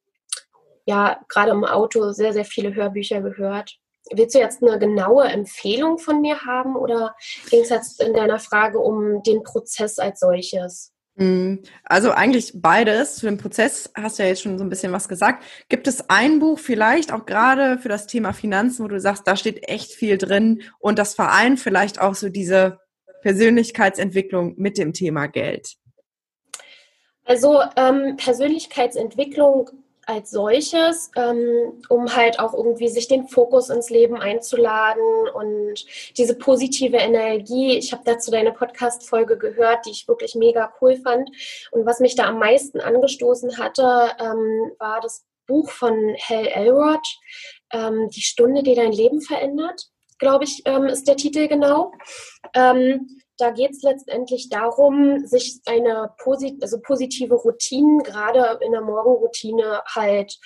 ja 0.84 1.20
gerade 1.28 1.52
im 1.52 1.64
Auto 1.64 2.12
sehr, 2.12 2.32
sehr 2.32 2.44
viele 2.44 2.74
Hörbücher 2.74 3.22
gehört. 3.22 3.78
Willst 4.10 4.34
du 4.34 4.40
jetzt 4.40 4.62
eine 4.62 4.78
genaue 4.78 5.24
Empfehlung 5.24 5.98
von 5.98 6.20
mir 6.20 6.44
haben 6.44 6.76
oder 6.76 7.14
ging 7.48 7.62
es 7.62 7.70
jetzt 7.70 8.02
in 8.02 8.12
deiner 8.12 8.38
Frage 8.38 8.78
um 8.78 9.22
den 9.22 9.42
Prozess 9.42 9.98
als 9.98 10.20
solches? 10.20 10.91
Mhm. 11.16 11.62
Also 11.84 12.12
eigentlich 12.12 12.52
beides. 12.54 13.16
Zu 13.16 13.26
dem 13.26 13.38
Prozess 13.38 13.90
hast 13.94 14.18
du 14.18 14.22
ja 14.22 14.30
jetzt 14.30 14.42
schon 14.42 14.58
so 14.58 14.64
ein 14.64 14.70
bisschen 14.70 14.92
was 14.92 15.08
gesagt. 15.08 15.44
Gibt 15.68 15.86
es 15.86 16.08
ein 16.08 16.38
Buch 16.38 16.58
vielleicht 16.58 17.12
auch 17.12 17.26
gerade 17.26 17.78
für 17.78 17.88
das 17.88 18.06
Thema 18.06 18.32
Finanzen, 18.32 18.84
wo 18.84 18.88
du 18.88 19.00
sagst, 19.00 19.26
da 19.26 19.36
steht 19.36 19.68
echt 19.68 19.92
viel 19.92 20.18
drin 20.18 20.62
und 20.78 20.98
das 20.98 21.14
vereint 21.14 21.60
vielleicht 21.60 22.00
auch 22.00 22.14
so 22.14 22.28
diese 22.28 22.80
Persönlichkeitsentwicklung 23.22 24.54
mit 24.56 24.78
dem 24.78 24.92
Thema 24.92 25.26
Geld? 25.26 25.76
Also 27.24 27.62
ähm, 27.76 28.16
Persönlichkeitsentwicklung 28.16 29.70
als 30.06 30.30
solches, 30.30 31.10
ähm, 31.16 31.82
um 31.88 32.14
halt 32.14 32.40
auch 32.40 32.54
irgendwie 32.54 32.88
sich 32.88 33.08
den 33.08 33.28
Fokus 33.28 33.70
ins 33.70 33.88
Leben 33.90 34.16
einzuladen 34.16 35.28
und 35.34 35.84
diese 36.16 36.36
positive 36.36 36.96
Energie. 36.96 37.78
Ich 37.78 37.92
habe 37.92 38.02
dazu 38.04 38.30
deine 38.30 38.52
Podcast-Folge 38.52 39.38
gehört, 39.38 39.86
die 39.86 39.90
ich 39.90 40.08
wirklich 40.08 40.34
mega 40.34 40.72
cool 40.80 40.96
fand. 40.96 41.30
Und 41.70 41.86
was 41.86 42.00
mich 42.00 42.16
da 42.16 42.24
am 42.24 42.38
meisten 42.38 42.80
angestoßen 42.80 43.58
hatte, 43.58 44.10
ähm, 44.18 44.72
war 44.78 45.00
das 45.00 45.24
Buch 45.46 45.70
von 45.70 46.16
Hal 46.28 46.46
Elrod, 46.46 47.06
ähm, 47.72 48.08
Die 48.10 48.22
Stunde, 48.22 48.62
die 48.62 48.74
dein 48.74 48.92
Leben 48.92 49.20
verändert, 49.20 49.88
glaube 50.18 50.44
ich, 50.44 50.62
ähm, 50.66 50.84
ist 50.84 51.08
der 51.08 51.16
Titel 51.16 51.48
genau. 51.48 51.92
Ähm, 52.54 53.21
da 53.38 53.50
geht 53.50 53.70
es 53.72 53.82
letztendlich 53.82 54.48
darum, 54.48 55.26
sich 55.26 55.60
eine 55.66 56.10
posit 56.18 56.62
also 56.62 56.80
positive 56.80 57.34
Routine, 57.34 58.02
gerade 58.02 58.58
in 58.64 58.72
der 58.72 58.82
Morgenroutine, 58.82 59.82
halt 59.86 60.38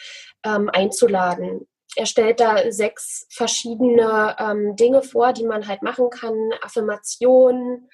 ähm, 0.45 0.71
einzuladen. 0.73 1.67
Er 1.97 2.07
stellt 2.07 2.41
da 2.41 2.71
sechs 2.71 3.27
verschiedene 3.31 4.37
ähm, 4.39 4.77
Dinge 4.77 5.03
vor, 5.03 5.33
die 5.33 5.47
man 5.47 5.67
halt 5.67 5.83
machen 5.83 6.11
kann. 6.11 6.35
Affirmationen, 6.63 7.89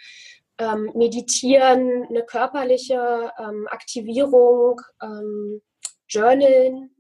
ähm, 0.59 0.91
Meditieren, 0.95 2.07
eine 2.09 2.25
körperliche 2.25 3.33
ähm, 3.39 3.69
Aktivierung, 3.71 4.81
ähm, 5.03 5.63
Journalen, 6.09 6.91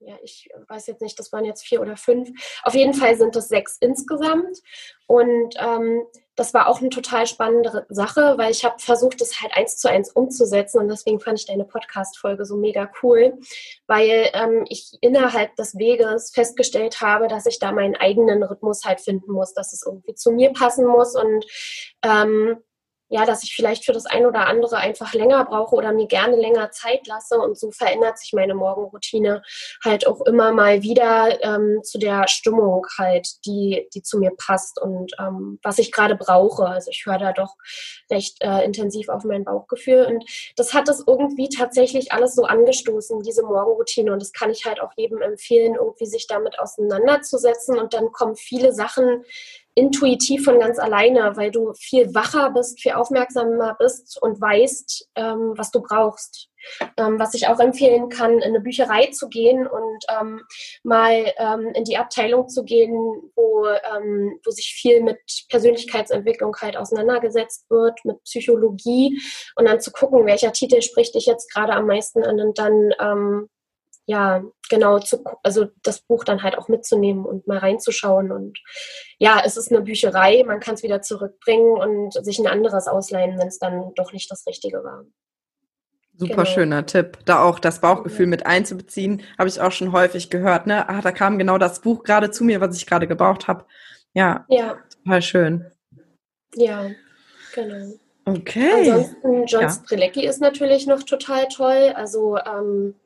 ja, 0.00 0.16
ich 0.22 0.48
weiß 0.68 0.86
jetzt 0.86 1.02
nicht, 1.02 1.18
das 1.18 1.30
waren 1.32 1.44
jetzt 1.44 1.62
vier 1.62 1.80
oder 1.80 1.96
fünf. 1.96 2.30
Auf 2.62 2.74
jeden 2.74 2.94
Fall 2.94 3.16
sind 3.16 3.36
es 3.36 3.48
sechs 3.48 3.76
insgesamt. 3.80 4.58
Und 5.06 5.54
ähm, 5.58 6.04
das 6.36 6.54
war 6.54 6.68
auch 6.68 6.80
eine 6.80 6.88
total 6.88 7.26
spannende 7.26 7.84
Sache, 7.90 8.38
weil 8.38 8.50
ich 8.50 8.64
habe 8.64 8.78
versucht, 8.78 9.20
das 9.20 9.42
halt 9.42 9.54
eins 9.54 9.76
zu 9.76 9.90
eins 9.90 10.10
umzusetzen. 10.10 10.78
Und 10.78 10.88
deswegen 10.88 11.20
fand 11.20 11.38
ich 11.38 11.46
deine 11.46 11.64
Podcast-Folge 11.64 12.46
so 12.46 12.56
mega 12.56 12.90
cool, 13.02 13.38
weil 13.86 14.30
ähm, 14.32 14.64
ich 14.68 14.96
innerhalb 15.02 15.54
des 15.56 15.76
Weges 15.76 16.30
festgestellt 16.32 17.02
habe, 17.02 17.28
dass 17.28 17.44
ich 17.44 17.58
da 17.58 17.70
meinen 17.72 17.96
eigenen 17.96 18.42
Rhythmus 18.42 18.84
halt 18.84 19.00
finden 19.00 19.32
muss, 19.32 19.52
dass 19.52 19.74
es 19.74 19.84
irgendwie 19.84 20.14
zu 20.14 20.32
mir 20.32 20.52
passen 20.54 20.86
muss. 20.86 21.14
Und 21.14 21.44
ähm, 22.02 22.56
ja, 23.10 23.26
dass 23.26 23.42
ich 23.42 23.54
vielleicht 23.54 23.84
für 23.84 23.92
das 23.92 24.06
ein 24.06 24.24
oder 24.24 24.46
andere 24.46 24.76
einfach 24.76 25.12
länger 25.14 25.44
brauche 25.44 25.74
oder 25.74 25.92
mir 25.92 26.06
gerne 26.06 26.36
länger 26.36 26.70
Zeit 26.70 27.08
lasse. 27.08 27.38
Und 27.38 27.58
so 27.58 27.72
verändert 27.72 28.18
sich 28.18 28.32
meine 28.32 28.54
Morgenroutine 28.54 29.42
halt 29.84 30.06
auch 30.06 30.20
immer 30.22 30.52
mal 30.52 30.82
wieder 30.82 31.42
ähm, 31.42 31.80
zu 31.82 31.98
der 31.98 32.28
Stimmung 32.28 32.86
halt, 32.96 33.44
die, 33.44 33.88
die 33.92 34.02
zu 34.02 34.18
mir 34.18 34.30
passt 34.38 34.80
und 34.80 35.12
ähm, 35.18 35.58
was 35.64 35.78
ich 35.78 35.90
gerade 35.90 36.14
brauche. 36.14 36.66
Also 36.66 36.90
ich 36.92 37.04
höre 37.04 37.18
da 37.18 37.32
doch 37.32 37.56
recht 38.10 38.36
äh, 38.42 38.64
intensiv 38.64 39.08
auf 39.08 39.24
mein 39.24 39.44
Bauchgefühl. 39.44 40.06
Und 40.06 40.24
das 40.54 40.72
hat 40.72 40.88
es 40.88 41.02
irgendwie 41.04 41.48
tatsächlich 41.48 42.12
alles 42.12 42.36
so 42.36 42.44
angestoßen, 42.44 43.22
diese 43.22 43.42
Morgenroutine. 43.42 44.12
Und 44.12 44.22
das 44.22 44.32
kann 44.32 44.50
ich 44.50 44.64
halt 44.66 44.80
auch 44.80 44.92
jedem 44.96 45.20
empfehlen, 45.20 45.74
irgendwie 45.74 46.06
sich 46.06 46.28
damit 46.28 46.60
auseinanderzusetzen. 46.60 47.76
Und 47.76 47.92
dann 47.92 48.12
kommen 48.12 48.36
viele 48.36 48.72
Sachen, 48.72 49.24
intuitiv 49.74 50.44
von 50.44 50.58
ganz 50.58 50.78
alleine, 50.78 51.36
weil 51.36 51.50
du 51.50 51.72
viel 51.74 52.14
wacher 52.14 52.50
bist, 52.50 52.80
viel 52.80 52.92
aufmerksamer 52.92 53.76
bist 53.78 54.18
und 54.20 54.40
weißt, 54.40 55.08
ähm, 55.16 55.54
was 55.56 55.70
du 55.70 55.80
brauchst. 55.80 56.48
Ähm, 56.98 57.18
was 57.18 57.32
ich 57.32 57.48
auch 57.48 57.58
empfehlen 57.58 58.10
kann, 58.10 58.32
in 58.32 58.42
eine 58.42 58.60
Bücherei 58.60 59.06
zu 59.06 59.28
gehen 59.28 59.66
und 59.66 60.04
ähm, 60.20 60.42
mal 60.82 61.32
ähm, 61.38 61.72
in 61.74 61.84
die 61.84 61.96
Abteilung 61.96 62.48
zu 62.48 62.64
gehen, 62.64 62.92
wo, 63.34 63.66
ähm, 63.66 64.38
wo 64.44 64.50
sich 64.50 64.74
viel 64.78 65.02
mit 65.02 65.18
Persönlichkeitsentwicklung 65.48 66.54
halt 66.60 66.76
auseinandergesetzt 66.76 67.64
wird, 67.70 68.04
mit 68.04 68.22
Psychologie 68.24 69.18
und 69.56 69.66
dann 69.66 69.80
zu 69.80 69.90
gucken, 69.90 70.26
welcher 70.26 70.52
Titel 70.52 70.82
spricht 70.82 71.14
dich 71.14 71.24
jetzt 71.24 71.50
gerade 71.50 71.72
am 71.72 71.86
meisten 71.86 72.24
an 72.24 72.38
und 72.40 72.58
dann 72.58 72.92
ähm, 73.00 73.48
ja, 74.10 74.42
genau 74.68 74.98
zu, 74.98 75.22
also 75.44 75.68
das 75.84 76.00
Buch 76.00 76.24
dann 76.24 76.42
halt 76.42 76.58
auch 76.58 76.66
mitzunehmen 76.66 77.24
und 77.24 77.46
mal 77.46 77.58
reinzuschauen. 77.58 78.32
Und 78.32 78.58
ja, 79.18 79.40
es 79.44 79.56
ist 79.56 79.70
eine 79.70 79.82
Bücherei, 79.82 80.42
man 80.44 80.58
kann 80.58 80.74
es 80.74 80.82
wieder 80.82 81.00
zurückbringen 81.00 81.76
und 81.76 82.12
sich 82.24 82.40
ein 82.40 82.48
anderes 82.48 82.88
ausleihen, 82.88 83.38
wenn 83.38 83.46
es 83.46 83.60
dann 83.60 83.94
doch 83.94 84.12
nicht 84.12 84.28
das 84.28 84.48
Richtige 84.48 84.82
war. 84.82 85.04
Super 86.16 86.42
genau. 86.42 86.44
schöner 86.44 86.86
Tipp. 86.86 87.18
Da 87.24 87.44
auch 87.44 87.60
das 87.60 87.80
Bauchgefühl 87.80 88.26
ja. 88.26 88.30
mit 88.30 88.46
einzubeziehen, 88.46 89.22
habe 89.38 89.48
ich 89.48 89.60
auch 89.60 89.70
schon 89.70 89.92
häufig 89.92 90.28
gehört. 90.28 90.66
Ne? 90.66 90.88
Ach, 90.88 91.02
da 91.02 91.12
kam 91.12 91.38
genau 91.38 91.56
das 91.56 91.80
Buch 91.80 92.02
gerade 92.02 92.32
zu 92.32 92.42
mir, 92.42 92.60
was 92.60 92.76
ich 92.76 92.86
gerade 92.86 93.06
gebraucht 93.06 93.46
habe. 93.46 93.64
Ja, 94.12 94.44
ja, 94.48 94.76
total 95.04 95.22
schön. 95.22 95.70
Ja, 96.56 96.90
genau. 97.54 97.92
Okay. 98.24 98.90
Ansonsten 98.90 99.46
John 99.46 99.62
ja. 99.62 99.70
Strelecki 99.70 100.26
ist 100.26 100.40
natürlich 100.40 100.88
noch 100.88 101.04
total 101.04 101.46
toll. 101.46 101.92
Also 101.94 102.38
ähm, 102.38 102.96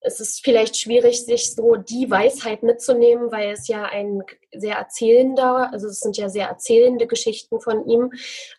es 0.00 0.20
ist 0.20 0.44
vielleicht 0.44 0.76
schwierig, 0.76 1.24
sich 1.24 1.54
so 1.54 1.76
die 1.76 2.10
Weisheit 2.10 2.62
mitzunehmen, 2.62 3.32
weil 3.32 3.50
es 3.50 3.68
ja 3.68 3.84
ein 3.84 4.22
sehr 4.52 4.76
erzählender, 4.76 5.70
also 5.72 5.88
es 5.88 6.00
sind 6.00 6.16
ja 6.16 6.28
sehr 6.28 6.48
erzählende 6.48 7.06
Geschichten 7.06 7.60
von 7.60 7.86
ihm. 7.88 8.12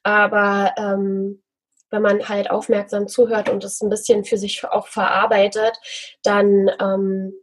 Aber 0.04 0.74
ähm, 0.78 1.42
wenn 1.90 2.02
man 2.02 2.28
halt 2.28 2.52
aufmerksam 2.52 3.08
zuhört 3.08 3.50
und 3.50 3.64
es 3.64 3.82
ein 3.82 3.90
bisschen 3.90 4.26
für 4.26 4.38
sich 4.38 4.64
auch 4.66 4.88
verarbeitet, 4.88 5.78
dann 6.24 6.70
ähm, 6.82 7.34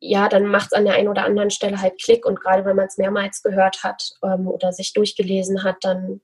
ja, 0.00 0.28
dann 0.28 0.46
macht 0.46 0.66
es 0.66 0.72
an 0.74 0.84
der 0.84 0.94
einen 0.94 1.08
oder 1.08 1.24
anderen 1.24 1.50
Stelle 1.50 1.80
halt 1.80 2.00
Klick 2.00 2.24
und 2.24 2.40
gerade 2.40 2.64
wenn 2.64 2.76
man 2.76 2.86
es 2.86 2.98
mehrmals 2.98 3.42
gehört 3.42 3.82
hat 3.82 4.12
ähm, 4.22 4.46
oder 4.46 4.72
sich 4.72 4.92
durchgelesen 4.92 5.64
hat, 5.64 5.76
dann 5.82 6.20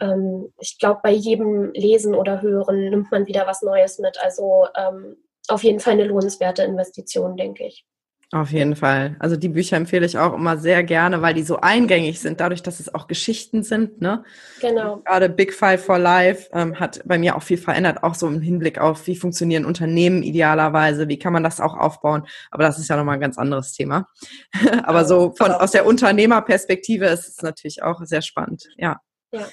ähm, 0.00 0.52
ich 0.58 0.78
glaube, 0.78 1.00
bei 1.02 1.10
jedem 1.10 1.72
Lesen 1.72 2.14
oder 2.14 2.40
Hören 2.40 2.88
nimmt 2.88 3.10
man 3.10 3.26
wieder 3.26 3.46
was 3.46 3.62
Neues 3.62 3.98
mit. 3.98 4.18
Also 4.22 4.66
ähm, 4.74 5.18
auf 5.48 5.62
jeden 5.62 5.80
Fall 5.80 5.94
eine 5.94 6.04
lohnenswerte 6.04 6.62
Investition, 6.62 7.36
denke 7.36 7.66
ich. 7.66 7.84
Auf 8.32 8.52
jeden 8.52 8.76
Fall. 8.76 9.16
Also 9.18 9.36
die 9.36 9.48
Bücher 9.48 9.76
empfehle 9.76 10.06
ich 10.06 10.16
auch 10.16 10.34
immer 10.34 10.56
sehr 10.56 10.84
gerne, 10.84 11.20
weil 11.20 11.34
die 11.34 11.42
so 11.42 11.56
eingängig 11.56 12.20
sind, 12.20 12.38
dadurch, 12.38 12.62
dass 12.62 12.78
es 12.78 12.94
auch 12.94 13.08
Geschichten 13.08 13.64
sind. 13.64 14.00
Ne? 14.00 14.22
Genau. 14.60 14.98
Gerade 14.98 15.28
Big 15.28 15.52
Five 15.52 15.84
for 15.84 15.98
Life 15.98 16.48
ähm, 16.52 16.78
hat 16.78 17.00
bei 17.04 17.18
mir 17.18 17.34
auch 17.34 17.42
viel 17.42 17.58
verändert, 17.58 18.04
auch 18.04 18.14
so 18.14 18.28
im 18.28 18.40
Hinblick 18.40 18.78
auf, 18.78 19.08
wie 19.08 19.16
funktionieren 19.16 19.64
Unternehmen 19.64 20.22
idealerweise, 20.22 21.08
wie 21.08 21.18
kann 21.18 21.32
man 21.32 21.42
das 21.42 21.60
auch 21.60 21.76
aufbauen. 21.76 22.24
Aber 22.52 22.62
das 22.62 22.78
ist 22.78 22.88
ja 22.88 22.96
nochmal 22.96 23.14
ein 23.14 23.20
ganz 23.20 23.36
anderes 23.36 23.72
Thema. 23.72 24.06
Aber 24.84 25.04
so 25.04 25.34
von 25.36 25.50
aus 25.50 25.72
der 25.72 25.84
Unternehmerperspektive 25.84 27.06
ist 27.06 27.26
es 27.26 27.42
natürlich 27.42 27.82
auch 27.82 28.00
sehr 28.04 28.22
spannend. 28.22 28.68
Ja. 28.76 29.00
Ja. 29.32 29.48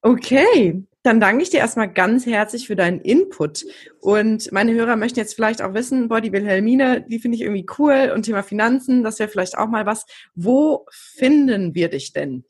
Okay, 0.00 0.86
dann 1.04 1.20
danke 1.20 1.42
ich 1.42 1.50
dir 1.50 1.58
erstmal 1.58 1.92
ganz 1.92 2.24
herzlich 2.24 2.66
für 2.66 2.76
deinen 2.76 2.98
Input. 3.00 3.66
Und 4.00 4.50
meine 4.52 4.72
Hörer 4.72 4.96
möchten 4.96 5.18
jetzt 5.18 5.34
vielleicht 5.34 5.60
auch 5.60 5.74
wissen, 5.74 6.08
die 6.08 6.32
Wilhelmine, 6.32 7.02
die 7.06 7.18
finde 7.18 7.36
ich 7.36 7.42
irgendwie 7.42 7.66
cool 7.78 8.10
und 8.14 8.22
Thema 8.22 8.42
Finanzen, 8.42 9.04
das 9.04 9.18
wäre 9.18 9.28
vielleicht 9.28 9.58
auch 9.58 9.68
mal 9.68 9.84
was. 9.84 10.06
Wo 10.34 10.86
finden 10.90 11.74
wir 11.74 11.90
dich 11.90 12.14
denn? 12.14 12.44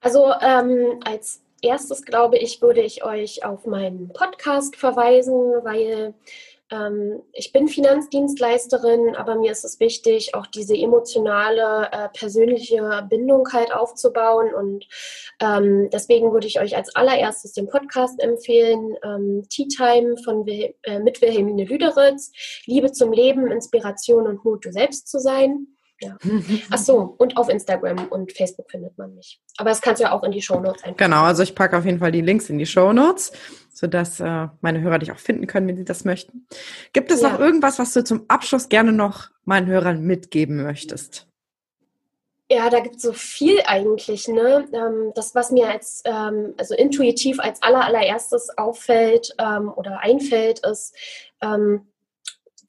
Also 0.00 0.32
ähm, 0.40 0.98
als 1.04 1.42
erstes 1.60 2.06
glaube 2.06 2.38
ich, 2.38 2.62
würde 2.62 2.80
ich 2.80 3.04
euch 3.04 3.44
auf 3.44 3.66
meinen 3.66 4.08
Podcast 4.08 4.76
verweisen, 4.76 5.34
weil 5.62 6.14
ähm, 6.70 7.22
ich 7.32 7.52
bin 7.52 7.68
Finanzdienstleisterin, 7.68 9.14
aber 9.16 9.34
mir 9.36 9.52
ist 9.52 9.64
es 9.64 9.80
wichtig, 9.80 10.34
auch 10.34 10.46
diese 10.46 10.74
emotionale, 10.76 11.88
äh, 11.92 12.08
persönliche 12.08 13.06
Bindung 13.08 13.46
halt 13.52 13.72
aufzubauen. 13.72 14.54
Und 14.54 14.86
ähm, 15.40 15.90
deswegen 15.92 16.32
würde 16.32 16.46
ich 16.46 16.60
euch 16.60 16.76
als 16.76 16.94
allererstes 16.94 17.52
den 17.52 17.68
Podcast 17.68 18.22
empfehlen, 18.22 18.96
ähm, 19.04 19.46
Tea 19.50 19.68
Time 19.68 20.16
von 20.24 20.46
Wil 20.46 20.74
äh, 20.82 20.98
mit 20.98 21.20
Wilhelmine 21.20 21.64
Lüderitz, 21.64 22.32
Liebe 22.66 22.92
zum 22.92 23.12
Leben, 23.12 23.50
Inspiration 23.50 24.26
und 24.26 24.44
Mut, 24.44 24.64
du 24.64 24.72
selbst 24.72 25.08
zu 25.08 25.18
sein. 25.18 25.73
Ja. 26.00 26.16
Ach 26.70 26.78
so, 26.78 27.14
und 27.18 27.36
auf 27.36 27.48
Instagram 27.48 28.08
und 28.08 28.32
Facebook 28.32 28.70
findet 28.70 28.98
man 28.98 29.14
mich. 29.14 29.40
Aber 29.56 29.70
das 29.70 29.80
kannst 29.80 30.00
du 30.00 30.04
ja 30.04 30.12
auch 30.12 30.22
in 30.22 30.32
die 30.32 30.42
Shownotes 30.42 30.82
einfach. 30.84 30.96
Genau, 30.96 31.22
also 31.22 31.42
ich 31.42 31.54
packe 31.54 31.76
auf 31.76 31.84
jeden 31.84 31.98
Fall 31.98 32.12
die 32.12 32.20
Links 32.20 32.50
in 32.50 32.58
die 32.58 32.66
Shownotes, 32.66 33.32
sodass 33.72 34.20
äh, 34.20 34.48
meine 34.60 34.80
Hörer 34.80 34.98
dich 34.98 35.12
auch 35.12 35.18
finden 35.18 35.46
können, 35.46 35.68
wenn 35.68 35.76
sie 35.76 35.84
das 35.84 36.04
möchten. 36.04 36.46
Gibt 36.92 37.10
es 37.10 37.22
ja. 37.22 37.30
noch 37.30 37.40
irgendwas, 37.40 37.78
was 37.78 37.92
du 37.92 38.02
zum 38.02 38.24
Abschluss 38.28 38.68
gerne 38.68 38.92
noch 38.92 39.30
meinen 39.44 39.66
Hörern 39.66 40.02
mitgeben 40.02 40.62
möchtest? 40.62 41.28
Ja, 42.50 42.68
da 42.68 42.80
gibt 42.80 42.96
es 42.96 43.02
so 43.02 43.12
viel 43.14 43.60
eigentlich. 43.64 44.28
Ne? 44.28 44.68
Ähm, 44.72 45.12
das, 45.14 45.34
was 45.34 45.50
mir 45.50 45.68
als, 45.68 46.02
ähm, 46.04 46.54
also 46.58 46.74
intuitiv 46.74 47.40
als 47.40 47.62
aller, 47.62 47.84
allererstes 47.84 48.50
auffällt 48.58 49.34
ähm, 49.38 49.72
oder 49.74 50.00
einfällt, 50.00 50.58
ist, 50.66 50.94
ähm, 51.40 51.86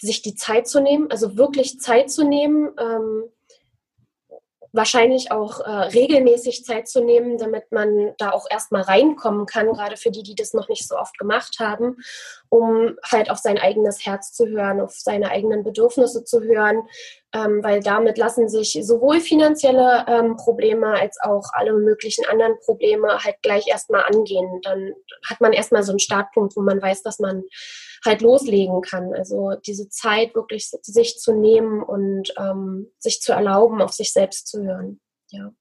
sich 0.05 0.21
die 0.21 0.35
Zeit 0.35 0.67
zu 0.67 0.81
nehmen, 0.81 1.09
also 1.11 1.37
wirklich 1.37 1.79
Zeit 1.79 2.11
zu 2.11 2.23
nehmen, 2.23 2.69
ähm, 2.79 3.23
wahrscheinlich 4.75 5.31
auch 5.31 5.61
äh, 5.61 5.69
regelmäßig 5.69 6.65
Zeit 6.65 6.87
zu 6.87 7.01
nehmen, 7.01 7.37
damit 7.37 7.71
man 7.71 8.13
da 8.17 8.31
auch 8.31 8.45
erstmal 8.49 8.81
reinkommen 8.81 9.45
kann, 9.45 9.71
gerade 9.71 9.95
für 9.95 10.11
die, 10.11 10.23
die 10.23 10.35
das 10.35 10.53
noch 10.53 10.67
nicht 10.67 10.87
so 10.87 10.97
oft 10.97 11.17
gemacht 11.17 11.57
haben, 11.59 11.97
um 12.49 12.95
halt 13.09 13.29
auf 13.29 13.37
sein 13.37 13.57
eigenes 13.57 14.05
Herz 14.05 14.33
zu 14.33 14.47
hören, 14.47 14.81
auf 14.81 14.91
seine 14.91 15.31
eigenen 15.31 15.63
Bedürfnisse 15.63 16.25
zu 16.25 16.41
hören, 16.41 16.83
ähm, 17.33 17.63
weil 17.63 17.81
damit 17.81 18.17
lassen 18.17 18.49
sich 18.49 18.77
sowohl 18.81 19.21
finanzielle 19.21 20.05
ähm, 20.07 20.35
Probleme 20.35 20.87
als 20.87 21.17
auch 21.21 21.45
alle 21.53 21.73
möglichen 21.73 22.25
anderen 22.25 22.59
Probleme 22.59 23.23
halt 23.23 23.37
gleich 23.41 23.67
erstmal 23.67 24.03
angehen. 24.03 24.59
Dann 24.63 24.93
hat 25.27 25.39
man 25.39 25.53
erstmal 25.53 25.83
so 25.83 25.93
einen 25.93 25.99
Startpunkt, 25.99 26.55
wo 26.57 26.61
man 26.61 26.81
weiß, 26.81 27.01
dass 27.01 27.19
man 27.19 27.43
halt 28.05 28.21
loslegen 28.21 28.81
kann. 28.81 29.13
Also 29.13 29.53
diese 29.65 29.89
Zeit 29.89 30.35
wirklich 30.35 30.69
sich 30.69 31.17
zu 31.17 31.33
nehmen 31.33 31.83
und 31.83 32.33
ähm, 32.37 32.87
sich 32.99 33.21
zu 33.21 33.33
erlauben, 33.33 33.81
auf 33.81 33.93
sich 33.93 34.13
selbst 34.13 34.47
zu 34.47 34.63
hören. 34.63 34.99
Ja. 35.29 35.51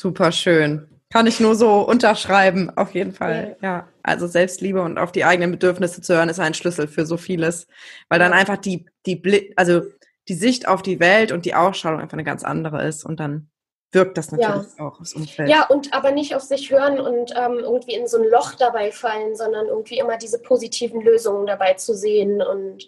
Super 0.00 0.32
schön. 0.32 0.88
Kann 1.10 1.26
ich 1.26 1.38
nur 1.38 1.54
so 1.54 1.80
unterschreiben, 1.80 2.70
auf 2.76 2.94
jeden 2.94 3.12
Fall. 3.12 3.56
Ja. 3.62 3.68
ja. 3.68 3.88
Also 4.02 4.26
Selbstliebe 4.26 4.82
und 4.82 4.98
auf 4.98 5.12
die 5.12 5.24
eigenen 5.24 5.52
Bedürfnisse 5.52 6.02
zu 6.02 6.14
hören, 6.14 6.28
ist 6.28 6.40
ein 6.40 6.54
Schlüssel 6.54 6.88
für 6.88 7.06
so 7.06 7.16
vieles. 7.16 7.66
Weil 8.08 8.18
dann 8.18 8.32
einfach 8.32 8.56
die, 8.56 8.86
die, 9.06 9.52
also 9.56 9.82
die 10.28 10.34
Sicht 10.34 10.66
auf 10.68 10.82
die 10.82 11.00
Welt 11.00 11.32
und 11.32 11.44
die 11.44 11.54
Ausstrahlung 11.54 12.00
einfach 12.00 12.14
eine 12.14 12.24
ganz 12.24 12.42
andere 12.42 12.86
ist 12.86 13.04
und 13.04 13.20
dann 13.20 13.48
wirkt 13.96 14.18
das 14.18 14.30
natürlich 14.30 14.78
ja. 14.78 14.86
auch 14.86 15.00
aufs 15.00 15.14
Umfeld. 15.14 15.48
Ja, 15.48 15.66
und 15.66 15.92
aber 15.92 16.12
nicht 16.12 16.36
auf 16.36 16.42
sich 16.42 16.70
hören 16.70 17.00
und 17.00 17.32
ähm, 17.34 17.58
irgendwie 17.58 17.94
in 17.94 18.06
so 18.06 18.18
ein 18.18 18.28
Loch 18.28 18.54
dabei 18.54 18.92
fallen, 18.92 19.34
sondern 19.34 19.66
irgendwie 19.66 19.98
immer 19.98 20.18
diese 20.18 20.40
positiven 20.40 21.00
Lösungen 21.00 21.46
dabei 21.46 21.74
zu 21.74 21.94
sehen. 21.94 22.42
Und 22.42 22.86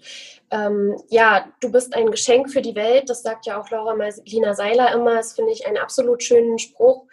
ähm, 0.50 1.00
ja, 1.08 1.48
du 1.60 1.72
bist 1.72 1.94
ein 1.94 2.10
Geschenk 2.10 2.50
für 2.50 2.60
die 2.60 2.74
Welt, 2.74 3.08
das 3.08 3.22
sagt 3.22 3.46
ja 3.46 3.60
auch 3.60 3.70
Laura 3.70 3.94
Marlina 3.94 4.54
Seiler 4.54 4.92
immer, 4.92 5.16
das 5.16 5.32
finde 5.32 5.52
ich 5.52 5.66
einen 5.66 5.78
absolut 5.78 6.22
schönen 6.22 6.58
Spruch. 6.58 7.06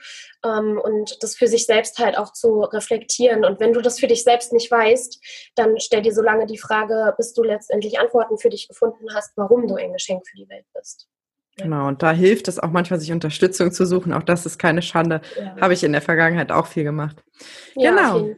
Ähm, 0.43 0.79
und 0.83 1.23
das 1.23 1.35
für 1.35 1.47
sich 1.47 1.65
selbst 1.65 1.97
halt 1.97 2.17
auch 2.17 2.33
zu 2.33 2.61
reflektieren. 2.63 3.45
Und 3.45 3.59
wenn 3.61 3.73
du 3.73 3.81
das 3.81 3.99
für 3.99 4.07
dich 4.07 4.23
selbst 4.23 4.51
nicht 4.51 4.69
weißt, 4.69 5.19
dann 5.55 5.79
stell 5.79 6.01
dir 6.01 6.13
so 6.13 6.21
lange 6.21 6.45
die 6.45 6.59
Frage, 6.59 7.13
bis 7.17 7.33
du 7.33 7.43
letztendlich 7.43 7.97
Antworten 7.97 8.37
für 8.37 8.49
dich 8.49 8.67
gefunden 8.67 9.07
hast, 9.15 9.31
warum 9.37 9.67
du 9.67 9.75
ein 9.75 9.93
Geschenk 9.93 10.27
für 10.27 10.35
die 10.35 10.49
Welt 10.49 10.65
bist. 10.73 11.07
Genau, 11.57 11.87
und 11.87 12.03
da 12.03 12.11
hilft 12.11 12.49
es 12.49 12.59
auch 12.59 12.71
manchmal, 12.71 12.99
sich 12.99 13.13
Unterstützung 13.13 13.71
zu 13.71 13.85
suchen. 13.85 14.11
Auch 14.11 14.23
das 14.23 14.45
ist 14.45 14.59
keine 14.59 14.81
Schande. 14.81 15.21
Ja. 15.39 15.55
Habe 15.61 15.73
ich 15.73 15.83
in 15.83 15.93
der 15.93 16.01
Vergangenheit 16.01 16.51
auch 16.51 16.67
viel 16.67 16.83
gemacht. 16.83 17.23
Ja, 17.75 17.91
genau. 17.91 18.29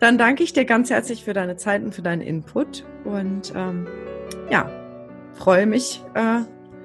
Dann 0.00 0.18
danke 0.18 0.42
ich 0.42 0.52
dir 0.52 0.64
ganz 0.64 0.90
herzlich 0.90 1.24
für 1.24 1.34
deine 1.34 1.56
Zeit 1.56 1.82
und 1.84 1.94
für 1.94 2.02
deinen 2.02 2.22
Input. 2.22 2.84
Und 3.04 3.52
ähm, 3.54 3.86
ja, 4.50 4.68
freue 5.34 5.66
mich, 5.66 6.02
äh, 6.14 6.40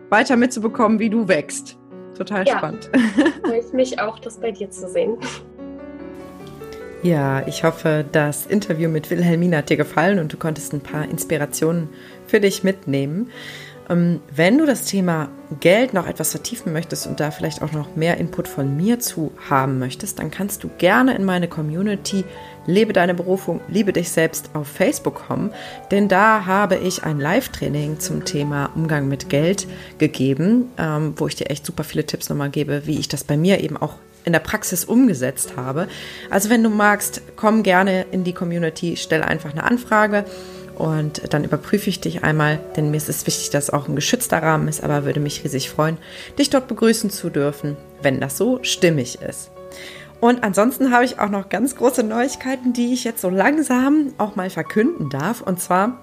weiter 0.10 0.38
mitzubekommen, 0.38 1.00
wie 1.00 1.10
du 1.10 1.28
wächst. 1.28 1.78
Total 2.16 2.46
ja. 2.46 2.58
spannend. 2.58 2.90
Freue 3.44 3.60
ich 3.60 3.74
mich 3.74 4.00
auch, 4.00 4.20
das 4.20 4.40
bei 4.40 4.52
dir 4.52 4.70
zu 4.70 4.88
sehen. 4.88 5.18
Ja, 7.02 7.48
ich 7.48 7.64
hoffe, 7.64 8.06
das 8.12 8.46
Interview 8.46 8.88
mit 8.88 9.10
Wilhelmina 9.10 9.58
hat 9.58 9.72
dir 9.72 9.78
gefallen 9.78 10.20
und 10.20 10.32
du 10.32 10.38
konntest 10.38 10.72
ein 10.72 10.82
paar 10.82 11.06
Inspirationen 11.06 11.90
für 12.28 12.40
dich 12.40 12.64
mitnehmen. 12.64 13.32
Ähm, 13.90 14.22
wenn 14.34 14.58
du 14.58 14.66
das 14.66 14.86
Thema 14.86 15.30
Geld 15.60 15.94
noch 15.94 16.08
etwas 16.08 16.32
vertiefen 16.32 16.74
möchtest 16.74 17.08
und 17.08 17.20
da 17.20 17.32
vielleicht 17.32 17.62
auch 17.62 17.72
noch 17.72 17.96
mehr 17.96 18.18
Input 18.18 18.48
von 18.48 18.78
mir 18.78 19.00
zu 19.00 19.32
haben 19.50 19.80
möchtest, 19.80 20.20
dann 20.20 20.32
kannst 20.32 20.64
du 20.64 20.70
gerne 20.78 21.16
in 21.16 21.26
meine 21.26 21.48
Community 21.48 22.24
Lebe 22.68 22.94
deine 22.94 23.16
Berufung, 23.16 23.60
liebe 23.70 23.92
dich 23.92 24.12
selbst 24.12 24.52
auf 24.54 24.68
Facebook 24.68 25.26
kommen, 25.28 25.52
denn 25.90 26.08
da 26.08 26.46
habe 26.46 26.76
ich 26.76 27.04
ein 27.04 27.20
Live-Training 27.20 28.00
zum 28.00 28.24
Thema 28.24 28.70
Umgang 28.76 29.08
mit 29.08 29.30
Geld 29.30 29.68
gegeben, 29.98 30.70
ähm, 30.78 31.16
wo 31.18 31.26
ich 31.26 31.36
dir 31.36 31.50
echt 31.50 31.66
super 31.66 31.84
viele 31.84 32.06
Tipps 32.06 32.30
nochmal 32.30 32.52
gebe, 32.52 32.86
wie 32.86 33.00
ich 33.00 33.08
das 33.08 33.24
bei 33.24 33.36
mir 33.36 33.64
eben 33.64 33.78
auch 33.78 33.96
in 34.26 34.34
der 34.34 34.40
Praxis 34.40 34.86
umgesetzt 34.86 35.54
habe. 35.58 35.88
Also 36.30 36.52
wenn 36.52 36.62
du 36.62 36.70
magst, 36.70 37.24
komm 37.36 37.64
gerne 37.64 38.06
in 38.12 38.24
die 38.24 38.34
Community, 38.34 38.96
stell 38.96 39.24
einfach 39.24 39.52
eine 39.52 39.64
Anfrage 39.64 40.26
und 40.82 41.32
dann 41.32 41.44
überprüfe 41.44 41.92
ich 41.92 42.02
dich 42.02 42.24
einmal, 42.24 42.60
denn 42.76 42.90
mir 42.90 42.98
ist 42.98 43.08
es 43.08 43.28
wichtig, 43.28 43.52
dass 43.52 43.70
auch 43.70 43.88
ein 43.88 43.96
geschützter 43.96 44.42
Rahmen 44.42 44.68
ist, 44.68 44.84
aber 44.84 45.06
würde 45.06 45.20
mich 45.20 45.44
riesig 45.44 45.70
freuen, 45.70 46.00
dich 46.40 46.50
dort 46.50 46.68
begrüßen 46.68 47.12
zu 47.12 47.30
dürfen, 47.30 47.78
wenn 48.02 48.20
das 48.20 48.36
so 48.36 48.58
stimmig 48.64 49.22
ist. 49.22 49.52
Und 50.22 50.44
ansonsten 50.44 50.92
habe 50.92 51.06
ich 51.06 51.20
auch 51.20 51.30
noch 51.30 51.50
ganz 51.50 51.76
große 51.76 52.02
Neuigkeiten, 52.02 52.74
die 52.74 52.94
ich 52.94 53.04
jetzt 53.04 53.22
so 53.22 53.30
langsam 53.30 54.16
auch 54.18 54.36
mal 54.36 54.50
verkünden 54.50 55.12
darf. 55.12 55.42
Und 55.42 55.60
zwar 55.60 56.00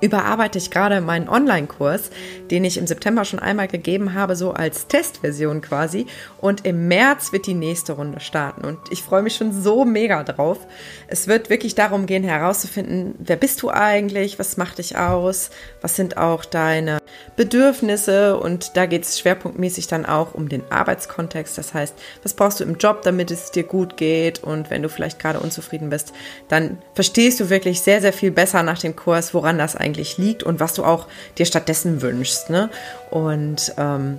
überarbeite 0.00 0.58
ich 0.58 0.70
gerade 0.70 1.00
meinen 1.00 1.28
Online-Kurs, 1.28 2.10
den 2.50 2.64
ich 2.64 2.78
im 2.78 2.86
September 2.86 3.24
schon 3.24 3.38
einmal 3.38 3.68
gegeben 3.68 4.14
habe, 4.14 4.36
so 4.36 4.52
als 4.52 4.86
Testversion 4.86 5.60
quasi. 5.60 6.06
Und 6.38 6.66
im 6.66 6.88
März 6.88 7.32
wird 7.32 7.46
die 7.46 7.54
nächste 7.54 7.92
Runde 7.92 8.20
starten. 8.20 8.64
Und 8.64 8.78
ich 8.90 9.02
freue 9.02 9.22
mich 9.22 9.36
schon 9.36 9.52
so 9.52 9.84
mega 9.84 10.24
drauf. 10.24 10.58
Es 11.06 11.28
wird 11.28 11.50
wirklich 11.50 11.74
darum 11.74 12.06
gehen, 12.06 12.24
herauszufinden, 12.24 13.14
wer 13.18 13.36
bist 13.36 13.62
du 13.62 13.70
eigentlich, 13.70 14.38
was 14.38 14.56
macht 14.56 14.78
dich 14.78 14.96
aus, 14.96 15.50
was 15.80 15.96
sind 15.96 16.16
auch 16.16 16.44
deine 16.44 16.98
Bedürfnisse. 17.36 18.38
Und 18.38 18.76
da 18.76 18.86
geht 18.86 19.04
es 19.04 19.18
schwerpunktmäßig 19.18 19.86
dann 19.86 20.06
auch 20.06 20.34
um 20.34 20.48
den 20.48 20.62
Arbeitskontext. 20.70 21.58
Das 21.58 21.74
heißt, 21.74 21.94
was 22.22 22.34
brauchst 22.34 22.60
du 22.60 22.64
im 22.64 22.76
Job, 22.78 23.02
damit 23.02 23.30
es 23.30 23.50
dir 23.50 23.64
gut 23.64 23.96
geht? 23.96 24.42
Und 24.42 24.70
wenn 24.70 24.82
du 24.82 24.88
vielleicht 24.88 25.18
gerade 25.18 25.40
unzufrieden 25.40 25.90
bist, 25.90 26.12
dann 26.48 26.78
verstehst 26.94 27.40
du 27.40 27.50
wirklich 27.50 27.80
sehr, 27.82 28.00
sehr 28.00 28.12
viel 28.12 28.30
besser 28.30 28.62
nach 28.62 28.78
dem 28.78 28.96
Kurs, 28.96 29.34
woran 29.34 29.58
das 29.58 29.76
eigentlich 29.76 29.89
eigentlich 29.90 30.18
liegt 30.18 30.42
und 30.42 30.60
was 30.60 30.74
du 30.74 30.84
auch 30.84 31.06
dir 31.38 31.46
stattdessen 31.46 32.00
wünschst. 32.00 32.50
Ne? 32.50 32.70
Und 33.10 33.74
ähm, 33.76 34.18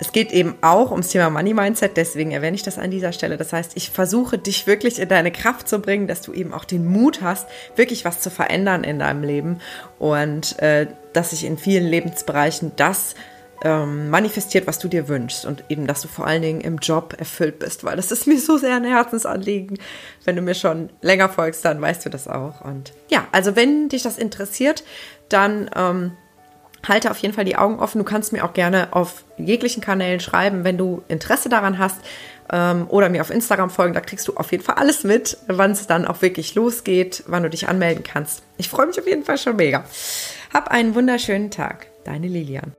es 0.00 0.12
geht 0.12 0.32
eben 0.32 0.56
auch 0.60 0.90
ums 0.90 1.08
Thema 1.08 1.30
Money 1.30 1.54
Mindset, 1.54 1.96
deswegen 1.96 2.32
erwähne 2.32 2.56
ich 2.56 2.62
das 2.62 2.78
an 2.78 2.90
dieser 2.90 3.12
Stelle. 3.12 3.36
Das 3.36 3.52
heißt, 3.52 3.72
ich 3.74 3.90
versuche 3.90 4.38
dich 4.38 4.66
wirklich 4.66 4.98
in 4.98 5.08
deine 5.08 5.30
Kraft 5.30 5.68
zu 5.68 5.78
bringen, 5.78 6.08
dass 6.08 6.20
du 6.20 6.32
eben 6.32 6.52
auch 6.52 6.64
den 6.64 6.86
Mut 6.86 7.20
hast, 7.22 7.46
wirklich 7.76 8.04
was 8.04 8.20
zu 8.20 8.30
verändern 8.30 8.82
in 8.82 8.98
deinem 8.98 9.22
Leben 9.22 9.60
und 9.98 10.58
äh, 10.60 10.88
dass 11.12 11.30
sich 11.30 11.44
in 11.44 11.58
vielen 11.58 11.86
Lebensbereichen 11.86 12.72
das 12.76 13.14
ähm, 13.62 14.10
manifestiert, 14.10 14.66
was 14.66 14.78
du 14.78 14.88
dir 14.88 15.08
wünschst 15.08 15.46
und 15.46 15.64
eben, 15.68 15.86
dass 15.86 16.02
du 16.02 16.08
vor 16.08 16.26
allen 16.26 16.42
Dingen 16.42 16.60
im 16.60 16.78
Job 16.78 17.14
erfüllt 17.18 17.58
bist, 17.58 17.84
weil 17.84 17.96
das 17.96 18.10
ist 18.10 18.26
mir 18.26 18.38
so 18.38 18.56
sehr 18.58 18.76
ein 18.76 18.84
Herzensanliegen. 18.84 19.78
Wenn 20.24 20.36
du 20.36 20.42
mir 20.42 20.54
schon 20.54 20.90
länger 21.00 21.28
folgst, 21.28 21.64
dann 21.64 21.80
weißt 21.80 22.04
du 22.04 22.10
das 22.10 22.28
auch. 22.28 22.60
Und 22.62 22.92
ja, 23.08 23.26
also 23.32 23.56
wenn 23.56 23.88
dich 23.88 24.02
das 24.02 24.18
interessiert, 24.18 24.84
dann 25.28 25.70
ähm, 25.74 26.12
halte 26.88 27.10
auf 27.10 27.18
jeden 27.18 27.34
Fall 27.34 27.44
die 27.44 27.56
Augen 27.56 27.78
offen. 27.78 27.98
Du 27.98 28.04
kannst 28.04 28.32
mir 28.32 28.44
auch 28.44 28.52
gerne 28.52 28.88
auf 28.92 29.24
jeglichen 29.38 29.82
Kanälen 29.82 30.20
schreiben, 30.20 30.64
wenn 30.64 30.78
du 30.78 31.02
Interesse 31.08 31.48
daran 31.48 31.78
hast 31.78 31.96
ähm, 32.52 32.86
oder 32.88 33.08
mir 33.08 33.20
auf 33.20 33.30
Instagram 33.30 33.70
folgen. 33.70 33.94
Da 33.94 34.00
kriegst 34.00 34.28
du 34.28 34.34
auf 34.36 34.52
jeden 34.52 34.64
Fall 34.64 34.76
alles 34.76 35.04
mit, 35.04 35.38
wann 35.46 35.72
es 35.72 35.86
dann 35.86 36.06
auch 36.06 36.22
wirklich 36.22 36.54
losgeht, 36.54 37.24
wann 37.26 37.42
du 37.42 37.50
dich 37.50 37.68
anmelden 37.68 38.04
kannst. 38.04 38.42
Ich 38.56 38.68
freue 38.68 38.86
mich 38.86 38.98
auf 38.98 39.06
jeden 39.06 39.24
Fall 39.24 39.38
schon 39.38 39.56
mega. 39.56 39.84
Hab 40.52 40.68
einen 40.68 40.94
wunderschönen 40.94 41.50
Tag. 41.50 41.86
Deine 42.04 42.28
Lilian. 42.28 42.74